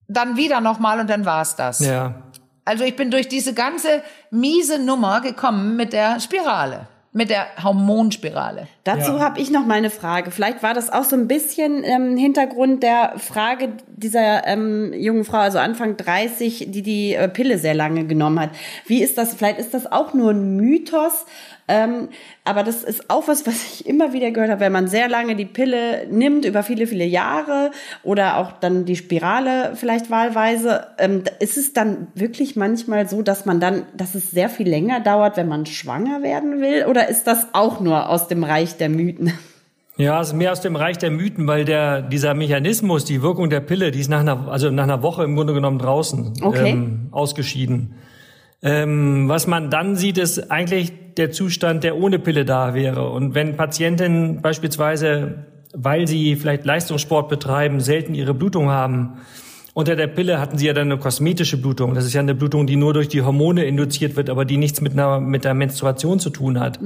Dann 0.08 0.36
wieder 0.36 0.60
nochmal 0.60 0.98
und 0.98 1.08
dann 1.08 1.24
war's 1.24 1.54
das. 1.54 1.78
Ja. 1.78 2.23
Also 2.64 2.84
ich 2.84 2.96
bin 2.96 3.10
durch 3.10 3.28
diese 3.28 3.52
ganze 3.54 4.02
miese 4.30 4.78
Nummer 4.78 5.20
gekommen 5.20 5.76
mit 5.76 5.92
der 5.92 6.18
Spirale, 6.20 6.86
mit 7.12 7.28
der 7.30 7.46
Hormonspirale. 7.62 8.66
Dazu 8.84 9.12
Ja. 9.12 9.20
habe 9.20 9.40
ich 9.40 9.50
noch 9.50 9.66
mal 9.66 9.74
eine 9.74 9.90
Frage. 9.90 10.30
Vielleicht 10.30 10.62
war 10.62 10.74
das 10.74 10.90
auch 10.92 11.04
so 11.04 11.14
ein 11.14 11.28
bisschen 11.28 11.84
ähm, 11.84 12.16
Hintergrund 12.16 12.82
der 12.82 13.14
Frage 13.18 13.68
dieser 13.86 14.46
ähm, 14.46 14.92
jungen 14.94 15.24
Frau, 15.24 15.38
also 15.38 15.58
Anfang 15.58 15.96
30, 15.96 16.66
die 16.70 16.82
die 16.82 17.14
äh, 17.14 17.28
Pille 17.28 17.58
sehr 17.58 17.74
lange 17.74 18.04
genommen 18.06 18.40
hat. 18.40 18.50
Wie 18.86 19.02
ist 19.02 19.18
das? 19.18 19.34
Vielleicht 19.34 19.58
ist 19.58 19.74
das 19.74 19.90
auch 19.92 20.14
nur 20.14 20.30
ein 20.30 20.56
Mythos. 20.56 21.26
Ähm, 21.66 22.08
aber 22.44 22.62
das 22.62 22.84
ist 22.84 23.08
auch 23.08 23.26
was, 23.26 23.46
was 23.46 23.54
ich 23.54 23.86
immer 23.86 24.12
wieder 24.12 24.30
gehört 24.30 24.50
habe, 24.50 24.60
wenn 24.60 24.72
man 24.72 24.86
sehr 24.86 25.08
lange 25.08 25.34
die 25.34 25.46
Pille 25.46 26.06
nimmt, 26.10 26.44
über 26.44 26.62
viele, 26.62 26.86
viele 26.86 27.06
Jahre 27.06 27.70
oder 28.02 28.36
auch 28.36 28.52
dann 28.52 28.84
die 28.84 28.96
Spirale 28.96 29.72
vielleicht 29.74 30.10
wahlweise, 30.10 30.88
ähm, 30.98 31.22
ist 31.40 31.56
es 31.56 31.72
dann 31.72 32.08
wirklich 32.14 32.54
manchmal 32.54 33.08
so, 33.08 33.22
dass 33.22 33.46
man 33.46 33.60
dann, 33.60 33.86
dass 33.96 34.14
es 34.14 34.30
sehr 34.30 34.50
viel 34.50 34.68
länger 34.68 35.00
dauert, 35.00 35.36
wenn 35.38 35.48
man 35.48 35.64
schwanger 35.64 36.22
werden 36.22 36.60
will? 36.60 36.84
Oder 36.86 37.08
ist 37.08 37.26
das 37.26 37.48
auch 37.54 37.80
nur 37.80 38.10
aus 38.10 38.28
dem 38.28 38.44
Reich 38.44 38.76
der 38.76 38.90
Mythen? 38.90 39.32
Ja, 39.96 40.20
es 40.20 40.28
ist 40.28 40.34
mehr 40.34 40.50
aus 40.50 40.60
dem 40.60 40.74
Reich 40.74 40.98
der 40.98 41.12
Mythen, 41.12 41.46
weil 41.46 41.64
der 41.64 42.02
dieser 42.02 42.34
Mechanismus, 42.34 43.04
die 43.04 43.22
Wirkung 43.22 43.48
der 43.48 43.60
Pille, 43.60 43.92
die 43.92 44.00
ist 44.00 44.10
nach 44.10 44.20
einer, 44.20 44.48
also 44.48 44.70
nach 44.70 44.82
einer 44.82 45.02
Woche 45.02 45.22
im 45.22 45.36
Grunde 45.36 45.54
genommen 45.54 45.78
draußen 45.78 46.32
Okay. 46.42 46.70
ähm, 46.70 47.08
ausgeschieden. 47.12 47.94
Ähm, 48.64 49.28
was 49.28 49.46
man 49.46 49.68
dann 49.68 49.94
sieht, 49.94 50.16
ist 50.16 50.50
eigentlich 50.50 50.92
der 51.18 51.30
Zustand, 51.30 51.84
der 51.84 51.96
ohne 51.96 52.18
Pille 52.18 52.46
da 52.46 52.74
wäre. 52.74 53.10
Und 53.10 53.34
wenn 53.34 53.56
Patientinnen 53.56 54.40
beispielsweise, 54.40 55.44
weil 55.74 56.08
sie 56.08 56.34
vielleicht 56.34 56.64
Leistungssport 56.64 57.28
betreiben, 57.28 57.80
selten 57.80 58.14
ihre 58.14 58.32
Blutung 58.32 58.70
haben, 58.70 59.18
unter 59.74 59.96
der 59.96 60.06
Pille 60.06 60.40
hatten 60.40 60.56
sie 60.56 60.66
ja 60.66 60.72
dann 60.72 60.90
eine 60.90 60.98
kosmetische 60.98 61.58
Blutung. 61.58 61.94
Das 61.94 62.06
ist 62.06 62.14
ja 62.14 62.20
eine 62.20 62.34
Blutung, 62.34 62.66
die 62.66 62.76
nur 62.76 62.94
durch 62.94 63.08
die 63.08 63.22
Hormone 63.22 63.64
induziert 63.64 64.16
wird, 64.16 64.30
aber 64.30 64.44
die 64.44 64.56
nichts 64.56 64.80
mit 64.80 64.92
einer 64.92 65.20
mit 65.20 65.44
der 65.44 65.52
Menstruation 65.52 66.18
zu 66.18 66.30
tun 66.30 66.58
hat. 66.58 66.78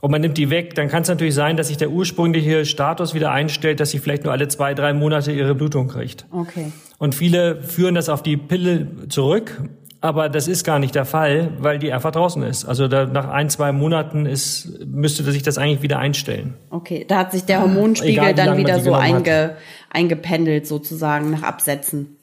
Und 0.00 0.10
man 0.10 0.20
nimmt 0.20 0.36
die 0.36 0.50
weg, 0.50 0.74
dann 0.74 0.88
kann 0.88 1.02
es 1.02 1.08
natürlich 1.08 1.34
sein, 1.34 1.56
dass 1.56 1.68
sich 1.68 1.76
der 1.76 1.90
ursprüngliche 1.90 2.64
Status 2.64 3.14
wieder 3.14 3.30
einstellt, 3.30 3.78
dass 3.78 3.90
sie 3.90 3.98
vielleicht 3.98 4.24
nur 4.24 4.32
alle 4.32 4.48
zwei, 4.48 4.74
drei 4.74 4.94
Monate 4.94 5.32
ihre 5.32 5.54
Blutung 5.54 5.88
kriegt. 5.88 6.26
Okay. 6.30 6.72
Und 6.98 7.14
viele 7.14 7.62
führen 7.62 7.94
das 7.94 8.08
auf 8.08 8.22
die 8.22 8.36
Pille 8.36 9.08
zurück, 9.08 9.62
aber 10.04 10.28
das 10.28 10.48
ist 10.48 10.64
gar 10.64 10.78
nicht 10.78 10.94
der 10.94 11.06
Fall, 11.06 11.52
weil 11.60 11.78
die 11.78 11.90
einfach 11.90 12.10
draußen 12.10 12.42
ist. 12.42 12.66
Also 12.66 12.88
da, 12.88 13.06
nach 13.06 13.26
ein, 13.26 13.48
zwei 13.48 13.72
Monaten 13.72 14.26
ist, 14.26 14.84
müsste 14.84 15.22
sich 15.24 15.42
das 15.42 15.56
eigentlich 15.56 15.80
wieder 15.80 15.98
einstellen. 15.98 16.52
Okay, 16.68 17.06
da 17.08 17.20
hat 17.20 17.32
sich 17.32 17.46
der 17.46 17.62
Hormonspiegel 17.62 18.12
Egal, 18.12 18.34
dann 18.34 18.58
wieder 18.58 18.80
so 18.80 18.92
einge, 18.92 19.56
eingependelt 19.90 20.66
sozusagen 20.66 21.30
nach 21.30 21.42
Absätzen. 21.42 22.18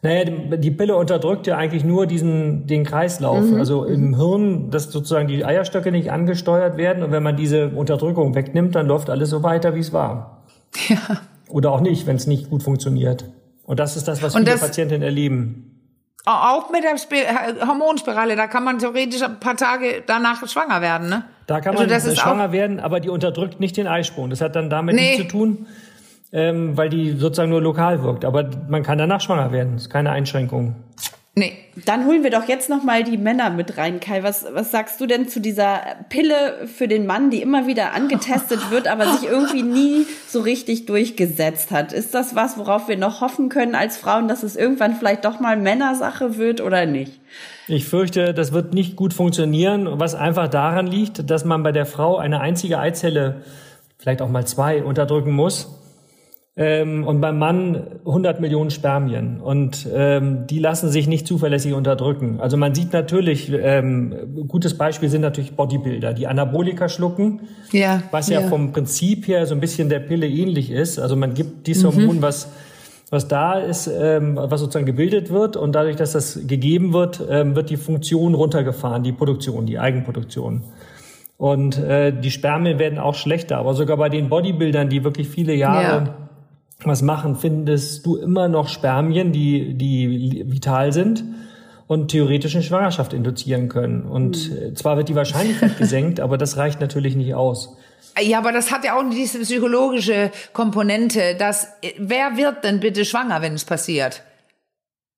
Naja, 0.00 0.24
die 0.24 0.70
Pille 0.70 0.96
unterdrückt 0.96 1.46
ja 1.46 1.58
eigentlich 1.58 1.84
nur 1.84 2.06
diesen, 2.06 2.66
den 2.66 2.84
Kreislauf. 2.84 3.44
Also 3.52 3.84
im 3.84 4.16
Hirn, 4.16 4.70
dass 4.70 4.84
sozusagen 4.84 5.28
die 5.28 5.44
Eierstöcke 5.44 5.92
nicht 5.92 6.10
angesteuert 6.10 6.78
werden. 6.78 7.02
Und 7.02 7.12
wenn 7.12 7.22
man 7.22 7.36
diese 7.36 7.68
Unterdrückung 7.68 8.34
wegnimmt, 8.34 8.74
dann 8.74 8.86
läuft 8.86 9.10
alles 9.10 9.28
so 9.28 9.42
weiter, 9.42 9.74
wie 9.74 9.80
es 9.80 9.92
war. 9.92 10.42
Ja. 10.88 10.98
Oder 11.48 11.70
auch 11.70 11.80
nicht, 11.80 12.06
wenn 12.06 12.16
es 12.16 12.26
nicht 12.26 12.48
gut 12.50 12.62
funktioniert. 12.62 13.26
Und 13.64 13.78
das 13.78 13.96
ist 13.96 14.08
das, 14.08 14.22
was 14.22 14.34
Und 14.34 14.42
viele 14.42 14.52
das- 14.52 14.60
Patientinnen 14.62 15.02
erleben. 15.02 15.75
Auch 16.28 16.70
mit 16.70 16.82
der 16.82 16.98
Spi 16.98 17.16
Hormonspirale, 17.66 18.34
da 18.34 18.48
kann 18.48 18.64
man 18.64 18.78
theoretisch 18.80 19.22
ein 19.22 19.38
paar 19.38 19.56
Tage 19.56 20.02
danach 20.06 20.46
schwanger 20.48 20.80
werden, 20.80 21.08
ne? 21.08 21.24
Da 21.46 21.60
kann 21.60 21.72
Also 21.74 21.84
man 21.84 21.88
das 21.88 22.04
ist 22.04 22.18
schwanger 22.18 22.50
werden, 22.50 22.80
aber 22.80 22.98
die 22.98 23.08
unterdrückt 23.08 23.60
nicht 23.60 23.76
den 23.76 23.86
Eisprung. 23.86 24.28
Das 24.30 24.40
hat 24.40 24.56
dann 24.56 24.68
damit 24.68 24.96
Nee. 24.96 25.02
nichts 25.02 25.22
zu 25.22 25.28
tun, 25.28 25.66
ähm, 26.32 26.76
weil 26.76 26.88
die 26.88 27.12
sozusagen 27.12 27.50
nur 27.50 27.62
lokal 27.62 28.02
wirkt. 28.02 28.24
Aber 28.24 28.50
man 28.68 28.82
kann 28.82 28.98
danach 28.98 29.20
schwanger 29.20 29.52
werden. 29.52 29.74
Das 29.74 29.82
ist 29.82 29.90
keine 29.90 30.10
Einschränkung. 30.10 30.74
Nee. 31.38 31.52
Dann 31.84 32.06
holen 32.06 32.24
wir 32.24 32.30
doch 32.30 32.48
jetzt 32.48 32.70
noch 32.70 32.82
mal 32.82 33.04
die 33.04 33.18
Männer 33.18 33.50
mit 33.50 33.76
rein, 33.76 34.00
Kai. 34.00 34.22
Was, 34.22 34.46
was 34.54 34.70
sagst 34.70 34.98
du 34.98 35.06
denn 35.06 35.28
zu 35.28 35.38
dieser 35.38 35.80
Pille 36.08 36.66
für 36.66 36.88
den 36.88 37.04
Mann, 37.04 37.28
die 37.28 37.42
immer 37.42 37.66
wieder 37.66 37.92
angetestet 37.92 38.58
wird, 38.70 38.88
aber 38.88 39.04
sich 39.12 39.28
irgendwie 39.28 39.62
nie 39.62 40.06
so 40.26 40.40
richtig 40.40 40.86
durchgesetzt 40.86 41.70
hat? 41.70 41.92
Ist 41.92 42.14
das 42.14 42.34
was, 42.34 42.56
worauf 42.56 42.88
wir 42.88 42.96
noch 42.96 43.20
hoffen 43.20 43.50
können 43.50 43.74
als 43.74 43.98
Frauen, 43.98 44.28
dass 44.28 44.42
es 44.42 44.56
irgendwann 44.56 44.94
vielleicht 44.94 45.26
doch 45.26 45.38
mal 45.38 45.58
Männersache 45.58 46.38
wird 46.38 46.62
oder 46.62 46.86
nicht? 46.86 47.20
Ich 47.68 47.84
fürchte, 47.84 48.32
das 48.32 48.52
wird 48.52 48.72
nicht 48.72 48.96
gut 48.96 49.12
funktionieren, 49.12 49.86
was 50.00 50.14
einfach 50.14 50.48
daran 50.48 50.86
liegt, 50.86 51.28
dass 51.28 51.44
man 51.44 51.62
bei 51.62 51.72
der 51.72 51.84
Frau 51.84 52.16
eine 52.16 52.40
einzige 52.40 52.78
Eizelle, 52.78 53.42
vielleicht 53.98 54.22
auch 54.22 54.30
mal 54.30 54.46
zwei, 54.46 54.82
unterdrücken 54.82 55.32
muss. 55.32 55.68
Ähm, 56.58 57.04
und 57.06 57.20
beim 57.20 57.38
Mann 57.38 57.82
100 58.06 58.40
Millionen 58.40 58.70
Spermien. 58.70 59.40
Und 59.42 59.86
ähm, 59.94 60.46
die 60.46 60.58
lassen 60.58 60.88
sich 60.88 61.06
nicht 61.06 61.26
zuverlässig 61.26 61.74
unterdrücken. 61.74 62.40
Also 62.40 62.56
man 62.56 62.74
sieht 62.74 62.94
natürlich, 62.94 63.52
ähm, 63.52 64.14
gutes 64.48 64.78
Beispiel 64.78 65.10
sind 65.10 65.20
natürlich 65.20 65.52
Bodybuilder, 65.54 66.14
die 66.14 66.26
Anabolika 66.26 66.88
schlucken, 66.88 67.40
Ja. 67.72 68.02
was 68.10 68.30
ja, 68.30 68.40
ja. 68.40 68.48
vom 68.48 68.72
Prinzip 68.72 69.28
her 69.28 69.44
so 69.44 69.54
ein 69.54 69.60
bisschen 69.60 69.90
der 69.90 70.00
Pille 70.00 70.26
ähnlich 70.26 70.70
ist. 70.70 70.98
Also 70.98 71.14
man 71.14 71.34
gibt 71.34 71.66
dieses 71.66 71.84
Hormon, 71.84 72.22
was 72.22 72.48
was 73.10 73.28
da 73.28 73.60
ist, 73.60 73.86
ähm, 73.86 74.36
was 74.36 74.58
sozusagen 74.60 74.86
gebildet 74.86 75.30
wird 75.30 75.56
und 75.56 75.72
dadurch, 75.76 75.94
dass 75.94 76.12
das 76.12 76.40
gegeben 76.46 76.92
wird, 76.92 77.22
ähm, 77.30 77.54
wird 77.54 77.70
die 77.70 77.76
Funktion 77.76 78.34
runtergefahren, 78.34 79.04
die 79.04 79.12
Produktion, 79.12 79.64
die 79.64 79.78
Eigenproduktion. 79.78 80.62
Und 81.38 81.78
äh, 81.78 82.12
die 82.12 82.32
Spermien 82.32 82.78
werden 82.80 82.98
auch 82.98 83.14
schlechter, 83.14 83.58
aber 83.58 83.74
sogar 83.74 83.96
bei 83.96 84.08
den 84.08 84.28
Bodybuildern, 84.28 84.88
die 84.88 85.04
wirklich 85.04 85.28
viele 85.28 85.54
Jahre 85.54 85.82
Ja. 86.06 86.25
Was 86.84 87.02
machen, 87.02 87.36
findest 87.36 88.04
du 88.06 88.16
immer 88.16 88.48
noch 88.48 88.68
Spermien, 88.68 89.32
die, 89.32 89.74
die 89.74 90.44
vital 90.46 90.92
sind 90.92 91.24
und 91.86 92.08
theoretisch 92.10 92.54
eine 92.54 92.64
Schwangerschaft 92.64 93.12
induzieren 93.12 93.68
können. 93.68 94.02
Und 94.02 94.50
äh, 94.52 94.74
zwar 94.74 94.96
wird 94.96 95.08
die 95.08 95.14
Wahrscheinlichkeit 95.14 95.76
gesenkt, 95.78 96.20
aber 96.20 96.36
das 96.38 96.56
reicht 96.56 96.80
natürlich 96.80 97.16
nicht 97.16 97.34
aus. 97.34 97.76
Ja, 98.20 98.38
aber 98.38 98.52
das 98.52 98.72
hat 98.72 98.84
ja 98.84 98.98
auch 98.98 99.04
diese 99.10 99.40
psychologische 99.40 100.30
Komponente, 100.52 101.36
dass 101.38 101.64
äh, 101.82 101.92
wer 101.98 102.36
wird 102.36 102.64
denn 102.64 102.80
bitte 102.80 103.04
schwanger, 103.04 103.42
wenn 103.42 103.54
es 103.54 103.64
passiert? 103.64 104.22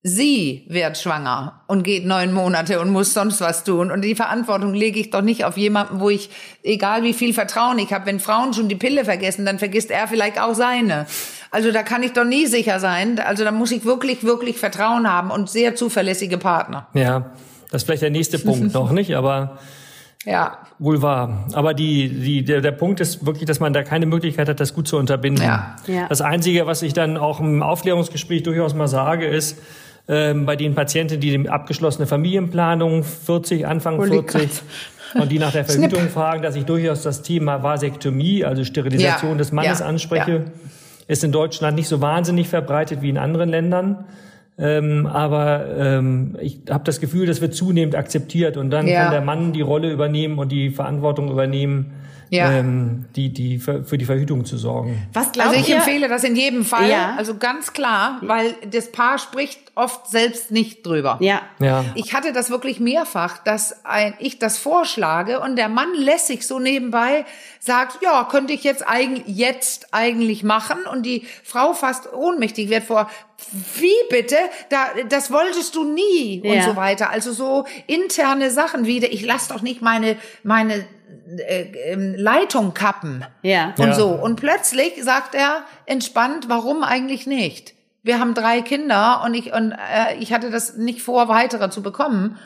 Sie 0.04 0.64
wird 0.68 0.96
schwanger 0.96 1.62
und 1.66 1.82
geht 1.82 2.06
neun 2.06 2.32
Monate 2.32 2.80
und 2.80 2.90
muss 2.90 3.14
sonst 3.14 3.40
was 3.40 3.64
tun. 3.64 3.90
Und 3.90 4.02
die 4.02 4.14
Verantwortung 4.14 4.72
lege 4.72 5.00
ich 5.00 5.10
doch 5.10 5.22
nicht 5.22 5.44
auf 5.44 5.56
jemanden, 5.56 5.98
wo 5.98 6.08
ich, 6.08 6.30
egal 6.62 7.02
wie 7.02 7.12
viel 7.12 7.34
Vertrauen 7.34 7.80
ich 7.80 7.92
habe, 7.92 8.06
wenn 8.06 8.20
Frauen 8.20 8.54
schon 8.54 8.68
die 8.68 8.76
Pille 8.76 9.04
vergessen, 9.04 9.44
dann 9.44 9.58
vergisst 9.58 9.90
er 9.90 10.06
vielleicht 10.06 10.40
auch 10.40 10.54
seine. 10.54 11.06
Also 11.50 11.72
da 11.72 11.82
kann 11.82 12.04
ich 12.04 12.12
doch 12.12 12.24
nie 12.24 12.46
sicher 12.46 12.78
sein. 12.78 13.18
Also 13.18 13.42
da 13.42 13.50
muss 13.50 13.72
ich 13.72 13.84
wirklich, 13.84 14.22
wirklich 14.22 14.58
Vertrauen 14.58 15.10
haben 15.10 15.32
und 15.32 15.50
sehr 15.50 15.74
zuverlässige 15.74 16.38
Partner. 16.38 16.86
Ja, 16.94 17.32
das 17.72 17.82
ist 17.82 17.86
vielleicht 17.86 18.02
der 18.02 18.10
nächste 18.10 18.38
Punkt 18.38 18.72
noch, 18.74 18.92
nicht? 18.92 19.16
Aber 19.16 19.58
Ja. 20.24 20.58
Wohl 20.78 21.02
wahr. 21.02 21.48
Aber 21.54 21.74
die, 21.74 22.08
die, 22.08 22.44
der, 22.44 22.60
der 22.60 22.70
Punkt 22.70 23.00
ist 23.00 23.26
wirklich, 23.26 23.46
dass 23.46 23.58
man 23.58 23.72
da 23.72 23.82
keine 23.82 24.06
Möglichkeit 24.06 24.48
hat, 24.48 24.60
das 24.60 24.74
gut 24.74 24.86
zu 24.86 24.96
unterbinden. 24.96 25.44
Ja. 25.44 25.74
Ja. 25.88 26.06
Das 26.08 26.20
Einzige, 26.20 26.66
was 26.68 26.82
ich 26.82 26.92
dann 26.92 27.16
auch 27.16 27.40
im 27.40 27.64
Aufklärungsgespräch 27.64 28.44
durchaus 28.44 28.74
mal 28.74 28.86
sage, 28.86 29.26
ist, 29.26 29.58
ähm, 30.08 30.46
bei 30.46 30.56
den 30.56 30.74
Patienten, 30.74 31.20
die 31.20 31.36
die 31.36 31.48
abgeschlossene 31.48 32.06
Familienplanung 32.06 33.04
40, 33.04 33.66
Anfang 33.66 33.98
Holy 33.98 34.22
40 34.26 34.62
und 35.20 35.30
die 35.30 35.38
nach 35.38 35.52
der 35.52 35.64
Verhütung 35.64 36.08
fragen, 36.08 36.42
dass 36.42 36.56
ich 36.56 36.64
durchaus 36.64 37.02
das 37.02 37.22
Thema 37.22 37.62
Vasektomie, 37.62 38.44
also 38.44 38.64
Sterilisation 38.64 39.32
Ja. 39.32 39.36
des 39.38 39.52
Mannes 39.52 39.80
Ja. 39.80 39.86
anspreche, 39.86 40.44
ist 41.06 41.24
in 41.24 41.32
Deutschland 41.32 41.76
nicht 41.76 41.88
so 41.88 42.00
wahnsinnig 42.00 42.48
verbreitet 42.48 43.02
wie 43.02 43.10
in 43.10 43.18
anderen 43.18 43.48
Ländern. 43.48 44.04
Ähm, 44.60 45.06
aber 45.06 45.66
ähm, 45.78 46.36
ich 46.40 46.62
habe 46.68 46.82
das 46.84 47.00
Gefühl, 47.00 47.26
das 47.26 47.40
wird 47.40 47.54
zunehmend 47.54 47.94
akzeptiert 47.94 48.56
und 48.56 48.70
dann 48.70 48.88
Ja. 48.88 49.02
kann 49.02 49.10
der 49.12 49.20
Mann 49.20 49.52
die 49.52 49.60
Rolle 49.60 49.90
übernehmen 49.92 50.38
und 50.38 50.50
die 50.50 50.70
Verantwortung 50.70 51.30
übernehmen, 51.30 51.92
Ja. 52.30 52.50
ähm, 52.52 53.06
die, 53.16 53.32
die 53.32 53.58
für, 53.58 53.84
für 53.84 53.96
die 53.98 54.04
Verhütung 54.04 54.44
zu 54.44 54.56
sorgen. 54.58 55.06
Was 55.12 55.32
glaubt 55.32 55.48
Also 55.50 55.60
ich 55.60 55.68
ihr? 55.68 55.76
empfehle 55.76 56.08
das 56.08 56.24
in 56.24 56.36
jedem 56.36 56.64
Fall, 56.64 56.88
Ja. 56.90 57.14
also 57.16 57.36
ganz 57.36 57.72
klar, 57.72 58.18
weil 58.22 58.54
das 58.70 58.92
Paar 58.92 59.18
spricht 59.18 59.60
oft 59.74 60.08
selbst 60.08 60.50
nicht 60.50 60.84
drüber. 60.84 61.18
Ja. 61.20 61.42
Ja. 61.60 61.84
Ich 61.94 62.12
hatte 62.14 62.32
das 62.32 62.50
wirklich 62.50 62.80
mehrfach, 62.80 63.38
dass 63.38 63.84
ein, 63.84 64.14
ich 64.18 64.38
das 64.38 64.58
vorschlage 64.58 65.40
und 65.40 65.56
der 65.56 65.68
Mann 65.68 65.94
lässig 65.94 66.46
so 66.46 66.58
nebenbei 66.58 67.24
sagt, 67.60 68.02
ja, 68.02 68.26
könnte 68.30 68.52
ich 68.52 68.64
jetzt 68.64 68.86
eigentlich, 68.86 69.24
jetzt 69.36 69.88
eigentlich 69.92 70.42
machen 70.42 70.78
und 70.92 71.04
die 71.06 71.26
Frau 71.44 71.72
fast 71.74 72.12
ohnmächtig 72.12 72.68
wird 72.70 72.84
vor, 72.84 73.08
wie 73.76 73.92
bitte? 74.10 74.36
Da, 74.68 74.78
das 75.08 75.30
wolltest 75.30 75.74
du 75.76 75.84
nie 75.84 76.40
und 76.44 76.52
Ja. 76.54 76.62
so 76.64 76.74
weiter. 76.76 77.10
Also 77.10 77.32
so 77.32 77.64
interne 77.86 78.50
Sachen 78.50 78.84
wieder, 78.84 79.12
ich 79.12 79.24
lass 79.24 79.46
doch 79.48 79.62
nicht 79.62 79.80
meine, 79.80 80.16
meine 80.42 80.84
Leitung 82.16 82.74
kappen 82.74 83.24
Ja. 83.42 83.74
und 83.78 83.88
Ja. 83.88 83.94
so. 83.94 84.08
Und 84.10 84.36
plötzlich 84.36 85.02
sagt 85.02 85.34
er 85.34 85.64
entspannt, 85.86 86.48
warum 86.48 86.82
eigentlich 86.82 87.26
nicht? 87.26 87.74
Wir 88.02 88.20
haben 88.20 88.34
drei 88.34 88.60
Kinder 88.62 89.22
und 89.24 89.34
ich 89.34 89.52
und 89.52 89.72
äh, 89.72 90.16
ich 90.18 90.32
hatte 90.32 90.50
das 90.50 90.76
nicht 90.76 91.02
vor, 91.02 91.28
weitere 91.28 91.70
zu 91.70 91.82
bekommen. 91.82 92.38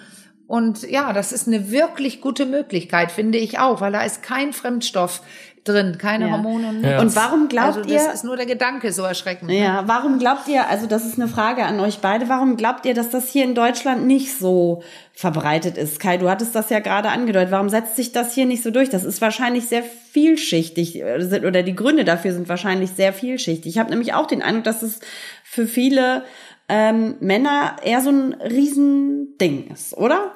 Und 0.46 0.82
ja, 0.90 1.12
das 1.12 1.32
ist 1.32 1.46
eine 1.46 1.70
wirklich 1.70 2.20
gute 2.20 2.46
Möglichkeit, 2.46 3.10
finde 3.12 3.38
ich 3.38 3.58
auch, 3.58 3.80
weil 3.80 3.92
da 3.92 4.02
ist 4.02 4.22
kein 4.22 4.52
Fremdstoff 4.52 5.22
drin, 5.64 5.96
keine 5.98 6.26
Ja. 6.26 6.32
Hormone. 6.32 6.68
und 6.68 6.84
Ja. 6.84 7.00
Und 7.00 7.14
warum 7.14 7.48
glaubt 7.48 7.76
also 7.78 7.88
ihr, 7.88 7.98
das 7.98 8.14
ist 8.14 8.24
nur 8.24 8.36
der 8.36 8.46
Gedanke 8.46 8.92
so 8.92 9.02
erschreckend. 9.02 9.50
Ja, 9.50 9.84
warum 9.86 10.18
glaubt 10.18 10.48
ihr, 10.48 10.68
also 10.68 10.86
das 10.86 11.04
ist 11.04 11.18
eine 11.18 11.28
Frage 11.28 11.64
an 11.64 11.78
euch 11.80 11.98
beide, 11.98 12.28
warum 12.28 12.56
glaubt 12.56 12.84
ihr, 12.86 12.94
dass 12.94 13.10
das 13.10 13.28
hier 13.28 13.44
in 13.44 13.54
Deutschland 13.54 14.06
nicht 14.06 14.36
so 14.36 14.82
verbreitet 15.14 15.78
ist? 15.78 16.00
Kai, 16.00 16.16
du 16.16 16.28
hattest 16.28 16.54
das 16.54 16.70
ja 16.70 16.80
gerade 16.80 17.10
angedeutet. 17.10 17.50
Warum 17.52 17.68
setzt 17.68 17.96
sich 17.96 18.12
das 18.12 18.34
hier 18.34 18.46
nicht 18.46 18.62
so 18.62 18.70
durch? 18.70 18.90
Das 18.90 19.04
ist 19.04 19.20
wahrscheinlich 19.20 19.66
sehr 19.68 19.82
vielschichtig 19.82 21.00
äh, 21.02 21.20
sind- 21.20 21.44
oder 21.44 21.62
die 21.62 21.76
Gründe 21.76 22.04
dafür 22.04 22.32
sind 22.32 22.48
wahrscheinlich 22.48 22.90
sehr 22.90 23.12
vielschichtig. 23.12 23.72
Ich 23.74 23.78
habe 23.78 23.90
nämlich 23.90 24.14
auch 24.14 24.26
den 24.26 24.42
Eindruck, 24.42 24.64
dass 24.64 24.82
es 24.82 25.00
für 25.44 25.66
viele 25.66 26.24
ähm, 26.68 27.16
Männer 27.20 27.76
eher 27.82 28.00
so 28.00 28.10
ein 28.10 28.34
Riesending 28.34 29.70
ist, 29.72 29.96
oder? 29.96 30.32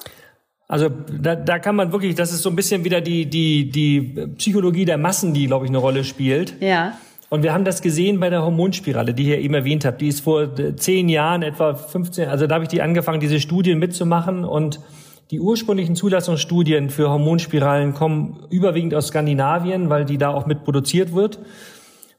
Also 0.69 0.89
da, 0.89 1.37
da 1.37 1.59
kann 1.59 1.77
man 1.77 1.93
wirklich, 1.93 2.15
das 2.15 2.33
ist 2.33 2.43
so 2.43 2.51
ein 2.51 2.57
bisschen 2.57 2.85
wieder 2.85 3.01
die, 3.01 3.27
die, 3.27 3.71
die 3.71 4.01
Psychologie 4.37 4.85
der 4.85 4.99
Massen, 4.99 5.33
die, 5.33 5.47
glaube 5.47 5.65
ich, 5.65 5.71
eine 5.71 5.79
Rolle 5.79 6.03
spielt. 6.03 6.61
Ja. 6.61 6.99
Und 7.29 7.43
wir 7.43 7.53
haben 7.53 7.65
das 7.65 7.83
gesehen 7.83 8.21
bei 8.21 8.31
der 8.31 8.43
Hormonspirale, 8.43 9.15
die 9.15 9.25
ihr 9.25 9.39
eben 9.39 9.55
erwähnt 9.55 9.85
habt. 9.85 10.01
Die 10.01 10.09
ist 10.09 10.21
vor 10.21 10.59
äh, 10.59 10.77
zehn 10.77 11.09
Jahren, 11.09 11.43
etwa 11.43 11.75
15, 11.75 12.29
also 12.29 12.47
da 12.47 12.55
habe 12.57 12.65
ich 12.65 12.69
die 12.69 12.83
angefangen, 12.83 13.21
diese 13.21 13.41
Studien 13.41 13.79
mitzumachen. 13.79 14.45
Und 14.45 14.81
Die 15.33 15.41
ursprünglichen 15.41 15.97
Zulassungsstudien 15.97 16.89
für 16.89 17.11
Hormonspiralen 17.11 17.95
kommen 17.95 18.47
überwiegend 18.51 18.95
aus 18.95 19.09
Skandinavien, 19.09 19.91
weil 19.91 20.05
die 20.05 20.19
da 20.19 20.31
auch 20.31 20.47
mit 20.47 20.63
produziert 20.63 21.15
wird. 21.15 21.41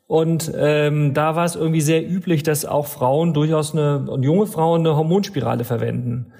Und 0.07 0.51
ähm, 0.57 1.13
da 1.13 1.35
war 1.35 1.45
es 1.45 1.55
irgendwie 1.55 1.81
sehr 1.81 2.05
üblich, 2.05 2.43
dass 2.43 2.65
auch 2.65 2.87
Frauen 2.87 3.33
durchaus 3.33 3.73
eine 3.73 4.09
und 4.09 4.23
junge 4.23 4.45
Frauen 4.45 4.81
eine 4.81 4.95
Hormonspirale 4.95 5.63
verwenden. 5.63 6.33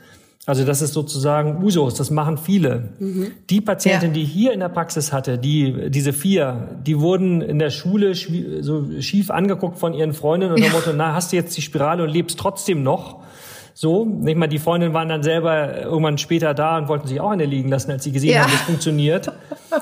Also 0.48 0.64
das 0.64 0.82
ist 0.82 0.94
sozusagen 0.94 1.62
Usus, 1.62 1.96
das 1.96 2.10
machen 2.10 2.38
viele. 2.38 2.94
Mhm. 3.00 3.32
Die 3.50 3.60
Patientin, 3.60 4.12
ja. 4.12 4.14
die 4.14 4.24
hier 4.24 4.54
in 4.54 4.62
der 4.62 4.70
Praxis 4.70 5.12
hatte, 5.12 5.38
die 5.38 5.92
diese 5.92 6.14
vier, 6.14 6.80
die 6.86 7.02
wurden 7.02 7.42
in 7.42 7.60
der 7.60 7.70
Schule 7.70 8.16
so 8.16 8.86
schief 9.02 9.30
angeguckt 9.30 9.78
von 9.78 9.94
ihren 9.94 10.14
Freundinnen 10.14 10.54
und 10.54 10.64
ja. 10.64 10.72
Motto, 10.72 10.94
na, 10.96 11.14
hast 11.14 11.34
du 11.34 11.36
jetzt 11.36 11.58
die 11.58 11.62
Spirale 11.62 12.02
und 12.02 12.10
lebst 12.10 12.40
trotzdem 12.40 12.82
noch? 12.82 13.24
So, 13.80 14.06
nicht 14.06 14.38
mal 14.38 14.48
die 14.48 14.58
Freundinnen 14.58 14.96
waren 14.96 15.08
dann 15.08 15.22
selber 15.22 15.84
irgendwann 15.84 16.18
später 16.18 16.56
da 16.56 16.80
und 16.80 16.88
wollten 16.88 17.08
sich 17.08 17.22
auch 17.22 17.30
eine 17.30 17.46
liegen 17.46 17.70
lassen, 17.70 17.92
als 17.92 18.04
sie 18.04 18.12
gesehen 18.12 18.32
ja. 18.32 18.42
haben, 18.42 18.52
das 18.52 18.62
funktioniert. 18.62 19.32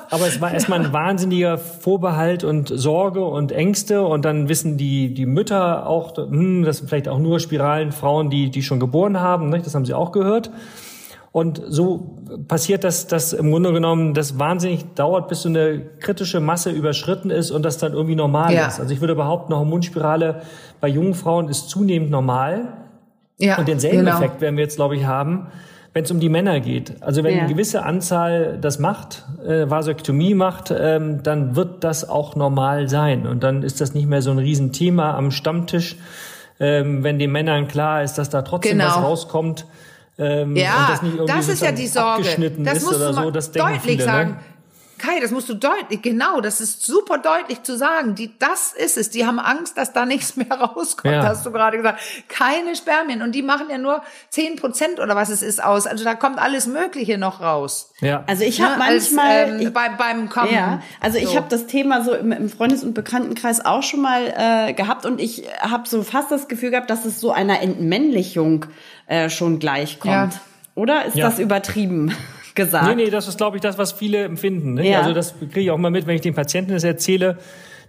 Aber 0.09 0.27
es 0.27 0.41
war 0.41 0.51
erstmal 0.51 0.83
ein 0.83 0.91
wahnsinniger 0.91 1.57
Vorbehalt 1.57 2.43
und 2.43 2.67
Sorge 2.67 3.23
und 3.23 3.53
Ängste 3.53 4.01
und 4.01 4.25
dann 4.25 4.49
wissen 4.49 4.75
die 4.75 5.13
die 5.13 5.25
Mütter 5.25 5.87
auch, 5.87 6.13
hm, 6.17 6.65
das 6.65 6.79
sind 6.79 6.89
vielleicht 6.89 7.07
auch 7.07 7.19
nur 7.19 7.39
Spiralen 7.39 7.93
Frauen, 7.93 8.29
die 8.29 8.49
die 8.49 8.63
schon 8.63 8.81
geboren 8.81 9.21
haben, 9.21 9.47
nicht? 9.47 9.65
das 9.65 9.73
haben 9.75 9.85
sie 9.85 9.93
auch 9.93 10.11
gehört. 10.11 10.51
Und 11.31 11.61
so 11.65 12.17
passiert 12.49 12.83
das, 12.83 13.07
dass 13.07 13.31
im 13.31 13.49
Grunde 13.49 13.71
genommen 13.71 14.13
das 14.13 14.37
wahnsinnig 14.37 14.93
dauert, 14.95 15.29
bis 15.29 15.43
so 15.43 15.47
eine 15.47 15.79
kritische 16.01 16.41
Masse 16.41 16.69
überschritten 16.69 17.29
ist 17.29 17.49
und 17.49 17.63
das 17.63 17.77
dann 17.77 17.93
irgendwie 17.93 18.15
normal 18.15 18.53
ja. 18.53 18.67
ist. 18.67 18.81
Also 18.81 18.93
ich 18.93 18.99
würde 18.99 19.15
behaupten, 19.15 19.53
eine 19.53 19.59
Hormonspirale 19.59 20.41
bei 20.81 20.89
jungen 20.89 21.13
Frauen 21.13 21.47
ist 21.47 21.69
zunehmend 21.69 22.11
normal. 22.11 22.84
Ja, 23.37 23.57
und 23.57 23.67
denselben 23.67 23.99
genau. 23.99 24.17
Effekt 24.17 24.41
werden 24.41 24.55
wir 24.55 24.63
jetzt, 24.63 24.77
glaube 24.77 24.95
ich, 24.95 25.05
haben, 25.05 25.47
wenn 25.93 26.03
es 26.03 26.11
um 26.11 26.19
die 26.19 26.29
Männer 26.29 26.59
geht. 26.59 27.01
Also 27.01 27.23
wenn 27.23 27.35
ja. 27.35 27.43
eine 27.43 27.49
gewisse 27.49 27.83
Anzahl 27.83 28.57
das 28.59 28.79
macht, 28.79 29.25
äh, 29.45 29.69
Vasektomie 29.69 30.33
macht, 30.33 30.73
ähm, 30.77 31.23
dann 31.23 31.55
wird 31.55 31.83
das 31.83 32.07
auch 32.07 32.35
normal 32.35 32.89
sein. 32.89 33.27
Und 33.27 33.43
dann 33.43 33.63
ist 33.63 33.81
das 33.81 33.93
nicht 33.93 34.07
mehr 34.07 34.21
so 34.21 34.31
ein 34.31 34.37
Riesenthema 34.37 35.15
am 35.17 35.31
Stammtisch, 35.31 35.97
ähm, 36.59 37.03
wenn 37.03 37.19
den 37.19 37.31
Männern 37.31 37.67
klar 37.67 38.03
ist, 38.03 38.17
dass 38.17 38.29
da 38.29 38.41
trotzdem 38.41 38.77
genau. 38.77 38.87
was 38.87 39.03
rauskommt. 39.03 39.65
Ähm, 40.17 40.55
ja, 40.55 40.97
das, 41.01 41.27
das 41.27 41.47
ist 41.49 41.61
ja 41.61 41.71
die 41.73 41.87
Sorge. 41.87 42.23
Das 42.59 42.83
musst 42.83 43.01
du 43.01 43.13
so, 43.13 43.31
das 43.31 43.51
deutlich 43.51 43.81
viele, 43.81 43.97
ne? 43.97 44.03
sagen. 44.03 44.29
Ne? 44.31 44.37
Kai, 44.97 45.19
das 45.19 45.31
musst 45.31 45.49
du 45.49 45.53
deutlich, 45.53 46.01
genau, 46.01 46.41
das 46.41 46.61
ist 46.61 46.85
super 46.85 47.17
deutlich 47.17 47.63
zu 47.63 47.77
sagen. 47.77 48.15
Die, 48.15 48.31
das 48.39 48.73
ist 48.73 48.97
es. 48.97 49.09
Die 49.09 49.25
haben 49.25 49.39
Angst, 49.39 49.77
dass 49.77 49.93
da 49.93 50.05
nichts 50.05 50.35
mehr 50.37 50.51
rauskommt, 50.51 51.13
ja. 51.13 51.23
hast 51.23 51.45
du 51.45 51.51
gerade 51.51 51.77
gesagt. 51.77 51.99
Keine 52.27 52.75
Spermien. 52.75 53.21
Und 53.21 53.33
die 53.33 53.41
machen 53.41 53.67
ja 53.69 53.77
nur 53.77 54.01
zehn 54.29 54.55
Prozent 54.55 54.99
oder 54.99 55.15
was 55.15 55.29
es 55.29 55.41
ist 55.41 55.63
aus. 55.63 55.87
Also 55.87 56.03
da 56.03 56.15
kommt 56.15 56.39
alles 56.39 56.67
Mögliche 56.67 57.17
noch 57.17 57.41
raus. 57.41 57.93
Ja. 57.99 58.23
Also 58.27 58.43
ich 58.43 58.61
habe 58.61 58.73
ja, 58.73 58.77
manchmal 58.77 59.51
als, 59.51 59.61
ähm, 59.61 59.73
bei, 59.73 59.89
beim 59.89 60.29
Kommen. 60.29 60.53
Ja, 60.53 60.81
also 61.01 61.17
ich 61.17 61.29
so. 61.29 61.35
habe 61.35 61.47
das 61.49 61.67
Thema 61.67 62.03
so 62.03 62.13
im, 62.13 62.31
im 62.31 62.49
Freundes- 62.49 62.83
und 62.83 62.93
Bekanntenkreis 62.93 63.65
auch 63.65 63.83
schon 63.83 64.01
mal 64.01 64.33
äh, 64.35 64.73
gehabt 64.73 65.05
und 65.05 65.19
ich 65.19 65.43
habe 65.59 65.87
so 65.87 66.03
fast 66.03 66.31
das 66.31 66.47
Gefühl 66.47 66.71
gehabt, 66.71 66.89
dass 66.89 67.05
es 67.05 67.19
so 67.19 67.31
einer 67.31 67.61
Entmännlichung 67.61 68.65
äh, 69.07 69.29
schon 69.29 69.59
gleich 69.59 69.99
kommt. 69.99 70.33
Ja. 70.33 70.41
Oder 70.75 71.05
ist 71.05 71.15
ja. 71.15 71.29
das 71.29 71.39
übertrieben? 71.39 72.15
Gesagt. 72.55 72.87
Nee, 72.87 73.05
nee, 73.05 73.09
das 73.09 73.27
ist, 73.27 73.37
glaube 73.37 73.57
ich, 73.57 73.61
das, 73.61 73.77
was 73.77 73.91
viele 73.91 74.23
empfinden. 74.23 74.75
Ne? 74.75 74.89
Ja. 74.89 74.99
Also 74.99 75.13
das 75.13 75.35
kriege 75.39 75.61
ich 75.61 75.71
auch 75.71 75.77
mal 75.77 75.91
mit, 75.91 76.07
wenn 76.07 76.15
ich 76.15 76.21
den 76.21 76.33
Patienten 76.33 76.71
das 76.71 76.83
erzähle, 76.83 77.37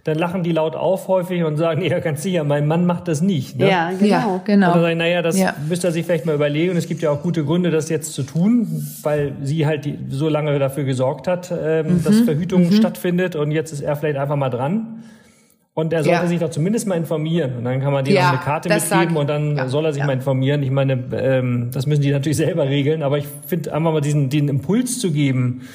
dann 0.03 0.17
lachen 0.17 0.41
die 0.41 0.53
laut 0.53 0.75
auf 0.77 1.09
häufig 1.09 1.43
und 1.43 1.57
sagen, 1.57 1.81
ja, 1.85 1.99
ganz 1.99 2.23
sicher, 2.23 2.43
mein 2.45 2.65
Mann 2.65 2.85
macht 2.85 3.07
das 3.07 3.21
nicht. 3.21 3.57
Ne? 3.57 3.69
Ja, 3.69 3.91
genau. 3.91 4.05
Ja, 4.05 4.41
genau. 4.45 4.67
Und 4.67 4.73
dann 4.73 4.81
sage 4.81 4.91
ich, 4.93 4.97
naja, 4.97 5.21
das 5.21 5.37
ja. 5.37 5.55
müsste 5.67 5.87
er 5.87 5.91
sich 5.91 6.05
vielleicht 6.05 6.25
mal 6.25 6.35
überlegen. 6.35 6.71
Und 6.71 6.77
es 6.77 6.87
gibt 6.87 7.01
ja 7.01 7.11
auch 7.11 7.21
gute 7.21 7.43
Gründe, 7.43 7.71
das 7.71 7.89
jetzt 7.89 8.13
zu 8.13 8.23
tun, 8.23 8.87
weil 9.03 9.33
sie 9.43 9.65
halt 9.65 9.85
die, 9.85 9.97
so 10.09 10.29
lange 10.29 10.57
dafür 10.59 10.85
gesorgt 10.85 11.27
hat, 11.27 11.51
ähm, 11.51 11.97
mhm. 11.97 12.03
dass 12.03 12.21
Verhütung 12.21 12.67
mhm. 12.67 12.71
stattfindet. 12.71 13.35
Und 13.35 13.51
jetzt 13.51 13.73
ist 13.73 13.81
er 13.81 13.95
vielleicht 13.95 14.17
einfach 14.17 14.37
mal 14.37 14.49
dran. 14.49 15.03
Und 15.77 15.93
er 15.93 16.03
sollte 16.03 16.21
ja. 16.23 16.27
sich 16.27 16.39
doch 16.39 16.49
zumindest 16.49 16.87
mal 16.87 16.95
informieren. 16.95 17.57
Und 17.57 17.65
dann 17.65 17.79
kann 17.79 17.93
man 17.93 18.03
dir 18.03 18.15
ja, 18.15 18.23
noch 18.23 18.29
eine 18.31 18.39
Karte 18.39 18.67
mitgeben 18.67 19.15
und 19.15 19.27
dann 19.27 19.57
ja, 19.57 19.67
soll 19.67 19.85
er 19.85 19.93
sich 19.93 20.03
mal 20.03 20.13
informieren. 20.13 20.63
Ich 20.63 20.71
meine, 20.71 20.93
ähm, 21.13 21.69
das 21.71 21.85
müssen 21.85 22.01
die 22.01 22.09
natürlich 22.09 22.37
selber 22.45 22.67
regeln. 22.67 23.03
Aber 23.03 23.19
ich 23.19 23.27
finde 23.45 23.71
einfach 23.71 23.93
mal 23.93 24.01
diesen, 24.01 24.31
den 24.31 24.47
Impuls 24.47 24.97
zu 24.97 25.11
geben, 25.11 25.67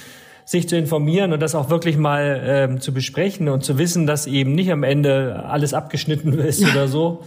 sich 0.44 0.68
zu 0.68 0.76
informieren 0.76 1.32
und 1.32 1.40
das 1.40 1.54
auch 1.54 1.70
wirklich 1.70 1.98
mal 1.98 2.42
ähm, 2.44 2.80
zu 2.80 2.92
besprechen 2.92 3.48
und 3.48 3.62
zu 3.62 3.78
wissen, 3.78 4.08
dass 4.08 4.26
eben 4.26 4.56
nicht 4.56 4.72
am 4.72 4.82
Ende 4.82 5.44
alles 5.46 5.72
abgeschnitten 5.72 6.32
ist 6.40 6.68
oder 6.68 6.88
so 6.88 7.22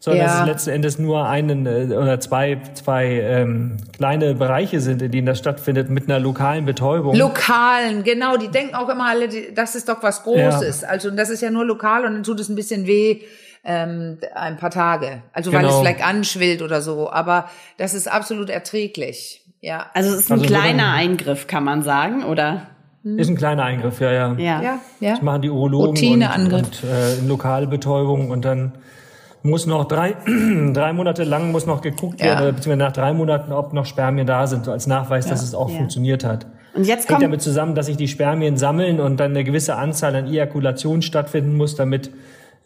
sondern 0.00 0.26
ja. 0.26 0.26
dass 0.28 0.40
es 0.40 0.46
letzten 0.46 0.70
Endes 0.70 0.98
nur 0.98 1.28
einen 1.28 1.66
äh, 1.66 1.94
oder 1.94 2.18
zwei, 2.20 2.60
zwei 2.72 3.20
ähm, 3.20 3.76
kleine 3.92 4.34
Bereiche 4.34 4.80
sind, 4.80 5.02
in 5.02 5.12
denen 5.12 5.26
das 5.26 5.38
stattfindet, 5.38 5.90
mit 5.90 6.08
einer 6.08 6.18
lokalen 6.18 6.64
Betäubung. 6.64 7.14
Lokalen, 7.14 8.02
genau. 8.02 8.38
Die 8.38 8.48
denken 8.48 8.74
auch 8.74 8.88
immer 8.88 9.10
alle, 9.10 9.28
das 9.54 9.74
ist 9.74 9.90
doch 9.90 10.02
was 10.02 10.22
Großes. 10.22 10.80
Ja. 10.82 10.88
Also 10.88 11.10
das 11.10 11.28
ist 11.28 11.42
ja 11.42 11.50
nur 11.50 11.66
lokal 11.66 12.06
und 12.06 12.14
dann 12.14 12.22
tut 12.22 12.40
es 12.40 12.48
ein 12.48 12.56
bisschen 12.56 12.86
weh 12.86 13.20
ähm, 13.62 14.16
ein 14.34 14.56
paar 14.56 14.70
Tage. 14.70 15.22
Also 15.34 15.52
weil 15.52 15.60
genau. 15.60 15.74
es 15.74 15.80
vielleicht 15.80 16.02
anschwillt 16.02 16.62
oder 16.62 16.80
so. 16.80 17.10
Aber 17.10 17.50
das 17.76 17.92
ist 17.92 18.10
absolut 18.10 18.48
erträglich. 18.48 19.44
Ja. 19.60 19.90
Also 19.92 20.14
es 20.14 20.20
ist 20.20 20.32
ein 20.32 20.40
also 20.40 20.46
kleiner 20.46 20.92
Eingriff, 20.92 21.46
kann 21.46 21.64
man 21.64 21.82
sagen, 21.82 22.24
oder? 22.24 22.68
Ist 23.02 23.28
ein 23.28 23.36
kleiner 23.36 23.64
Eingriff, 23.64 24.00
ja, 24.00 24.12
ja. 24.12 24.34
Ja, 24.38 24.62
ja. 24.62 24.78
ja. 25.00 25.10
Das 25.10 25.22
machen 25.22 25.42
die 25.42 25.50
Urologen 25.50 26.22
und, 26.22 26.52
und 26.52 26.84
äh, 26.84 27.18
in 27.18 27.28
Lokalbetäubung 27.28 28.30
und 28.30 28.44
dann 28.46 28.72
muss 29.42 29.66
noch 29.66 29.86
drei, 29.86 30.16
drei 30.72 30.92
Monate 30.92 31.24
lang 31.24 31.50
muss 31.50 31.66
noch 31.66 31.80
geguckt 31.80 32.22
werden, 32.22 32.44
ja. 32.44 32.50
beziehungsweise 32.50 32.76
nach 32.76 32.92
drei 32.92 33.12
Monaten, 33.12 33.52
ob 33.52 33.72
noch 33.72 33.86
Spermien 33.86 34.26
da 34.26 34.46
sind, 34.46 34.64
so 34.64 34.72
als 34.72 34.86
Nachweis, 34.86 35.26
ja. 35.26 35.32
dass 35.32 35.42
es 35.42 35.54
auch 35.54 35.70
ja. 35.70 35.76
funktioniert 35.76 36.24
hat. 36.24 36.46
Und 36.74 36.84
jetzt 36.84 37.08
kommt 37.08 37.22
damit 37.22 37.42
zusammen, 37.42 37.74
dass 37.74 37.86
sich 37.86 37.96
die 37.96 38.08
Spermien 38.08 38.56
sammeln 38.56 39.00
und 39.00 39.18
dann 39.18 39.32
eine 39.32 39.42
gewisse 39.42 39.76
Anzahl 39.76 40.14
an 40.14 40.26
Ejakulationen 40.26 41.02
stattfinden 41.02 41.56
muss, 41.56 41.74
damit 41.74 42.12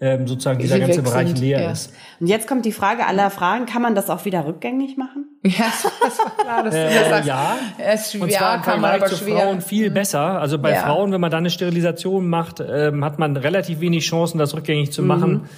ähm, 0.01 0.27
sozusagen 0.27 0.59
dieser 0.59 0.79
ganze 0.79 1.03
Bereich 1.03 1.29
sind, 1.29 1.39
leer 1.39 1.71
ist. 1.71 1.93
Und 2.21 2.27
jetzt 2.27 2.47
kommt 2.47 2.67
die 2.67 2.73
Frage 2.73 3.07
aller 3.07 3.31
Fragen, 3.31 3.65
kann 3.65 3.81
man 3.81 3.95
das 3.95 4.11
auch 4.11 4.25
wieder 4.25 4.47
rückgängig 4.47 4.97
machen? 4.97 5.27
Ja, 5.47 5.67
das 6.03 6.19
war 6.19 6.33
klar. 6.39 6.63
Dass 6.63 6.75
äh, 6.75 6.89
du 6.89 7.11
das 7.11 7.27
ja, 7.27 7.57
es 7.77 8.13
schwer, 8.13 8.23
und 8.23 8.33
zwar 8.33 8.63
kann 8.63 8.81
man 8.81 8.95
aber 8.95 9.07
zu 9.07 9.17
schwer. 9.17 9.41
Frauen 9.41 9.61
viel 9.61 9.91
mhm. 9.91 9.95
besser. 9.95 10.41
Also 10.41 10.59
bei 10.59 10.75
Frauen, 10.75 11.13
wenn 11.13 11.21
man 11.21 11.31
da 11.31 11.37
eine 11.37 11.51
Sterilisation 11.51 12.27
macht, 12.29 12.65
ähm, 12.67 13.05
hat 13.05 13.19
man 13.19 13.37
relativ 13.37 13.81
wenig 13.81 14.07
Chancen, 14.07 14.39
das 14.39 14.55
rückgängig 14.55 14.91
zu 14.93 15.03
machen. 15.03 15.33
Mhm 15.33 15.49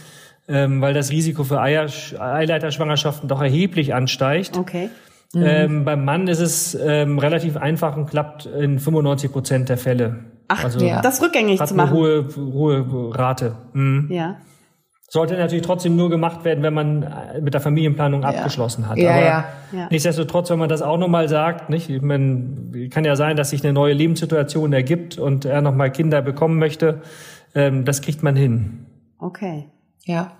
ähm, 0.48 0.80
weil 0.80 0.94
das 0.94 1.10
Risiko 1.10 1.44
für 1.44 1.60
Eier, 1.60 1.86
Eileiterschwangerschaften 2.18 3.28
doch 3.28 3.42
erheblich 3.42 3.94
ansteigt. 3.94 4.56
Okay. 4.56 4.90
Mhm. 5.34 5.42
Ähm, 5.44 5.84
beim 5.84 6.04
Mann 6.04 6.28
ist 6.28 6.40
es 6.40 6.74
ähm, 6.74 7.18
relativ 7.18 7.56
einfach 7.56 7.96
und 7.96 8.06
klappt 8.06 8.46
in 8.46 8.78
95 8.78 9.32
Prozent 9.32 9.68
der 9.68 9.76
Fälle. 9.76 10.24
Ach, 10.48 10.64
also 10.64 10.84
ja. 10.84 11.00
das 11.02 11.20
rückgängig 11.20 11.62
zu 11.64 11.74
machen. 11.74 11.90
Eine 11.90 11.98
hohe, 11.98 12.28
hohe 12.36 13.18
Rate. 13.18 13.56
Mhm. 13.72 14.08
Ja. 14.10 14.36
Sollte 15.08 15.36
natürlich 15.36 15.64
trotzdem 15.64 15.94
nur 15.94 16.10
gemacht 16.10 16.44
werden, 16.44 16.62
wenn 16.64 16.74
man 16.74 17.02
äh, 17.02 17.40
mit 17.40 17.54
der 17.54 17.60
Familienplanung 17.60 18.22
ja. 18.22 18.28
abgeschlossen 18.28 18.88
hat. 18.88 18.98
Ja, 18.98 19.10
Aber 19.10 19.20
ja. 19.20 19.44
ja. 19.72 19.88
nichtsdestotrotz, 19.90 20.50
wenn 20.50 20.58
man 20.58 20.68
das 20.68 20.82
auch 20.82 20.98
nochmal 20.98 21.28
sagt, 21.28 21.70
nicht? 21.70 21.90
Ich 21.90 22.02
meine, 22.02 22.88
kann 22.90 23.04
ja 23.04 23.14
sein, 23.14 23.36
dass 23.36 23.50
sich 23.50 23.62
eine 23.62 23.72
neue 23.72 23.92
Lebenssituation 23.92 24.72
ergibt 24.72 25.18
und 25.18 25.44
er 25.44 25.62
nochmal 25.62 25.92
Kinder 25.92 26.22
bekommen 26.22 26.58
möchte. 26.58 27.02
Ähm, 27.54 27.84
das 27.84 28.02
kriegt 28.02 28.22
man 28.22 28.34
hin. 28.36 28.86
Okay. 29.18 29.66
Ja. 30.06 30.32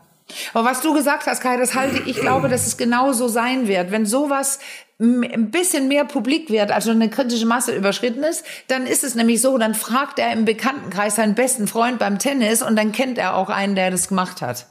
Aber 0.55 0.69
was 0.69 0.81
du 0.81 0.93
gesagt 0.93 1.27
hast, 1.27 1.41
Kai, 1.41 1.57
das 1.57 1.75
halte 1.75 2.03
ich, 2.07 2.17
glaube, 2.17 2.49
dass 2.49 2.67
es 2.67 2.77
genau 2.77 3.13
so 3.13 3.29
sein 3.29 3.69
wird. 3.69 3.91
Wenn 3.91 4.07
sowas 4.07 4.59
ein 4.99 5.51
bisschen 5.51 5.89
mehr 5.89 6.05
publik 6.05 6.51
wird, 6.51 6.73
also 6.73 6.91
eine 6.91 7.11
kritische 7.11 7.47
Masse 7.47 7.77
überschritten 7.77 8.25
ist, 8.25 8.45
dann 8.69 8.87
ist 8.87 9.05
es 9.05 9.15
nämlich 9.15 9.41
so, 9.43 9.59
dann 9.59 9.75
fragt 9.75 10.19
er 10.19 10.33
im 10.33 10.45
Bekanntenkreis 10.45 11.17
seinen 11.17 11.35
besten 11.35 11.69
Freund 11.69 11.99
beim 11.99 12.19
Tennis 12.19 12.63
und 12.63 12.77
dann 12.77 12.93
kennt 12.93 13.19
er 13.19 13.37
auch 13.37 13.51
einen, 13.51 13.75
der 13.75 13.91
das 13.91 14.09
gemacht 14.09 14.41
hat. 14.41 14.67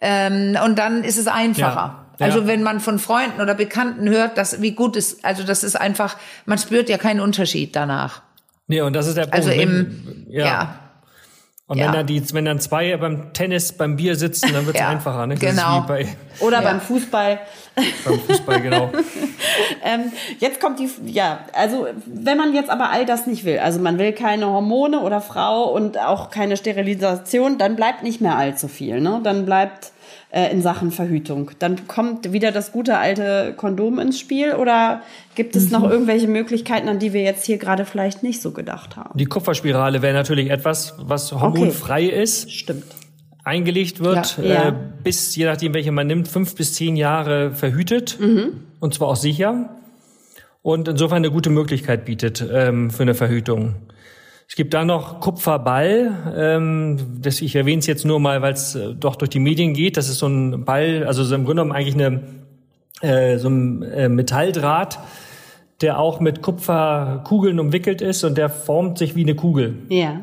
Ähm, 0.00 0.56
und 0.64 0.78
dann 0.78 1.02
ist 1.02 1.16
es 1.16 1.28
einfacher. 1.28 2.06
Ja, 2.18 2.26
ja. 2.26 2.26
Also 2.26 2.46
wenn 2.46 2.62
man 2.62 2.80
von 2.80 2.98
Freunden 2.98 3.40
oder 3.40 3.54
Bekannten 3.54 4.08
hört, 4.08 4.36
dass 4.36 4.60
wie 4.60 4.72
gut 4.72 4.96
ist, 4.96 5.24
also 5.24 5.44
das 5.44 5.64
ist 5.64 5.76
einfach, 5.76 6.18
man 6.44 6.58
spürt 6.58 6.88
ja 6.88 6.98
keinen 6.98 7.20
Unterschied 7.20 7.74
danach. 7.74 8.22
Nee, 8.66 8.82
und 8.82 8.92
das 8.94 9.06
ist 9.06 9.16
der 9.16 9.32
also 9.32 9.50
Punkt. 9.50 9.60
Also 9.60 9.72
im, 9.72 10.26
ja. 10.28 10.44
ja. 10.44 10.81
Und 11.72 11.78
ja. 11.78 11.86
wenn, 11.86 11.92
dann 11.94 12.06
die, 12.06 12.34
wenn 12.34 12.44
dann 12.44 12.60
zwei 12.60 12.94
beim 12.98 13.32
Tennis, 13.32 13.72
beim 13.72 13.96
Bier 13.96 14.14
sitzen, 14.14 14.52
dann 14.52 14.66
wird 14.66 14.76
es 14.76 14.82
ja, 14.82 14.88
einfacher. 14.90 15.26
Ne? 15.26 15.36
genau. 15.36 15.86
Oder 16.40 16.58
ja. 16.58 16.60
beim 16.60 16.82
Fußball. 16.82 17.38
Beim 18.04 18.20
Fußball, 18.20 18.60
genau. 18.60 18.92
ähm, 19.82 20.12
jetzt 20.38 20.60
kommt 20.60 20.78
die, 20.78 20.90
ja, 21.06 21.46
also 21.54 21.86
wenn 22.04 22.36
man 22.36 22.52
jetzt 22.52 22.68
aber 22.68 22.90
all 22.90 23.06
das 23.06 23.26
nicht 23.26 23.46
will, 23.46 23.58
also 23.58 23.80
man 23.80 23.98
will 23.98 24.12
keine 24.12 24.48
Hormone 24.48 25.00
oder 25.00 25.22
Frau 25.22 25.64
und 25.72 25.98
auch 25.98 26.28
keine 26.28 26.58
Sterilisation, 26.58 27.56
dann 27.56 27.74
bleibt 27.74 28.02
nicht 28.02 28.20
mehr 28.20 28.36
allzu 28.36 28.68
viel. 28.68 29.00
Ne? 29.00 29.20
Dann 29.24 29.46
bleibt 29.46 29.92
äh, 30.32 30.50
in 30.50 30.62
Sachen 30.62 30.90
Verhütung. 30.90 31.50
Dann 31.58 31.86
kommt 31.86 32.32
wieder 32.32 32.52
das 32.52 32.72
gute 32.72 32.98
alte 32.98 33.54
Kondom 33.56 33.98
ins 33.98 34.18
Spiel 34.18 34.54
oder 34.54 35.02
gibt 35.34 35.54
es 35.54 35.66
mhm. 35.66 35.72
noch 35.72 35.90
irgendwelche 35.90 36.26
Möglichkeiten, 36.26 36.88
an 36.88 36.98
die 36.98 37.12
wir 37.12 37.22
jetzt 37.22 37.44
hier 37.44 37.58
gerade 37.58 37.84
vielleicht 37.84 38.22
nicht 38.22 38.42
so 38.42 38.50
gedacht 38.50 38.96
haben? 38.96 39.16
Die 39.18 39.26
Kupferspirale 39.26 40.02
wäre 40.02 40.14
natürlich 40.14 40.50
etwas, 40.50 40.94
was 40.98 41.32
hormonfrei 41.32 42.06
okay. 42.06 42.22
ist. 42.22 42.50
Stimmt 42.50 42.84
eingelegt 43.44 44.00
wird, 44.00 44.38
ja, 44.38 44.44
ja. 44.44 44.68
Äh, 44.68 44.74
bis, 45.02 45.34
je 45.34 45.46
nachdem, 45.46 45.74
welche 45.74 45.92
man 45.92 46.06
nimmt, 46.06 46.28
fünf 46.28 46.54
bis 46.54 46.74
zehn 46.74 46.96
Jahre 46.96 47.50
verhütet. 47.52 48.18
Mhm. 48.20 48.60
Und 48.80 48.94
zwar 48.94 49.08
auch 49.08 49.16
sicher. 49.16 49.70
und 50.62 50.86
insofern 50.86 51.16
eine 51.16 51.30
gute 51.32 51.50
Möglichkeit 51.50 52.04
bietet 52.04 52.44
ähm, 52.52 52.90
für 52.90 53.02
eine 53.02 53.14
Verhütung. 53.14 53.74
Es 54.52 54.56
gibt 54.56 54.74
da 54.74 54.84
noch 54.84 55.20
Kupferball. 55.20 56.34
Ähm, 56.36 56.98
das, 57.22 57.40
ich 57.40 57.56
erwähne 57.56 57.78
es 57.78 57.86
jetzt 57.86 58.04
nur 58.04 58.20
mal, 58.20 58.42
weil 58.42 58.52
es 58.52 58.74
äh, 58.74 58.92
doch 58.94 59.16
durch 59.16 59.30
die 59.30 59.38
Medien 59.38 59.72
geht. 59.72 59.96
Das 59.96 60.10
ist 60.10 60.18
so 60.18 60.26
ein 60.26 60.66
Ball, 60.66 61.04
also 61.06 61.24
so 61.24 61.34
im 61.34 61.46
Grunde 61.46 61.62
genommen 61.62 61.72
eigentlich 61.72 61.94
eine, 61.94 62.20
äh, 63.00 63.38
so 63.38 63.48
ein 63.48 63.80
äh, 63.80 64.10
Metalldraht, 64.10 64.98
der 65.80 65.98
auch 65.98 66.20
mit 66.20 66.42
Kupferkugeln 66.42 67.58
umwickelt 67.60 68.02
ist 68.02 68.24
und 68.24 68.36
der 68.36 68.50
formt 68.50 68.98
sich 68.98 69.16
wie 69.16 69.22
eine 69.22 69.34
Kugel. 69.34 69.74
Ja. 69.88 70.20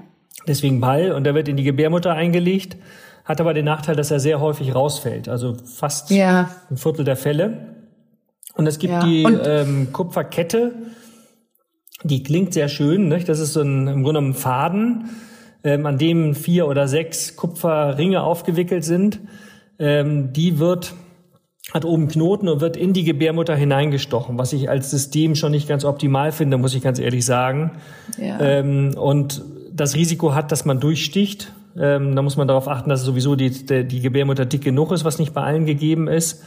Deswegen 0.47 0.79
Ball 0.79 1.11
und 1.11 1.23
der 1.23 1.33
wird 1.33 1.47
in 1.47 1.57
die 1.57 1.63
Gebärmutter 1.63 2.13
eingelegt, 2.13 2.77
hat 3.25 3.41
aber 3.41 3.55
den 3.55 3.65
Nachteil, 3.65 3.95
dass 3.95 4.11
er 4.11 4.19
sehr 4.19 4.39
häufig 4.39 4.75
rausfällt, 4.75 5.27
also 5.27 5.55
fast 5.65 6.11
Ja. 6.11 6.51
ein 6.69 6.77
Viertel 6.77 7.03
der 7.03 7.15
Fälle. 7.15 7.77
Und 8.53 8.67
es 8.67 8.77
gibt 8.77 8.93
Ja. 8.93 9.03
die 9.03 9.23
ähm, 9.23 9.87
Kupferkette, 9.91 10.73
die 12.03 12.23
klingt 12.23 12.53
sehr 12.53 12.69
schön. 12.69 13.07
Nicht? 13.07 13.29
Das 13.29 13.39
ist 13.39 13.53
so 13.53 13.61
ein, 13.61 13.87
im 13.87 14.03
Grunde 14.03 14.21
ein 14.21 14.33
Faden, 14.33 15.09
ähm, 15.63 15.85
an 15.85 15.97
dem 15.97 16.35
vier 16.35 16.67
oder 16.67 16.87
sechs 16.87 17.35
Kupferringe 17.35 18.23
aufgewickelt 18.23 18.83
sind. 18.83 19.19
Ähm, 19.77 20.33
die 20.33 20.59
wird 20.59 20.93
hat 21.73 21.85
oben 21.85 22.07
Knoten 22.07 22.47
und 22.47 22.61
wird 22.61 22.77
in 22.77 22.93
die 22.93 23.03
Gebärmutter 23.03 23.55
hineingestochen, 23.55 24.37
was 24.37 24.53
ich 24.53 24.69
als 24.69 24.89
System 24.89 25.35
schon 25.35 25.51
nicht 25.51 25.67
ganz 25.67 25.85
optimal 25.85 26.31
finde, 26.31 26.57
muss 26.57 26.73
ich 26.73 26.81
ganz 26.81 26.99
ehrlich 26.99 27.25
sagen. 27.25 27.73
Ja. 28.17 28.39
Ähm, 28.39 28.95
und 28.97 29.43
das 29.71 29.95
Risiko 29.95 30.33
hat, 30.33 30.51
dass 30.51 30.65
man 30.65 30.79
durchsticht. 30.79 31.53
Ähm, 31.77 32.15
da 32.15 32.21
muss 32.21 32.37
man 32.37 32.47
darauf 32.47 32.67
achten, 32.67 32.89
dass 32.89 33.03
sowieso 33.03 33.35
die, 33.35 33.51
die 33.85 34.01
Gebärmutter 34.01 34.45
dick 34.45 34.63
genug 34.63 34.91
ist, 34.91 35.05
was 35.05 35.19
nicht 35.19 35.33
bei 35.33 35.43
allen 35.43 35.65
gegeben 35.65 36.07
ist. 36.07 36.43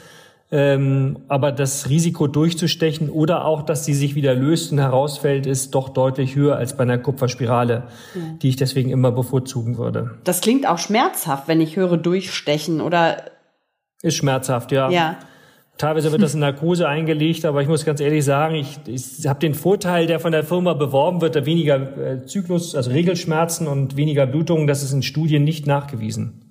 Ähm, 0.55 1.21
aber 1.29 1.51
das 1.51 1.89
Risiko 1.89 2.27
durchzustechen 2.27 3.09
oder 3.09 3.47
auch, 3.47 3.63
dass 3.63 3.87
sie 3.87 3.95
sich 3.95 4.15
wieder 4.15 4.35
löst 4.35 4.71
und 4.71 4.79
herausfällt, 4.79 5.47
ist 5.47 5.75
doch 5.75 5.89
deutlich 5.89 6.37
höher 6.37 6.57
als 6.57 6.77
bei 6.77 6.83
einer 6.83 6.99
Kupferspirale, 6.99 7.85
die 8.43 8.51
ich 8.51 8.57
deswegen 8.57 8.91
immer 8.91 9.11
bevorzugen 9.13 9.79
würde. 9.79 10.19
Das 10.25 10.43
klingt 10.43 10.69
auch 10.69 10.77
schmerzhaft, 10.77 11.49
wenn 11.49 11.63
ich 11.63 11.77
höre 11.77 11.97
durchstechen 11.97 12.83
oder 12.83 13.31
Ist 14.03 14.17
schmerzhaft, 14.17 14.73
ja. 14.73 14.91
ja. 14.91 15.17
Teilweise 15.79 16.13
wird 16.13 16.21
das 16.21 16.35
in 16.35 16.41
Narkose 16.41 16.87
eingelegt, 16.87 17.47
aber 17.47 17.63
ich 17.63 17.69
muss 17.69 17.87
ganz 17.87 18.01
ehrlich 18.01 18.23
sagen, 18.23 18.55
ich, 18.55 18.79
ich 18.87 19.27
habe 19.27 19.41
den 19.41 19.55
Vorteil, 19.55 20.07
der 20.07 20.21
von 20.21 20.33
der 20.33 20.45
Firma 20.45 20.75
beworben 20.75 21.23
wird, 21.23 21.35
da 21.35 21.47
weniger 21.47 21.97
äh, 21.97 22.27
Zyklus, 22.27 22.75
also 22.75 22.91
Regelschmerzen 22.91 23.67
und 23.67 23.97
weniger 23.97 24.27
Blutungen, 24.27 24.67
das 24.67 24.83
ist 24.83 24.93
in 24.93 25.03
Studien 25.03 25.45
nicht 25.45 25.67
nachgewiesen. 25.67 26.42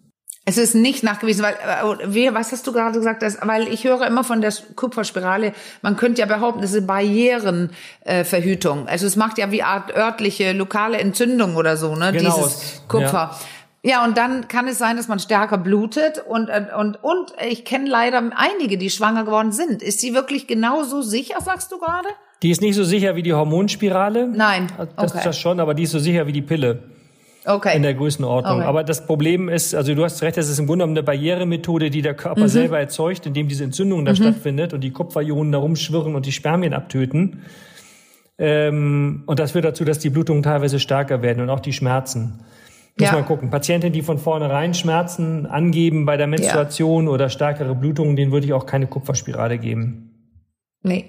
Es 0.44 0.58
ist 0.58 0.74
nicht 0.74 1.04
nachgewiesen, 1.04 1.46
weil 1.46 1.54
äh, 1.54 2.14
wie, 2.14 2.34
was 2.34 2.52
hast 2.52 2.66
du 2.66 2.72
gerade 2.74 2.98
gesagt? 2.98 3.22
Das, 3.22 3.38
weil 3.44 3.68
ich 3.68 3.84
höre 3.84 4.08
immer 4.08 4.24
von 4.24 4.42
der 4.42 4.52
Kupferspirale. 4.76 5.54
Man 5.84 5.98
könnte 5.98 6.20
ja 6.22 6.26
behaupten, 6.26 6.62
das 6.62 6.74
ist 6.74 6.88
Barrierenverhütung. 6.88 8.88
Äh, 8.88 8.92
also 8.92 9.06
es 9.06 9.16
macht 9.16 9.38
ja 9.38 9.52
wie 9.52 9.64
Art 9.64 9.96
örtliche 9.96 10.54
lokale 10.54 10.98
Entzündung 10.98 11.56
oder 11.56 11.78
so, 11.78 11.96
ne? 11.96 12.12
Genau, 12.12 12.36
Dieses 12.36 12.56
es- 12.56 12.84
Kupfer. 12.88 13.38
Ja. 13.84 14.04
und 14.06 14.18
dann 14.18 14.48
kann 14.48 14.68
es 14.68 14.78
sein, 14.78 14.98
dass 14.98 15.08
man 15.08 15.20
stärker 15.20 15.58
blutet 15.58 16.24
und 16.28 16.50
äh, 16.50 16.66
und 16.78 17.04
und 17.04 17.34
ich 17.48 17.66
kenne 17.66 17.90
leider 17.90 18.22
einige, 18.36 18.78
die 18.78 18.90
schwanger 18.90 19.24
geworden 19.26 19.52
sind. 19.52 19.82
Ist 19.82 20.00
sie 20.02 20.14
wirklich 20.14 20.48
genauso 20.48 21.02
sicher, 21.02 21.40
sagst 21.42 21.72
du 21.72 21.80
gerade? 21.80 22.10
Die 22.44 22.50
ist 22.50 22.62
nicht 22.62 22.76
so 22.76 22.84
sicher 22.84 23.16
wie 23.16 23.22
die 23.24 23.34
Hormonspirale. 23.34 24.28
Nein. 24.28 24.68
Das 24.78 24.88
Okay. 25.12 25.18
ist 25.20 25.26
das 25.28 25.40
schon, 25.40 25.60
aber 25.60 25.76
die 25.76 25.84
ist 25.84 25.92
so 25.92 26.00
sicher 26.00 26.26
wie 26.26 26.32
die 26.32 26.42
Pille 26.42 26.84
Okay. 27.46 27.76
in 27.76 27.82
der 27.82 27.94
Größenordnung. 27.96 28.58
Okay. 28.58 28.66
Aber 28.66 28.84
das 28.84 29.06
Problem 29.06 29.50
ist, 29.50 29.74
also 29.74 29.96
du 29.96 30.04
hast 30.04 30.22
recht, 30.22 30.38
das 30.38 30.48
ist 30.50 30.60
im 30.60 30.68
Grunde 30.68 30.84
genommen 30.84 30.98
eine 30.98 31.04
Barrieremethode, 31.04 31.90
die 31.90 32.02
der 32.02 32.14
Mhm. 32.14 32.18
Körper 32.18 32.50
selber 32.50 32.80
erzeugt, 32.80 33.26
indem 33.26 33.48
diese 33.48 33.64
Entzündung 33.64 34.06
da 34.06 34.16
stattfindet 34.16 34.74
und 34.74 34.82
die 34.82 34.92
Kupferionen 34.92 35.52
da 35.52 35.58
rumschwirren 35.58 36.16
und 36.16 36.26
die 36.26 36.32
Spermien 36.32 36.74
abtöten. 36.74 37.42
Ähm, 38.38 39.24
und 39.26 39.40
das 39.40 39.52
führt 39.52 39.66
dazu, 39.66 39.86
dass 39.86 40.00
die 40.00 40.10
Blutungen 40.10 40.44
teilweise 40.44 40.80
stärker 40.80 41.22
werden 41.22 41.42
und 41.44 41.50
auch 41.50 41.60
die 41.60 41.74
Schmerzen. 41.74 42.40
Muss 43.00 43.10
Ja. 43.10 43.14
man 43.16 43.26
gucken. 43.26 43.50
Patienten, 43.50 43.94
die 43.94 44.02
von 44.02 44.18
vornherein 44.18 44.74
Schmerzen 44.74 45.46
angeben 45.46 46.06
bei 46.06 46.18
der 46.18 46.28
Menstruation 46.28 47.08
oder 47.08 47.30
stärkere 47.30 47.74
Blutungen, 47.76 48.16
denen 48.16 48.32
würde 48.32 48.46
ich 48.46 48.54
auch 48.54 48.66
keine 48.66 48.88
Kupferspirale 48.88 49.58
geben. 49.58 50.12
Nee. 50.84 51.06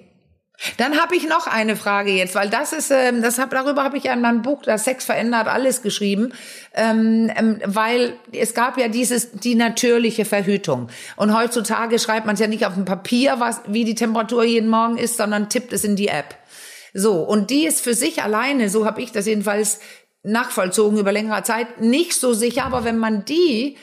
Dann 0.76 1.00
habe 1.00 1.16
ich 1.16 1.28
noch 1.28 1.46
eine 1.46 1.74
Frage 1.74 2.12
jetzt, 2.12 2.34
weil 2.34 2.48
das 2.48 2.72
ist, 2.72 2.90
ähm, 2.90 3.20
das 3.20 3.38
hab, 3.38 3.50
darüber 3.50 3.82
habe 3.82 3.96
ich 3.96 4.04
ja 4.04 4.12
in 4.12 4.20
meinem 4.20 4.42
Buch 4.42 4.62
Das 4.62 4.84
Sex 4.84 5.04
verändert 5.04 5.48
alles 5.48 5.82
geschrieben, 5.82 6.32
ähm, 6.74 7.30
ähm, 7.36 7.60
weil 7.64 8.16
es 8.32 8.54
gab 8.54 8.78
ja 8.78 8.88
dieses 8.88 9.32
die 9.32 9.56
natürliche 9.56 10.24
Verhütung. 10.24 10.88
Und 11.16 11.36
heutzutage 11.36 11.98
schreibt 11.98 12.26
man 12.26 12.34
es 12.34 12.40
ja 12.40 12.46
nicht 12.46 12.64
auf 12.64 12.74
dem 12.74 12.84
Papier, 12.84 13.36
was 13.38 13.60
wie 13.66 13.84
die 13.84 13.96
Temperatur 13.96 14.44
jeden 14.44 14.68
Morgen 14.68 14.98
ist, 14.98 15.16
sondern 15.16 15.48
tippt 15.48 15.72
es 15.72 15.84
in 15.84 15.96
die 15.96 16.08
App. 16.08 16.36
So 16.94 17.22
und 17.22 17.50
die 17.50 17.66
ist 17.66 17.80
für 17.80 17.94
sich 17.94 18.22
alleine, 18.22 18.68
so 18.68 18.86
habe 18.86 19.02
ich 19.02 19.10
das 19.10 19.26
jedenfalls 19.26 19.80
nachvollzogen 20.22 20.98
über 20.98 21.10
längere 21.10 21.42
Zeit, 21.42 21.80
nicht 21.80 22.14
so 22.14 22.32
sicher, 22.34 22.64
aber 22.64 22.84
wenn 22.84 22.98
man 22.98 23.24
die 23.24 23.76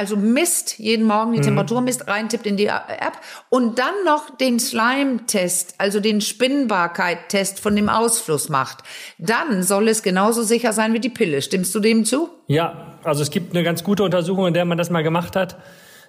also 0.00 0.16
misst, 0.16 0.78
jeden 0.78 1.06
Morgen 1.06 1.32
die 1.32 1.40
Temperatur 1.40 1.82
misst, 1.82 2.08
reintippt 2.08 2.46
in 2.46 2.56
die 2.56 2.66
App 2.66 3.12
und 3.50 3.78
dann 3.78 3.92
noch 4.04 4.36
den 4.36 4.58
Slime-Test, 4.58 5.74
also 5.78 6.00
den 6.00 6.20
Spinnbarkeit-Test 6.22 7.60
von 7.60 7.76
dem 7.76 7.88
Ausfluss 7.88 8.48
macht, 8.48 8.78
dann 9.18 9.62
soll 9.62 9.88
es 9.88 10.02
genauso 10.02 10.42
sicher 10.42 10.72
sein 10.72 10.94
wie 10.94 11.00
die 11.00 11.10
Pille. 11.10 11.42
Stimmst 11.42 11.74
du 11.74 11.80
dem 11.80 12.04
zu? 12.04 12.30
Ja, 12.46 12.94
also 13.04 13.22
es 13.22 13.30
gibt 13.30 13.54
eine 13.54 13.62
ganz 13.62 13.84
gute 13.84 14.02
Untersuchung, 14.02 14.46
in 14.46 14.54
der 14.54 14.64
man 14.64 14.78
das 14.78 14.88
mal 14.90 15.02
gemacht 15.02 15.36
hat. 15.36 15.58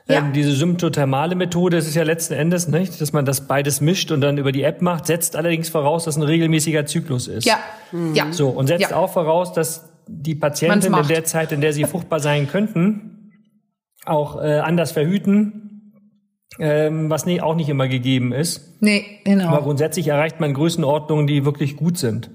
Ja. 0.07 0.19
Ähm, 0.19 0.33
diese 0.33 0.53
symptothermale 0.53 1.35
Methode, 1.35 1.77
das 1.77 1.85
ist 1.85 1.95
ja 1.95 2.03
letzten 2.03 2.33
Endes, 2.33 2.67
nicht, 2.67 2.99
dass 3.01 3.13
man 3.13 3.25
das 3.25 3.47
beides 3.47 3.81
mischt 3.81 4.11
und 4.11 4.21
dann 4.21 4.37
über 4.37 4.51
die 4.51 4.63
App 4.63 4.81
macht, 4.81 5.05
setzt 5.05 5.35
allerdings 5.35 5.69
voraus, 5.69 6.05
dass 6.05 6.15
ein 6.15 6.23
regelmäßiger 6.23 6.85
Zyklus 6.85 7.27
ist. 7.27 7.45
Ja, 7.45 7.59
ja. 8.13 8.31
So, 8.31 8.49
und 8.49 8.67
setzt 8.67 8.89
Ja. 8.89 8.95
auch 8.95 9.11
voraus, 9.13 9.53
dass 9.53 9.89
die 10.07 10.35
Patienten 10.35 10.93
in 10.93 11.07
der 11.07 11.23
Zeit, 11.25 11.51
in 11.51 11.61
der 11.61 11.73
sie 11.73 11.83
fruchtbar 11.83 12.19
sein 12.19 12.47
könnten, 12.47 13.20
auch 14.05 14.41
äh, 14.41 14.59
anders 14.59 14.91
verhüten, 14.91 15.93
ähm, 16.59 17.09
was 17.09 17.25
nie, 17.25 17.41
auch 17.41 17.55
nicht 17.55 17.69
immer 17.69 17.87
gegeben 17.87 18.33
ist. 18.33 18.81
Nee, 18.81 19.05
genau. 19.23 19.47
Aber 19.49 19.61
grundsätzlich 19.63 20.07
erreicht 20.07 20.39
man 20.39 20.53
Größenordnungen, 20.53 21.27
die 21.27 21.45
wirklich 21.45 21.77
gut 21.77 21.97
sind. 21.97 22.29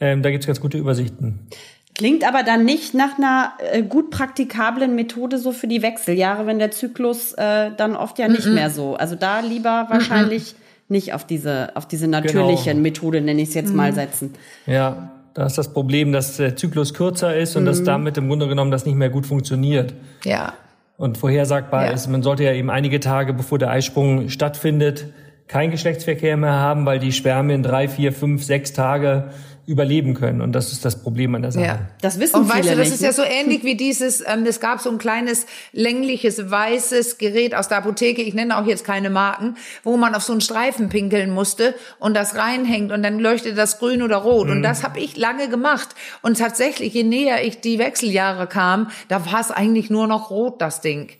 Ähm, 0.00 0.22
da 0.22 0.30
gibt's 0.30 0.46
ganz 0.46 0.60
gute 0.60 0.78
Übersichten. 0.78 1.48
Klingt 1.94 2.26
aber 2.28 2.42
dann 2.42 2.64
nicht 2.66 2.92
nach 2.92 3.16
einer 3.16 3.52
äh, 3.72 3.82
gut 3.82 4.10
praktikablen 4.10 4.94
Methode 4.94 5.38
so 5.38 5.52
für 5.52 5.66
die 5.66 5.80
Wechseljahre, 5.82 6.46
wenn 6.46 6.58
der 6.58 6.70
Zyklus 6.70 7.32
äh, 7.32 7.70
dann 7.76 7.96
oft 7.96 8.18
ja 8.18 8.28
nicht 8.28 8.46
mehr 8.46 8.68
so. 8.68 8.96
Also 8.96 9.16
da 9.16 9.40
lieber 9.40 9.86
wahrscheinlich 9.88 10.54
nicht 10.88 11.14
auf 11.14 11.24
diese 11.26 11.74
auf 11.74 11.88
diese 11.88 12.06
natürliche 12.06 12.70
Genau. 12.70 12.82
Methode 12.82 13.20
nenne 13.22 13.40
ich 13.42 13.48
es 13.48 13.54
jetzt 13.54 13.74
mal 13.74 13.92
setzen. 13.94 14.34
Ja, 14.66 15.10
da 15.34 15.46
ist 15.46 15.56
das 15.56 15.72
Problem, 15.72 16.12
dass 16.12 16.36
der 16.36 16.54
Zyklus 16.56 16.92
kürzer 16.94 17.34
ist 17.34 17.56
und 17.56 17.64
dass 17.64 17.82
damit 17.82 18.18
im 18.18 18.28
Grunde 18.28 18.46
genommen 18.46 18.70
das 18.70 18.84
nicht 18.86 18.94
mehr 18.96 19.10
gut 19.10 19.26
funktioniert. 19.26 19.94
ja. 20.24 20.52
Und 20.96 21.18
vorhersagbar 21.18 21.86
Ja. 21.86 21.92
ist, 21.92 22.06
man 22.08 22.22
sollte 22.22 22.44
ja 22.44 22.52
eben 22.52 22.70
einige 22.70 23.00
Tage, 23.00 23.34
bevor 23.34 23.58
der 23.58 23.70
Eisprung 23.70 24.28
stattfindet, 24.28 25.06
keinen 25.46 25.70
Geschlechtsverkehr 25.70 26.36
mehr 26.36 26.54
haben, 26.54 26.86
weil 26.86 26.98
die 26.98 27.12
Spermien 27.12 27.62
drei, 27.62 27.86
vier, 27.88 28.12
fünf, 28.12 28.42
sechs 28.42 28.72
Tage 28.72 29.30
überleben 29.66 30.14
können. 30.14 30.40
Und 30.40 30.52
das 30.52 30.70
ist 30.72 30.84
das 30.84 31.02
Problem 31.02 31.34
an 31.34 31.42
der 31.42 31.50
Sache. 31.50 31.64
Ja. 31.64 31.78
Das 32.00 32.20
wissen 32.20 32.36
Und 32.36 32.48
weißt 32.48 32.60
viele 32.60 32.72
du, 32.72 32.76
das 32.78 32.86
nicht, 32.88 32.94
ist 32.94 33.00
ne? 33.00 33.06
ja 33.08 33.12
so 33.12 33.22
ähnlich 33.24 33.64
wie 33.64 33.74
dieses, 33.76 34.20
ähm, 34.20 34.46
es 34.46 34.60
gab 34.60 34.80
so 34.80 34.90
ein 34.90 34.98
kleines 34.98 35.46
längliches 35.72 36.50
weißes 36.50 37.18
Gerät 37.18 37.54
aus 37.54 37.66
der 37.68 37.78
Apotheke, 37.78 38.22
ich 38.22 38.32
nenne 38.34 38.56
auch 38.58 38.66
jetzt 38.66 38.84
keine 38.84 39.10
Marken, 39.10 39.56
wo 39.82 39.96
man 39.96 40.14
auf 40.14 40.22
so 40.22 40.32
einen 40.32 40.40
Streifen 40.40 40.88
pinkeln 40.88 41.30
musste 41.30 41.74
und 41.98 42.14
das 42.14 42.36
reinhängt 42.36 42.92
und 42.92 43.02
dann 43.02 43.18
leuchtet 43.18 43.58
das 43.58 43.78
grün 43.80 44.02
oder 44.02 44.18
rot. 44.18 44.46
Mhm. 44.46 44.52
Und 44.52 44.62
das 44.62 44.84
habe 44.84 45.00
ich 45.00 45.16
lange 45.16 45.48
gemacht. 45.48 45.88
Und 46.22 46.38
tatsächlich, 46.38 46.94
je 46.94 47.02
näher 47.02 47.44
ich 47.44 47.60
die 47.60 47.78
Wechseljahre 47.80 48.46
kam, 48.46 48.88
da 49.08 49.26
war 49.32 49.40
es 49.40 49.50
eigentlich 49.50 49.90
nur 49.90 50.06
noch 50.06 50.30
rot, 50.30 50.62
das 50.62 50.80
Ding. 50.80 51.10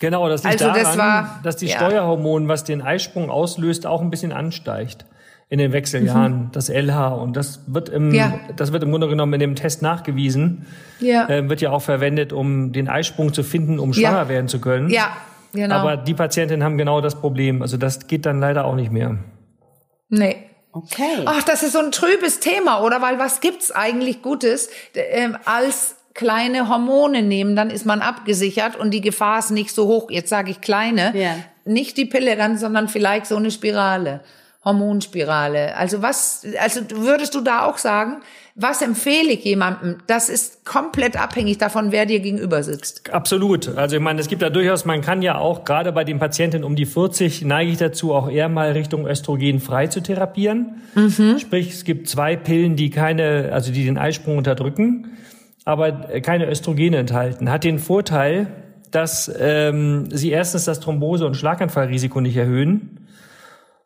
Genau, 0.00 0.28
das 0.28 0.42
liegt 0.42 0.60
Also 0.60 0.74
das 0.74 0.96
daran, 0.96 0.98
war- 0.98 1.40
dass 1.44 1.56
die 1.56 1.66
ja. 1.66 1.76
Steuerhormon, 1.76 2.48
was 2.48 2.64
den 2.64 2.82
Eisprung 2.82 3.30
auslöst, 3.30 3.86
auch 3.86 4.00
ein 4.02 4.10
bisschen 4.10 4.32
ansteigt 4.32 5.04
in 5.48 5.58
den 5.58 5.72
Wechseljahren, 5.72 6.48
das 6.52 6.68
LH. 6.68 7.08
Und 7.14 7.36
das 7.36 7.60
wird 7.66 7.88
im, 7.88 8.08
Mhm. 8.08 8.14
Ja. 8.14 8.40
das 8.56 8.72
wird 8.72 8.82
im 8.82 8.90
Grunde 8.90 9.08
genommen 9.08 9.32
in 9.34 9.40
dem 9.40 9.54
Test 9.54 9.82
nachgewiesen. 9.82 10.66
Ja. 11.00 11.28
Äh, 11.28 11.48
wird 11.48 11.60
ja 11.60 11.70
auch 11.70 11.82
verwendet, 11.82 12.32
um 12.32 12.72
den 12.72 12.88
Eisprung 12.88 13.32
zu 13.32 13.42
finden, 13.42 13.78
um 13.78 13.92
Ja. 13.92 14.10
schwanger 14.10 14.28
werden 14.28 14.48
zu 14.48 14.60
können. 14.60 14.88
Ja, 14.90 15.16
genau. 15.52 15.74
Aber 15.76 15.96
die 15.96 16.14
Patientinnen 16.14 16.64
haben 16.64 16.78
genau 16.78 17.00
das 17.00 17.14
Problem. 17.20 17.62
Also 17.62 17.76
das 17.76 18.06
geht 18.08 18.26
dann 18.26 18.40
leider 18.40 18.64
auch 18.64 18.74
nicht 18.76 18.90
mehr. 18.92 19.18
nee. 20.08 20.36
Okay. 20.76 21.22
Ach, 21.24 21.40
das 21.44 21.62
ist 21.62 21.74
so 21.74 21.78
ein 21.78 21.92
trübes 21.92 22.40
Thema, 22.40 22.82
oder? 22.82 23.00
Weil 23.00 23.16
was 23.20 23.40
gibt's 23.40 23.70
eigentlich 23.70 24.22
Gutes 24.22 24.68
ähm, 24.96 25.36
als 25.44 25.94
kleine 26.14 26.68
Hormone 26.68 27.22
nehmen, 27.22 27.54
dann 27.54 27.70
ist 27.70 27.86
man 27.86 28.00
abgesichert 28.00 28.74
und 28.74 28.90
die 28.90 29.00
Gefahr 29.00 29.38
ist 29.38 29.52
nicht 29.52 29.70
so 29.70 29.86
hoch. 29.86 30.10
Jetzt 30.10 30.30
sage 30.30 30.50
ich 30.50 30.60
kleine, 30.60 31.12
Ja. 31.16 31.36
nicht 31.64 31.96
die 31.96 32.06
Pille 32.06 32.34
dann, 32.34 32.58
sondern 32.58 32.88
vielleicht 32.88 33.26
so 33.26 33.36
eine 33.36 33.52
Spirale. 33.52 34.18
Hormonspirale. 34.64 35.76
Also 35.76 36.02
was, 36.02 36.46
also 36.58 36.80
würdest 36.90 37.34
du 37.34 37.40
da 37.40 37.66
auch 37.66 37.78
sagen, 37.78 38.22
was 38.56 38.82
empfehle 38.82 39.32
ich 39.32 39.44
jemandem? 39.44 39.96
Das 40.06 40.28
ist 40.28 40.64
komplett 40.64 41.20
abhängig 41.20 41.58
davon, 41.58 41.90
wer 41.90 42.06
dir 42.06 42.20
gegenüber 42.20 42.62
sitzt. 42.62 43.12
Absolut. 43.12 43.76
Also 43.76 43.96
ich 43.96 44.02
meine, 44.02 44.20
es 44.20 44.28
gibt 44.28 44.42
da 44.42 44.50
durchaus, 44.50 44.84
man 44.84 45.00
kann 45.00 45.22
ja 45.22 45.38
auch, 45.38 45.64
gerade 45.64 45.90
bei 45.90 46.04
den 46.04 46.20
Patientinnen 46.20 46.64
um 46.64 46.76
die 46.76 46.86
40, 46.86 47.44
neige 47.44 47.72
ich 47.72 47.78
dazu, 47.78 48.14
auch 48.14 48.30
eher 48.30 48.48
mal 48.48 48.70
Richtung 48.70 49.06
Östrogen 49.06 49.58
frei 49.58 49.88
zu 49.88 50.00
therapieren. 50.00 50.82
Mhm. 50.94 51.40
Sprich, 51.40 51.70
es 51.70 51.84
gibt 51.84 52.08
zwei 52.08 52.36
Pillen, 52.36 52.76
die 52.76 52.90
keine, 52.90 53.50
also 53.52 53.72
die 53.72 53.84
den 53.84 53.98
Eisprung 53.98 54.38
unterdrücken, 54.38 55.18
aber 55.64 55.90
keine 56.20 56.48
Östrogene 56.48 56.98
enthalten. 56.98 57.50
Hat 57.50 57.64
den 57.64 57.80
Vorteil, 57.80 58.46
dass 58.92 59.32
ähm, 59.36 60.08
sie 60.12 60.30
erstens 60.30 60.64
das 60.64 60.78
Thrombose- 60.78 61.26
und 61.26 61.34
Schlaganfallrisiko 61.34 62.20
nicht 62.20 62.36
erhöhen 62.36 63.03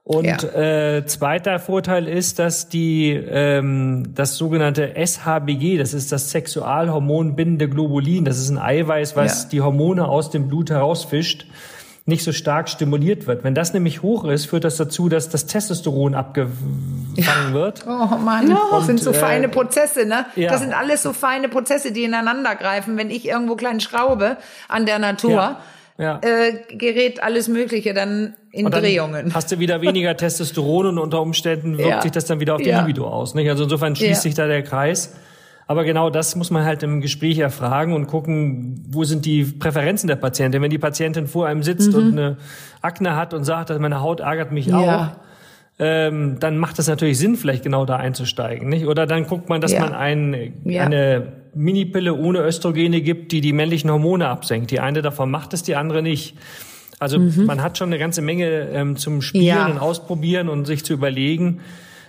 und 0.08 0.24
ja. 0.24 0.96
äh, 0.96 1.04
zweiter 1.04 1.58
Vorteil 1.58 2.08
ist, 2.08 2.38
dass 2.38 2.70
die 2.70 3.10
ähm, 3.10 4.14
das 4.14 4.38
sogenannte 4.38 4.94
SHBG, 4.96 5.76
das 5.76 5.92
ist 5.92 6.12
das 6.12 6.30
Sexualhormon 6.30 7.36
bindende 7.36 7.68
Globulin, 7.68 8.24
das 8.24 8.38
ist 8.38 8.48
ein 8.48 8.56
Eiweiß, 8.56 9.16
was 9.16 9.42
ja. 9.42 9.48
die 9.50 9.60
Hormone 9.60 10.08
aus 10.08 10.30
dem 10.30 10.48
Blut 10.48 10.70
herausfischt, 10.70 11.46
nicht 12.06 12.24
so 12.24 12.32
stark 12.32 12.70
stimuliert 12.70 13.26
wird. 13.26 13.44
Wenn 13.44 13.54
das 13.54 13.74
nämlich 13.74 14.00
hoch 14.00 14.24
ist, 14.24 14.46
führt 14.46 14.64
das 14.64 14.78
dazu, 14.78 15.10
dass 15.10 15.28
das 15.28 15.44
Testosteron 15.44 16.14
abgefangen 16.14 17.12
ja. 17.16 17.52
wird. 17.52 17.84
Oh 17.86 18.16
Mann, 18.16 18.56
das 18.70 18.86
sind 18.86 19.00
so 19.00 19.10
äh, 19.10 19.14
feine 19.14 19.50
Prozesse, 19.50 20.06
ne? 20.06 20.24
Ja. 20.36 20.50
Das 20.50 20.62
sind 20.62 20.72
alles 20.72 21.02
so 21.02 21.12
feine 21.12 21.50
Prozesse, 21.50 21.92
die 21.92 22.04
ineinander 22.04 22.56
greifen. 22.56 22.96
Wenn 22.96 23.10
ich 23.10 23.28
irgendwo 23.28 23.56
klein 23.56 23.78
schraube 23.80 24.38
an 24.68 24.86
der 24.86 24.98
Natur. 24.98 25.58
Ja. 25.98 26.20
Äh, 26.22 26.76
gerät 26.76 27.24
alles 27.24 27.48
Mögliche 27.48 27.92
dann 27.92 28.36
in 28.58 28.70
Drehungen. 28.70 29.34
Hast 29.34 29.52
du 29.52 29.58
wieder 29.58 29.80
weniger 29.80 30.16
Testosteron 30.16 30.86
und 30.86 30.98
unter 30.98 31.22
Umständen 31.22 31.78
wirkt 31.78 31.90
ja. 31.90 32.02
sich 32.02 32.12
das 32.12 32.26
dann 32.26 32.40
wieder 32.40 32.54
auf 32.56 32.62
die 32.62 32.68
ja. 32.68 32.80
Libido 32.80 33.08
aus. 33.08 33.34
Nicht? 33.34 33.48
Also 33.48 33.64
insofern 33.64 33.96
schließt 33.96 34.10
ja. 34.10 34.20
sich 34.20 34.34
da 34.34 34.46
der 34.46 34.62
Kreis. 34.62 35.14
Aber 35.66 35.84
genau 35.84 36.08
das 36.08 36.34
muss 36.34 36.50
man 36.50 36.64
halt 36.64 36.82
im 36.82 37.02
Gespräch 37.02 37.38
erfragen 37.38 37.92
und 37.92 38.06
gucken, 38.06 38.86
wo 38.88 39.04
sind 39.04 39.26
die 39.26 39.44
Präferenzen 39.44 40.08
der 40.08 40.16
Patientin. 40.16 40.62
Wenn 40.62 40.70
die 40.70 40.78
Patientin 40.78 41.26
vor 41.26 41.46
einem 41.46 41.62
sitzt 41.62 41.92
mhm. 41.92 41.98
und 41.98 42.12
eine 42.12 42.36
Akne 42.80 43.16
hat 43.16 43.34
und 43.34 43.44
sagt, 43.44 43.68
dass 43.68 43.78
meine 43.78 44.00
Haut 44.00 44.20
ärgert 44.20 44.50
mich 44.50 44.72
auch, 44.72 45.08
ähm, 45.78 46.38
dann 46.40 46.56
macht 46.58 46.78
es 46.78 46.88
natürlich 46.88 47.18
Sinn, 47.18 47.36
vielleicht 47.36 47.62
genau 47.62 47.84
da 47.84 47.96
einzusteigen. 47.96 48.68
Nicht? 48.68 48.86
Oder 48.86 49.06
dann 49.06 49.26
guckt 49.26 49.50
man, 49.50 49.60
dass 49.60 49.72
ja. 49.72 49.80
man 49.80 49.92
ein, 49.92 50.54
ja. 50.64 50.84
eine 50.84 51.34
Minipille 51.54 52.14
ohne 52.14 52.40
Östrogene 52.40 53.02
gibt, 53.02 53.32
die 53.32 53.40
die 53.40 53.52
männlichen 53.52 53.90
Hormone 53.90 54.26
absenkt. 54.26 54.70
Die 54.70 54.80
eine 54.80 55.02
davon 55.02 55.30
macht 55.30 55.52
es, 55.52 55.62
die 55.62 55.76
andere 55.76 56.02
nicht. 56.02 56.34
Also 56.98 57.18
mhm. 57.18 57.46
man 57.46 57.62
hat 57.62 57.78
schon 57.78 57.88
eine 57.88 57.98
ganze 57.98 58.22
Menge 58.22 58.68
ähm, 58.72 58.96
zum 58.96 59.22
Spielen 59.22 59.44
ja. 59.44 59.66
und 59.66 59.78
Ausprobieren 59.78 60.48
und 60.48 60.64
sich 60.64 60.84
zu 60.84 60.92
überlegen. 60.92 61.60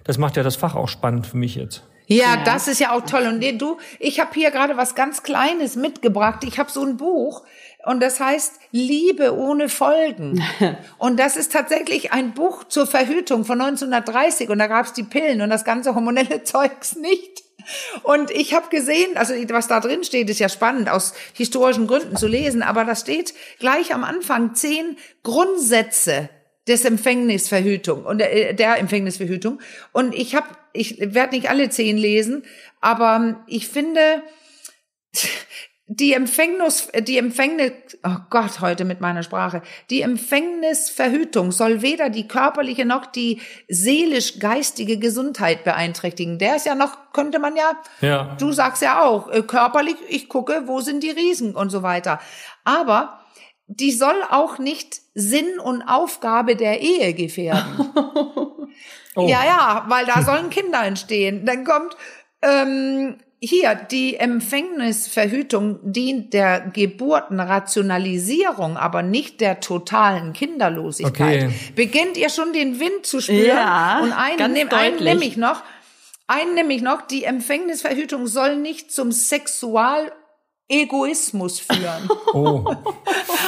Das 0.03 0.17
macht 0.17 0.37
ja 0.37 0.43
das 0.43 0.55
Fach 0.55 0.75
auch 0.75 0.87
spannend 0.87 1.27
für 1.27 1.37
mich 1.37 1.55
jetzt. 1.55 1.83
Ja, 2.07 2.35
ja. 2.35 2.43
das 2.43 2.67
ist 2.67 2.79
ja 2.79 2.91
auch 2.91 3.05
toll. 3.05 3.27
Und 3.27 3.41
du, 3.61 3.77
ich 3.99 4.19
habe 4.19 4.31
hier 4.33 4.49
gerade 4.49 4.77
was 4.77 4.95
ganz 4.95 5.21
Kleines 5.21 5.75
mitgebracht. 5.75 6.43
Ich 6.43 6.57
habe 6.57 6.71
so 6.71 6.83
ein 6.83 6.97
Buch 6.97 7.43
und 7.85 8.01
das 8.01 8.19
heißt 8.19 8.59
Liebe 8.71 9.35
ohne 9.37 9.69
Folgen. 9.69 10.43
und 10.97 11.19
das 11.19 11.37
ist 11.37 11.53
tatsächlich 11.53 12.11
ein 12.11 12.33
Buch 12.33 12.63
zur 12.63 12.87
Verhütung 12.87 13.45
von 13.45 13.61
1930 13.61 14.49
und 14.49 14.57
da 14.57 14.67
gab's 14.67 14.93
die 14.93 15.03
Pillen 15.03 15.41
und 15.41 15.51
das 15.51 15.63
ganze 15.63 15.93
hormonelle 15.93 16.43
Zeugs 16.43 16.95
nicht. 16.95 17.43
Und 18.03 18.31
ich 18.31 18.53
habe 18.53 18.69
gesehen, 18.69 19.17
also 19.17 19.33
was 19.49 19.67
da 19.67 19.79
drin 19.79 20.03
steht, 20.03 20.29
ist 20.29 20.39
ja 20.39 20.49
spannend 20.49 20.89
aus 20.89 21.13
historischen 21.33 21.87
Gründen 21.87 22.15
zu 22.15 22.27
lesen, 22.27 22.63
aber 22.63 22.85
da 22.85 22.95
steht 22.95 23.33
gleich 23.59 23.93
am 23.93 24.03
Anfang 24.03 24.55
zehn 24.55 24.97
Grundsätze 25.23 26.29
des 26.67 26.85
Empfängnisverhütung 26.85 28.05
und 28.05 28.19
der, 28.19 28.53
der 28.53 28.77
Empfängnisverhütung. 28.77 29.59
Und 29.91 30.13
ich 30.15 30.35
habe, 30.35 30.47
ich 30.73 30.99
werde 30.99 31.35
nicht 31.35 31.49
alle 31.49 31.69
zehn 31.69 31.97
lesen, 31.97 32.43
aber 32.79 33.43
ich 33.47 33.67
finde, 33.67 34.21
die 35.91 36.13
Empfängnis, 36.13 36.87
die 36.99 37.17
Empfängnis, 37.17 37.71
oh 38.03 38.17
Gott, 38.29 38.61
heute 38.61 38.85
mit 38.85 39.01
meiner 39.01 39.23
Sprache, 39.23 39.63
die 39.89 40.03
Empfängnisverhütung 40.03 41.51
soll 41.51 41.81
weder 41.81 42.11
die 42.11 42.27
körperliche 42.27 42.85
noch 42.85 43.07
die 43.07 43.41
seelisch-geistige 43.69 44.99
Gesundheit 44.99 45.63
beeinträchtigen. 45.63 46.37
Der 46.37 46.57
ist 46.57 46.67
ja 46.67 46.75
noch, 46.75 47.11
könnte 47.11 47.39
man 47.39 47.55
ja, 47.55 47.71
ja, 48.01 48.35
du 48.39 48.51
sagst 48.51 48.83
ja 48.83 49.03
auch, 49.03 49.31
äh, 49.31 49.41
körperlich, 49.41 49.95
ich 50.07 50.29
gucke, 50.29 50.67
wo 50.67 50.79
sind 50.79 51.01
die 51.01 51.09
Riesen 51.09 51.55
und 51.55 51.71
so 51.71 51.81
weiter. 51.81 52.19
Aber 52.63 53.21
die 53.65 53.91
soll 53.91 54.21
auch 54.29 54.59
nicht 54.59 55.01
Sinn 55.15 55.59
und 55.59 55.81
Aufgabe 55.81 56.55
der 56.55 56.81
Ehe 56.81 57.15
gefährden. 57.15 57.91
oh. 59.15 59.27
Ja, 59.27 59.43
ja, 59.43 59.85
weil 59.87 60.05
da 60.05 60.21
sollen 60.21 60.51
Kinder 60.51 60.83
entstehen. 60.83 61.47
Dann 61.47 61.63
kommt, 61.63 61.97
ähm, 62.43 63.17
hier, 63.41 63.73
die 63.75 64.17
Empfängnisverhütung 64.17 65.79
dient 65.81 66.33
der 66.33 66.59
Geburtenrationalisierung, 66.59 68.75
aber 68.75 69.01
nicht 69.01 69.39
der 69.39 69.61
totalen 69.61 70.33
Kinderlosigkeit. 70.33 71.45
Okay. 71.45 71.53
Beginnt 71.75 72.17
ihr 72.17 72.29
schon 72.29 72.51
den 72.51 72.81
Wind 72.81 73.05
zu 73.05 73.21
spüren? 73.21 73.45
Ja, 73.45 74.01
und 74.03 74.11
einen, 74.11 74.51
nehm, 74.53 74.67
einen 74.69 75.01
nehme 75.03 75.23
ich 75.23 75.37
noch. 75.37 75.63
Einen 76.27 76.53
nämlich 76.53 76.81
noch, 76.83 77.01
die 77.01 77.23
Empfängnisverhütung 77.23 78.27
soll 78.27 78.57
nicht 78.57 78.91
zum 78.91 79.11
Sexual 79.11 80.11
Egoismus 80.69 81.59
führen. 81.59 82.09
Oh. 82.31 82.63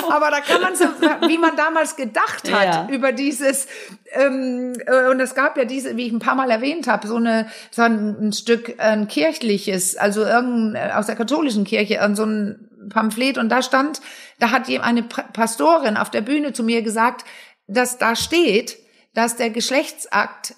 Aber 0.09 0.31
da 0.31 0.39
kann 0.41 0.59
man 0.59 0.75
so, 0.75 0.85
wie 1.27 1.37
man 1.37 1.55
damals 1.55 1.95
gedacht 1.95 2.51
hat 2.51 2.65
ja. 2.65 2.87
über 2.89 3.11
dieses, 3.11 3.67
ähm, 4.11 4.73
äh, 4.87 5.07
und 5.09 5.19
es 5.19 5.35
gab 5.35 5.55
ja 5.55 5.65
diese, 5.65 5.95
wie 5.97 6.07
ich 6.07 6.11
ein 6.11 6.17
paar 6.17 6.33
Mal 6.33 6.49
erwähnt 6.49 6.87
habe, 6.87 7.07
so 7.07 7.17
eine 7.17 7.47
so 7.69 7.83
ein, 7.83 8.17
ein 8.19 8.33
Stück 8.33 8.79
ein 8.79 9.07
kirchliches, 9.07 9.97
also 9.97 10.25
irgendein 10.25 10.89
äh, 10.89 10.93
aus 10.93 11.05
der 11.05 11.15
katholischen 11.15 11.63
Kirche, 11.63 12.01
an 12.01 12.15
so 12.15 12.25
ein 12.25 12.89
Pamphlet 12.89 13.37
und 13.37 13.49
da 13.49 13.61
stand, 13.61 14.01
da 14.39 14.49
hat 14.49 14.67
eine 14.67 15.03
Pastorin 15.03 15.97
auf 15.97 16.09
der 16.09 16.21
Bühne 16.21 16.53
zu 16.53 16.63
mir 16.63 16.81
gesagt, 16.81 17.23
dass 17.67 17.99
da 17.99 18.15
steht, 18.15 18.79
dass 19.13 19.35
der 19.35 19.51
Geschlechtsakt, 19.51 20.55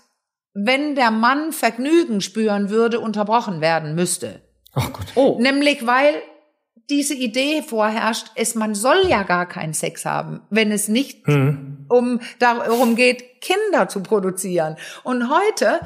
wenn 0.53 0.95
der 0.95 1.11
Mann 1.11 1.51
Vergnügen 1.51 2.21
spüren 2.21 2.69
würde, 2.69 3.01
unterbrochen 3.01 3.59
werden 3.59 3.95
müsste. 3.95 4.41
Ach 4.73 4.93
Gott. 4.93 5.07
Oh. 5.15 5.37
Nämlich 5.41 5.85
weil 5.85 6.13
diese 6.89 7.13
Idee 7.13 7.61
vorherrscht, 7.61 8.27
es 8.35 8.55
man 8.55 8.75
soll 8.75 9.07
ja 9.07 9.23
gar 9.23 9.47
keinen 9.47 9.73
Sex 9.73 10.05
haben, 10.05 10.41
wenn 10.49 10.71
es 10.71 10.87
nicht 10.87 11.27
mhm. 11.27 11.85
um 11.87 12.19
darum 12.39 12.95
geht, 12.95 13.41
Kinder 13.41 13.87
zu 13.87 14.01
produzieren. 14.01 14.75
Und 15.03 15.29
heute 15.29 15.79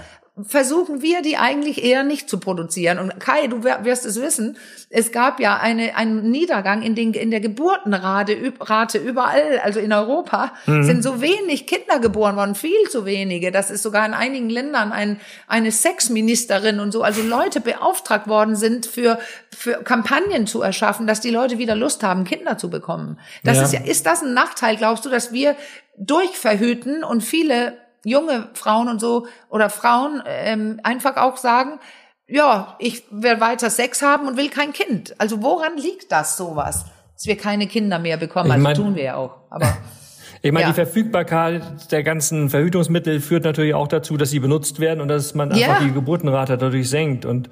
versuchen 0.44 1.02
wir 1.02 1.22
die 1.22 1.38
eigentlich 1.38 1.84
eher 1.84 2.04
nicht 2.04 2.30
zu 2.30 2.40
produzieren. 2.40 3.00
Und 3.00 3.20
Kai, 3.20 3.48
du 3.48 3.64
wirst 3.64 4.06
es 4.06 4.22
wissen, 4.22 4.58
es 4.90 5.12
gab 5.12 5.40
ja 5.40 5.58
eine, 5.58 5.96
einen 5.96 6.30
Niedergang 6.30 6.84
in, 6.84 6.94
den, 6.94 7.14
in 7.14 7.32
der 7.32 7.40
Geburtenrate 7.40 8.38
Rate 8.60 9.00
überall, 9.00 9.60
also 9.64 9.80
in 9.80 9.92
Europa, 9.92 10.54
mhm. 10.68 10.84
sind 10.84 11.04
so 11.04 11.22
wenig 11.22 11.66
Kinder 11.66 12.00
geboren 12.00 12.36
worden, 12.36 12.54
viel 12.54 12.88
zu 12.90 13.06
wenige. 13.06 13.52
Das 13.52 13.72
ist 13.72 13.82
sogar 13.82 14.06
in 14.06 14.14
einigen 14.14 14.50
Ländern 14.50 14.92
ein, 14.92 15.20
eine 15.48 15.72
Sexministerin 15.72 16.80
und 16.80 16.92
so, 16.92 17.02
also 17.02 17.24
Leute 17.24 17.60
beauftragt 17.60 18.28
worden 18.28 18.56
sind, 18.56 18.86
für, 18.86 19.18
für 19.50 19.84
Kampagnen 19.84 20.46
zu 20.46 20.62
erschaffen, 20.62 21.08
dass 21.08 21.20
die 21.20 21.32
Leute 21.32 21.58
wieder 21.58 21.76
Lust 21.76 22.04
haben, 22.04 22.26
Kinder 22.26 22.60
zu 22.60 22.70
bekommen. 22.70 23.20
Das 23.44 23.58
ja. 23.58 23.64
ist 23.64 23.74
ja, 23.74 23.80
ist 23.82 24.06
das 24.06 24.22
ein 24.22 24.36
Nachteil, 24.36 24.78
glaubst 24.78 25.04
du, 25.06 25.10
dass 25.10 25.32
wir 25.32 25.56
durchverhüten 25.98 27.04
und 27.04 27.24
viele 27.24 27.87
junge 28.08 28.48
Frauen 28.54 28.88
und 28.88 29.00
so 29.02 29.28
oder 29.50 29.70
Frauen 29.70 30.24
ähm, 30.26 30.80
einfach 30.84 31.18
auch 31.18 31.38
sagen, 31.38 31.80
ja, 32.28 32.76
ich 32.80 33.04
will 33.10 33.40
weiter 33.40 33.70
Sex 33.70 34.02
haben 34.02 34.28
und 34.28 34.38
will 34.38 34.50
kein 34.50 34.74
Kind. 34.74 35.16
Also 35.18 35.42
woran 35.42 35.78
liegt 35.78 36.12
das 36.12 36.38
sowas? 36.38 36.86
Dass 37.16 37.26
wir 37.26 37.38
keine 37.38 37.68
Kinder 37.68 38.00
mehr 38.00 38.18
bekommen, 38.18 38.52
also 38.52 38.64
mein, 38.64 38.76
tun 38.76 38.96
wir 38.96 39.04
ja 39.04 39.16
auch. 39.16 39.38
Aber 39.50 39.78
ich 40.42 40.52
meine, 40.52 40.64
ja. 40.64 40.70
die 40.70 40.76
Verfügbarkeit 40.76 41.92
der 41.92 42.04
ganzen 42.04 42.50
Verhütungsmittel 42.50 43.20
führt 43.20 43.44
natürlich 43.44 43.74
auch 43.74 43.88
dazu, 43.88 44.18
dass 44.18 44.30
sie 44.30 44.40
benutzt 44.40 44.80
werden 44.80 45.02
und 45.02 45.08
dass 45.08 45.36
man 45.36 45.52
einfach 45.52 45.82
ja. 45.82 45.84
die 45.84 45.92
Geburtenrate 45.92 46.58
dadurch 46.58 46.90
senkt 46.90 47.26
und 47.26 47.50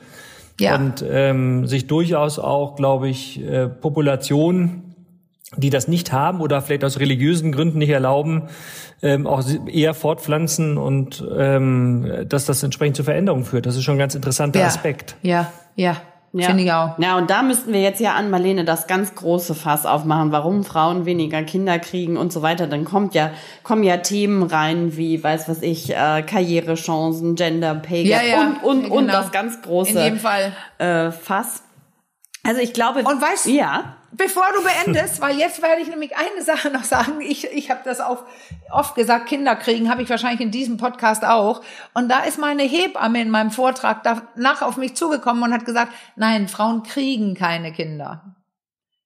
ja. 0.59 0.75
und 0.75 1.03
ähm, 1.05 1.67
sich 1.67 1.87
durchaus 1.87 2.39
auch, 2.39 2.75
glaube 2.75 3.09
ich, 3.09 3.41
äh, 3.43 3.67
Populationen 3.67 4.84
die 5.57 5.69
das 5.69 5.87
nicht 5.87 6.11
haben 6.11 6.41
oder 6.41 6.61
vielleicht 6.61 6.83
aus 6.83 6.99
religiösen 6.99 7.51
Gründen 7.51 7.77
nicht 7.77 7.89
erlauben, 7.89 8.43
ähm, 9.01 9.27
auch 9.27 9.43
eher 9.67 9.93
fortpflanzen 9.93 10.77
und 10.77 11.25
ähm, 11.37 12.25
dass 12.27 12.45
das 12.45 12.63
entsprechend 12.63 12.97
zu 12.97 13.03
Veränderungen 13.03 13.45
führt. 13.45 13.65
Das 13.65 13.75
ist 13.75 13.83
schon 13.83 13.95
ein 13.95 13.99
ganz 13.99 14.15
interessanter 14.15 14.59
ja, 14.59 14.67
Aspekt. 14.67 15.15
Ja, 15.21 15.51
ja. 15.75 15.97
Ja. 16.37 16.47
Finde 16.47 16.63
ich 16.63 16.71
auch. 16.73 16.99
Ja, 16.99 17.17
und 17.17 17.29
da 17.29 17.43
müssten 17.43 17.71
wir 17.71 17.81
jetzt 17.81 18.01
ja 18.01 18.13
an 18.13 18.29
Marlene 18.29 18.65
das 18.65 18.87
ganz 18.87 19.15
große 19.15 19.55
Fass 19.55 19.85
aufmachen, 19.85 20.33
warum 20.33 20.65
Frauen 20.65 21.05
weniger 21.05 21.43
Kinder 21.43 21.79
kriegen 21.79 22.17
und 22.17 22.33
so 22.33 22.41
weiter. 22.41 22.67
Dann 22.67 22.83
kommt 22.83 23.15
ja, 23.15 23.31
kommen 23.63 23.83
ja 23.83 23.95
Themen 23.97 24.43
rein 24.43 24.97
wie, 24.97 25.23
weiß 25.23 25.47
was 25.47 25.61
ich, 25.61 25.95
äh, 25.95 26.23
Karrierechancen, 26.23 27.35
Gender 27.35 27.75
Pay 27.75 28.03
Gap 28.03 28.21
ja, 28.21 28.27
ja. 28.27 28.41
und, 28.41 28.63
und, 28.63 28.83
genau. 28.83 28.95
und 28.95 29.07
das 29.07 29.31
ganz 29.31 29.61
große 29.61 29.91
In 29.91 29.97
jedem 29.97 30.19
Fall. 30.19 30.51
Äh, 30.77 31.11
Fass. 31.11 31.63
Also 32.43 32.59
ich 32.59 32.73
glaube. 32.73 32.99
Und 32.99 33.21
weißt, 33.21 33.45
ja 33.45 33.95
bevor 34.17 34.45
du 34.55 34.63
beendest, 34.63 35.21
weil 35.21 35.37
jetzt 35.37 35.61
werde 35.61 35.81
ich 35.81 35.87
nämlich 35.87 36.15
eine 36.15 36.43
Sache 36.43 36.69
noch 36.69 36.83
sagen. 36.83 37.21
Ich, 37.21 37.45
ich 37.51 37.69
habe 37.69 37.81
das 37.83 37.99
auch 37.99 38.23
oft 38.71 38.95
gesagt, 38.95 39.27
Kinder 39.27 39.55
kriegen, 39.55 39.89
habe 39.89 40.01
ich 40.01 40.09
wahrscheinlich 40.09 40.41
in 40.41 40.51
diesem 40.51 40.77
Podcast 40.77 41.23
auch. 41.23 41.61
Und 41.93 42.09
da 42.09 42.23
ist 42.23 42.39
meine 42.39 42.63
Hebamme 42.63 43.21
in 43.21 43.29
meinem 43.29 43.51
Vortrag 43.51 44.03
danach 44.03 44.61
auf 44.61 44.77
mich 44.77 44.95
zugekommen 44.95 45.43
und 45.43 45.53
hat 45.53 45.65
gesagt, 45.65 45.93
nein, 46.15 46.47
Frauen 46.47 46.83
kriegen 46.83 47.35
keine 47.35 47.71
Kinder. 47.71 48.35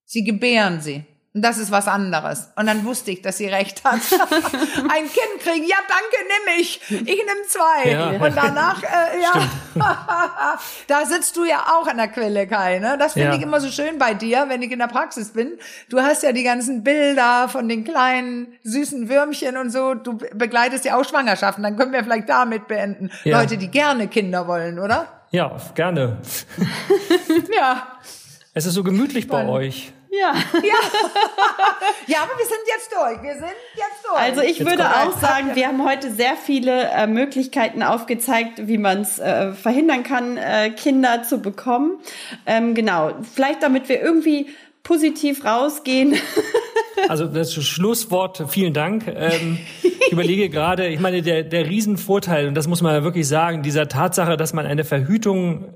Sie 0.06 0.24
gebären 0.24 0.82
sie. 0.82 1.06
Das 1.34 1.60
ist 1.60 1.70
was 1.70 1.88
anderes. 1.88 2.50
Und 2.56 2.66
dann 2.66 2.84
wusste 2.86 3.12
ich, 3.12 3.22
dass 3.22 3.38
sie 3.38 3.46
recht 3.46 3.84
hat. 3.84 4.00
Ein 4.22 5.04
Kind 5.04 5.40
kriegen, 5.44 5.68
ja 5.68 5.76
danke, 5.88 6.18
nimm 6.24 6.60
ich. 6.60 6.82
Ich 6.90 7.06
nimm 7.06 7.48
zwei. 7.48 7.92
Ja. 7.92 8.10
Und 8.10 8.36
danach, 8.36 8.82
äh, 8.82 9.22
ja, 9.22 9.48
da 10.88 11.06
sitzt 11.06 11.38
du 11.38 11.46
ja 11.46 11.68
auch 11.72 11.86
an 11.86 11.98
der 11.98 12.08
Quelle, 12.08 12.48
Kai. 12.48 12.80
Ne? 12.80 12.98
Das 12.98 13.14
finde 13.14 13.30
ja. 13.30 13.36
ich 13.36 13.44
immer 13.44 13.62
so 13.62 13.70
schön 13.70 14.00
bei 14.00 14.16
dir, 14.16 14.46
wenn 14.50 14.64
ich 14.64 14.72
in 14.72 14.80
der 14.80 14.88
Praxis 14.88 15.30
bin. 15.30 15.60
Du 15.90 16.00
hast 16.00 16.24
ja 16.24 16.32
die 16.32 16.42
ganzen 16.42 16.84
Bilder 16.84 17.48
von 17.48 17.70
den 17.70 17.84
kleinen, 17.84 18.48
süßen 18.64 19.08
Würmchen 19.08 19.56
und 19.56 19.70
so. 19.70 19.94
Du 19.94 20.18
begleitest 20.18 20.86
ja 20.86 21.00
auch 21.00 21.06
Schwangerschaften. 21.06 21.64
Dann 21.64 21.78
können 21.78 21.94
wir 21.94 22.04
vielleicht 22.04 22.28
damit 22.30 22.68
beenden. 22.68 23.12
Ja. 23.24 23.40
Leute, 23.40 23.58
die 23.58 23.70
gerne 23.70 24.08
Kinder 24.08 24.48
wollen, 24.48 24.80
oder? 24.80 25.06
Ja, 25.30 25.56
gerne. 25.76 26.18
ja. 27.56 27.88
Es 28.56 28.66
ist 28.66 28.74
so 28.74 28.84
gemütlich 28.84 29.28
bei 29.28 29.48
euch. 29.48 29.94
Ja. 30.12 30.34
ja. 30.54 30.76
ja, 32.08 32.18
aber 32.24 32.38
wir 32.38 32.46
sind 32.46 32.62
jetzt 32.68 32.92
durch. 32.92 33.22
Wir 33.22 33.34
sind 33.34 33.56
jetzt 33.76 34.04
durch. 34.04 34.18
Also 34.18 34.42
ich 34.42 34.58
jetzt 34.58 34.70
würde 34.70 34.90
auch 34.90 35.18
sagen, 35.20 35.52
wir 35.54 35.68
haben 35.68 35.86
heute 35.86 36.12
sehr 36.12 36.36
viele 36.36 36.90
äh, 36.90 37.06
Möglichkeiten 37.06 37.84
aufgezeigt, 37.84 38.68
wie 38.68 38.80
man 38.80 39.02
es 39.02 39.20
äh, 39.20 39.54
verhindern 39.54 40.04
kann, 40.04 40.38
äh, 40.38 40.72
Kinder 40.72 41.24
zu 41.24 41.42
bekommen. 41.42 42.00
Ähm, 42.48 42.74
genau. 42.74 43.14
Vielleicht 43.34 43.62
damit 43.62 43.88
wir 43.88 44.02
irgendwie 44.02 44.48
positiv 44.84 45.46
rausgehen. 45.46 46.16
Also 47.08 47.28
das 47.28 47.54
Schlusswort, 47.54 48.44
vielen 48.50 48.74
Dank. 48.74 49.08
Ähm, 49.08 49.58
ich 49.82 50.12
überlege 50.12 50.50
gerade, 50.50 50.88
ich 50.90 51.00
meine, 51.00 51.22
der, 51.22 51.44
der 51.44 51.66
Riesenvorteil, 51.68 52.50
und 52.50 52.56
das 52.56 52.68
muss 52.68 52.82
man 52.82 53.04
wirklich 53.06 53.26
sagen, 53.26 53.64
dieser 53.64 53.88
Tatsache, 53.88 54.36
dass 54.36 54.52
man 54.52 54.66
eine 54.66 54.84
Verhütung, 54.84 55.74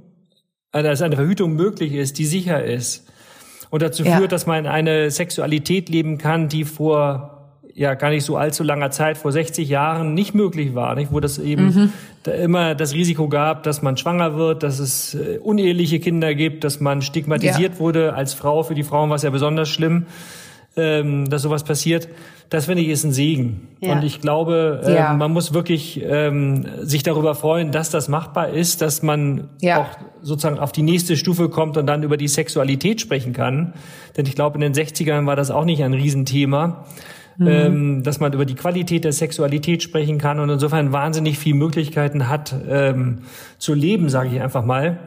äh, 0.73 0.84
dass 0.84 1.01
eine 1.01 1.15
Verhütung 1.15 1.53
möglich 1.53 1.93
ist, 1.93 2.17
die 2.17 2.25
sicher 2.25 2.63
ist, 2.63 3.07
und 3.74 3.82
dazu 3.82 4.03
ja. 4.03 4.17
führt, 4.17 4.32
dass 4.32 4.45
man 4.45 4.67
eine 4.67 5.09
Sexualität 5.09 5.89
leben 5.89 6.19
kann, 6.19 6.47
die 6.47 6.63
vor 6.63 7.47
ja 7.74 7.95
gar 7.95 8.11
nicht 8.11 8.24
so 8.24 8.38
allzu 8.38 8.61
langer 8.61 8.91
Zeit, 8.91 9.17
vor 9.17 9.32
60 9.32 9.67
Jahren 9.67 10.13
nicht 10.13 10.36
möglich 10.36 10.76
war, 10.76 10.93
nicht? 10.93 11.11
wo 11.11 11.19
das 11.19 11.39
eben 11.39 11.65
mhm. 11.65 11.93
da 12.21 12.34
immer 12.34 12.76
das 12.76 12.93
Risiko 12.93 13.30
gab, 13.30 13.63
dass 13.63 13.82
man 13.82 13.97
schwanger 13.97 14.36
wird, 14.36 14.61
dass 14.61 14.78
es 14.78 15.15
äh, 15.15 15.39
uneheliche 15.39 15.99
Kinder 15.99 16.36
gibt, 16.36 16.63
dass 16.63 16.82
man 16.82 17.01
stigmatisiert 17.01 17.74
ja. 17.74 17.80
wurde 17.80 18.13
als 18.13 18.36
Frau. 18.36 18.61
Für 18.61 18.76
die 18.76 18.84
Frauen 18.84 19.09
war 19.09 19.15
es 19.15 19.24
ja 19.24 19.32
besonders 19.32 19.69
schlimm, 19.69 20.05
ähm, 20.78 21.28
dass 21.32 21.41
sowas 21.41 21.63
passiert 21.63 22.09
das 22.50 22.66
finde 22.66 22.84
ich 22.84 22.89
ist 22.89 23.04
ein 23.04 23.12
Segen. 23.12 23.68
Ja. 23.80 23.94
Und 23.94 24.04
ich 24.04 24.22
glaube, 24.22 24.82
äh, 24.86 24.96
ja. 24.96 25.14
man 25.14 25.32
muss 25.32 25.54
wirklich 25.54 26.02
ähm, 26.04 26.66
sich 26.82 27.04
darüber 27.04 27.36
freuen, 27.36 27.72
dass 27.72 27.89
das 27.89 28.08
machbar 28.08 28.50
ist, 28.50 28.82
dass 28.82 29.02
man 29.02 29.50
ja. 29.62 29.82
auch 29.82 29.88
sozusagen 30.22 30.60
auf 30.60 30.72
die 30.72 30.84
nächste 30.84 31.18
Stufe 31.18 31.50
kommt 31.50 31.78
und 31.78 31.88
dann 31.88 32.04
über 32.04 32.18
die 32.18 32.28
Sexualität 32.28 33.02
sprechen 33.02 33.34
kann. 33.34 33.74
Denn 34.16 34.26
ich 34.26 34.36
glaube, 34.36 34.56
in 34.56 34.62
den 34.62 34.74
60ern 34.74 35.26
war 35.26 35.36
das 35.36 35.52
auch 35.52 35.66
nicht 35.66 35.84
ein 35.84 35.94
Riesenthema. 35.94 36.86
Mhm. 37.38 37.48
Ähm, 37.48 38.04
dass 38.04 38.20
man 38.20 38.32
über 38.32 38.46
die 38.46 38.54
Qualität 38.54 39.06
der 39.06 39.12
Sexualität 39.12 39.82
sprechen 39.82 40.20
kann 40.20 40.39
und 40.39 40.52
insofern 40.52 40.91
wahnsinnig 40.91 41.39
viele 41.39 41.56
Möglichkeiten 41.56 42.30
hat 42.30 42.54
ähm, 42.70 43.24
zu 43.58 43.74
leben, 43.74 44.10
sage 44.10 44.30
ich 44.36 44.39
einfach 44.39 44.64
mal. 44.64 45.00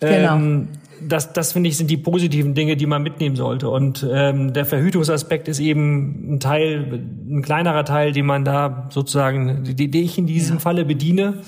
Genau. 0.00 0.34
Ähm, 0.34 0.68
das, 1.06 1.32
das 1.32 1.52
finde 1.52 1.68
ich, 1.68 1.76
sind 1.76 1.90
die 1.90 1.96
positiven 1.96 2.54
Dinge, 2.54 2.76
die 2.76 2.86
man 2.86 3.02
mitnehmen 3.02 3.36
sollte. 3.36 3.68
Und 3.68 4.06
ähm, 4.10 4.52
der 4.52 4.64
Verhütungsaspekt 4.64 5.48
ist 5.48 5.60
eben 5.60 6.34
ein 6.34 6.40
Teil, 6.40 7.02
ein 7.28 7.42
kleinerer 7.42 7.84
Teil, 7.84 8.12
den 8.12 8.26
man 8.26 8.44
da 8.44 8.88
sozusagen, 8.90 9.64
die, 9.64 9.90
die 9.90 10.02
ich 10.02 10.18
in 10.18 10.26
diesem 10.26 10.56
ja. 10.56 10.60
Falle 10.60 10.84
bediene. 10.84 11.38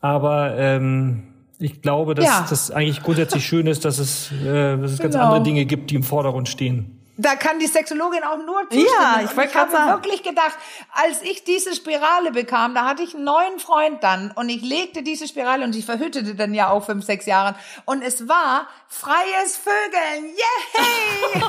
Aber 0.00 0.56
ähm, 0.56 1.24
ich 1.58 1.82
glaube, 1.82 2.14
dass 2.14 2.24
ja. 2.24 2.46
das 2.48 2.70
eigentlich 2.70 3.02
grundsätzlich 3.02 3.44
schön 3.44 3.66
ist, 3.66 3.84
dass 3.84 3.98
es, 3.98 4.30
äh, 4.44 4.76
dass 4.76 4.92
es 4.92 4.98
genau. 4.98 5.10
ganz 5.10 5.16
andere 5.16 5.42
Dinge 5.42 5.64
gibt, 5.64 5.90
die 5.90 5.94
im 5.94 6.02
Vordergrund 6.02 6.48
stehen. 6.48 6.93
Da 7.16 7.36
kann 7.36 7.60
die 7.60 7.68
Sexologin 7.68 8.24
auch 8.24 8.38
nur 8.38 8.62
zustimmen. 8.62 8.86
Ja, 9.00 9.20
ich, 9.22 9.30
ich 9.30 9.54
habe 9.54 9.72
wirklich 9.72 10.24
gedacht, 10.24 10.56
als 10.92 11.22
ich 11.22 11.44
diese 11.44 11.74
Spirale 11.74 12.32
bekam, 12.32 12.74
da 12.74 12.86
hatte 12.86 13.04
ich 13.04 13.14
einen 13.14 13.22
neuen 13.22 13.60
Freund 13.60 14.02
dann 14.02 14.32
und 14.32 14.48
ich 14.48 14.62
legte 14.62 15.02
diese 15.02 15.28
Spirale 15.28 15.64
und 15.64 15.76
ich 15.76 15.86
verhütete 15.86 16.34
dann 16.34 16.54
ja 16.54 16.70
auch 16.70 16.84
fünf, 16.84 17.04
sechs 17.04 17.26
Jahren 17.26 17.54
und 17.84 18.02
es 18.02 18.28
war 18.28 18.66
freies 18.88 19.56
Vögeln. 19.56 20.34
Yay! 20.34 21.42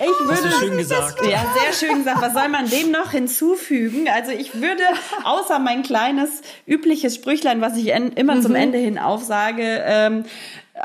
ich 0.00 0.28
würde 0.28 0.48
du 0.48 0.50
schön 0.58 0.76
gesagt. 0.76 1.24
Ja, 1.24 1.46
sehr 1.58 1.72
schön 1.72 1.98
gesagt. 1.98 2.20
Was 2.20 2.34
soll 2.34 2.48
man 2.48 2.68
dem 2.68 2.90
noch 2.90 3.12
hinzufügen? 3.12 4.08
Also 4.08 4.32
ich 4.32 4.60
würde 4.60 4.82
außer 5.24 5.58
mein 5.58 5.82
kleines 5.82 6.42
übliches 6.66 7.14
Sprüchlein, 7.14 7.62
was 7.62 7.76
ich 7.76 7.88
immer 7.88 8.34
mhm. 8.34 8.42
zum 8.42 8.54
Ende 8.54 8.76
hin 8.78 8.98
aufsage, 8.98 9.82
ähm, 9.86 10.24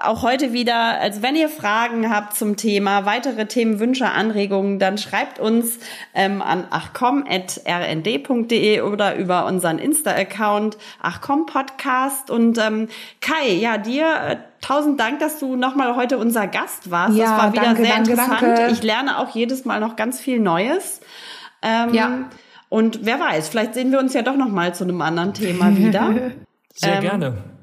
auch 0.02 0.22
heute 0.22 0.52
wieder, 0.52 1.00
also 1.00 1.22
wenn 1.22 1.38
ihr 1.38 1.48
Fragen 1.48 2.14
habt 2.14 2.36
zum 2.36 2.58
Thema, 2.58 3.06
weitere 3.06 3.46
Themen, 3.46 3.80
Wünsche, 3.80 4.10
Anregungen, 4.10 4.80
dann 4.80 4.98
schreibt 4.98 5.40
uns 5.40 5.80
ähm, 6.14 6.42
an 6.42 6.66
achcom.rnd.de 6.70 7.22
oder 8.82 9.16
über 9.16 9.46
unseren 9.46 9.80
Insta-Account 9.80 10.78
achcom-podcast. 11.02 12.30
Und 12.30 12.58
ähm, 12.58 12.90
Kai, 13.22 13.54
ja, 13.54 13.78
dir 13.78 14.06
äh, 14.06 14.36
tausend 14.60 15.00
Dank, 15.00 15.20
dass 15.20 15.40
du 15.40 15.56
nochmal 15.56 15.96
heute 15.96 16.18
unser 16.18 16.48
Gast 16.48 16.92
warst. 16.92 17.16
Ja, 17.16 17.32
das 17.32 17.38
war 17.38 17.54
wieder 17.54 17.64
danke, 17.64 17.84
sehr 17.84 17.96
danke, 17.96 18.12
interessant. 18.12 18.42
Danke. 18.42 18.74
Ich 18.74 18.84
lerne 18.84 19.20
auch 19.20 19.34
jedes 19.34 19.64
Mal 19.64 19.80
noch 19.80 19.96
ganz 19.96 20.20
viel 20.20 20.42
Neues. 20.42 21.00
Ähm, 21.62 21.94
ja. 21.94 22.26
Und 22.68 23.06
wer 23.06 23.22
weiß, 23.22 23.48
vielleicht 23.48 23.74
sehen 23.74 23.94
wir 23.94 24.00
uns 24.00 24.14
ja 24.14 24.22
doch 24.22 24.36
nochmal 24.36 24.76
zu 24.76 24.84
einem 24.84 25.02
anderen 25.02 25.34
Thema 25.34 25.78
wieder. 25.78 26.14
Sehr 26.74 26.96
ähm, 26.96 27.02
gerne. 27.02 27.57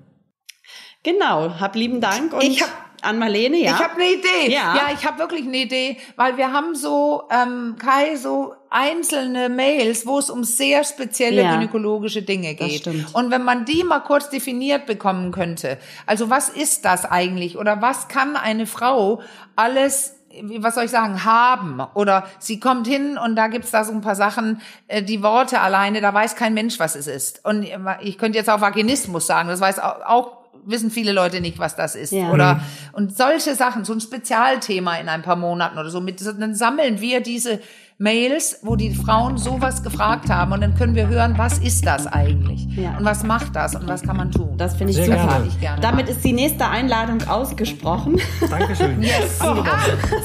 Genau, 1.04 1.60
hab 1.60 1.76
lieben 1.76 2.00
Dank 2.00 2.32
und 2.32 2.42
ich 2.42 2.62
hab, 2.62 2.70
an 3.04 3.18
Marlene, 3.18 3.58
ja. 3.58 3.72
Ich 3.72 3.78
habe 3.78 3.94
eine 3.94 4.12
Idee. 4.12 4.52
Ja, 4.52 4.74
ja 4.74 4.82
ich 4.92 5.06
habe 5.06 5.18
wirklich 5.18 5.46
eine 5.46 5.58
Idee, 5.58 5.98
weil 6.16 6.36
wir 6.36 6.52
haben 6.52 6.74
so 6.74 7.24
ähm, 7.30 7.76
Kai 7.78 8.16
so 8.16 8.54
einzelne 8.70 9.48
Mails, 9.48 10.06
wo 10.06 10.18
es 10.18 10.30
um 10.30 10.42
sehr 10.42 10.82
spezielle 10.84 11.42
ja, 11.42 11.54
gynäkologische 11.54 12.22
Dinge 12.22 12.54
geht. 12.54 12.86
Das. 12.86 13.12
Und 13.12 13.30
wenn 13.30 13.44
man 13.44 13.64
die 13.64 13.84
mal 13.84 14.00
kurz 14.00 14.30
definiert 14.30 14.86
bekommen 14.86 15.30
könnte, 15.30 15.78
also 16.06 16.30
was 16.30 16.48
ist 16.48 16.84
das 16.84 17.04
eigentlich 17.04 17.58
oder 17.58 17.82
was 17.82 18.08
kann 18.08 18.36
eine 18.36 18.66
Frau 18.66 19.22
alles 19.56 20.16
was 20.42 20.74
soll 20.74 20.86
ich 20.86 20.90
sagen, 20.90 21.24
haben. 21.24 21.80
Oder 21.94 22.26
sie 22.40 22.58
kommt 22.58 22.88
hin 22.88 23.18
und 23.18 23.36
da 23.36 23.46
gibt's 23.46 23.70
da 23.70 23.84
so 23.84 23.92
ein 23.92 24.00
paar 24.00 24.16
Sachen, 24.16 24.60
äh, 24.88 25.00
die 25.00 25.22
Worte 25.22 25.60
alleine, 25.60 26.00
da 26.00 26.12
weiß 26.12 26.34
kein 26.34 26.54
Mensch, 26.54 26.80
was 26.80 26.96
es 26.96 27.06
ist. 27.06 27.44
Und 27.44 27.64
ich 28.00 28.18
könnte 28.18 28.36
jetzt 28.36 28.50
auch 28.50 28.60
Vaginismus 28.60 29.28
sagen, 29.28 29.48
das 29.48 29.60
weiß 29.60 29.78
auch 29.78 30.43
wissen 30.66 30.90
viele 30.90 31.12
Leute 31.12 31.40
nicht, 31.40 31.58
was 31.58 31.76
das 31.76 31.94
ist. 31.94 32.12
Ja. 32.12 32.30
Oder, 32.30 32.60
und 32.92 33.16
solche 33.16 33.54
Sachen, 33.54 33.84
so 33.84 33.92
ein 33.92 34.00
Spezialthema 34.00 34.96
in 34.96 35.08
ein 35.08 35.22
paar 35.22 35.36
Monaten 35.36 35.78
oder 35.78 35.90
so, 35.90 36.00
mit, 36.00 36.20
dann 36.24 36.54
sammeln 36.54 37.00
wir 37.00 37.20
diese 37.20 37.60
Mails, 37.96 38.58
wo 38.62 38.74
die 38.74 38.92
Frauen 38.92 39.38
sowas 39.38 39.84
gefragt 39.84 40.28
haben 40.28 40.50
und 40.52 40.60
dann 40.60 40.74
können 40.74 40.96
wir 40.96 41.06
hören, 41.06 41.34
was 41.38 41.58
ist 41.58 41.86
das 41.86 42.08
eigentlich? 42.08 42.66
Ja. 42.76 42.96
Und 42.98 43.04
was 43.04 43.22
macht 43.22 43.54
das 43.54 43.76
und 43.76 43.86
was 43.86 44.02
kann 44.02 44.16
man 44.16 44.32
tun? 44.32 44.58
Das 44.58 44.74
finde 44.74 44.90
ich 44.90 44.96
Sehr 44.96 45.06
super. 45.06 45.28
Gerne. 45.28 45.46
Ich 45.46 45.60
gerne 45.60 45.80
Damit 45.80 46.08
ist 46.08 46.24
die 46.24 46.32
nächste 46.32 46.66
Einladung 46.66 47.22
ausgesprochen. 47.28 48.20
Dankeschön. 48.50 49.00
Yes. 49.02 49.40
Ah, 49.40 49.54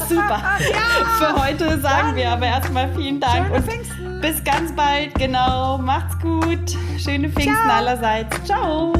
super. 0.07 0.41
Ja. 0.59 1.27
Für 1.27 1.43
heute 1.43 1.79
sagen 1.79 2.07
Dann. 2.09 2.15
wir 2.15 2.31
aber 2.31 2.47
erstmal 2.47 2.91
vielen 2.95 3.19
Dank 3.19 3.45
Schöne 3.45 3.55
und 3.57 3.65
Pfingsten. 3.65 4.21
bis 4.21 4.43
ganz 4.43 4.75
bald. 4.75 5.13
Genau. 5.15 5.77
Macht's 5.77 6.17
gut. 6.19 6.75
Schöne 6.97 7.29
Pfingsten 7.29 7.53
Ciao. 7.53 7.77
allerseits. 7.77 8.43
Ciao. 8.45 8.93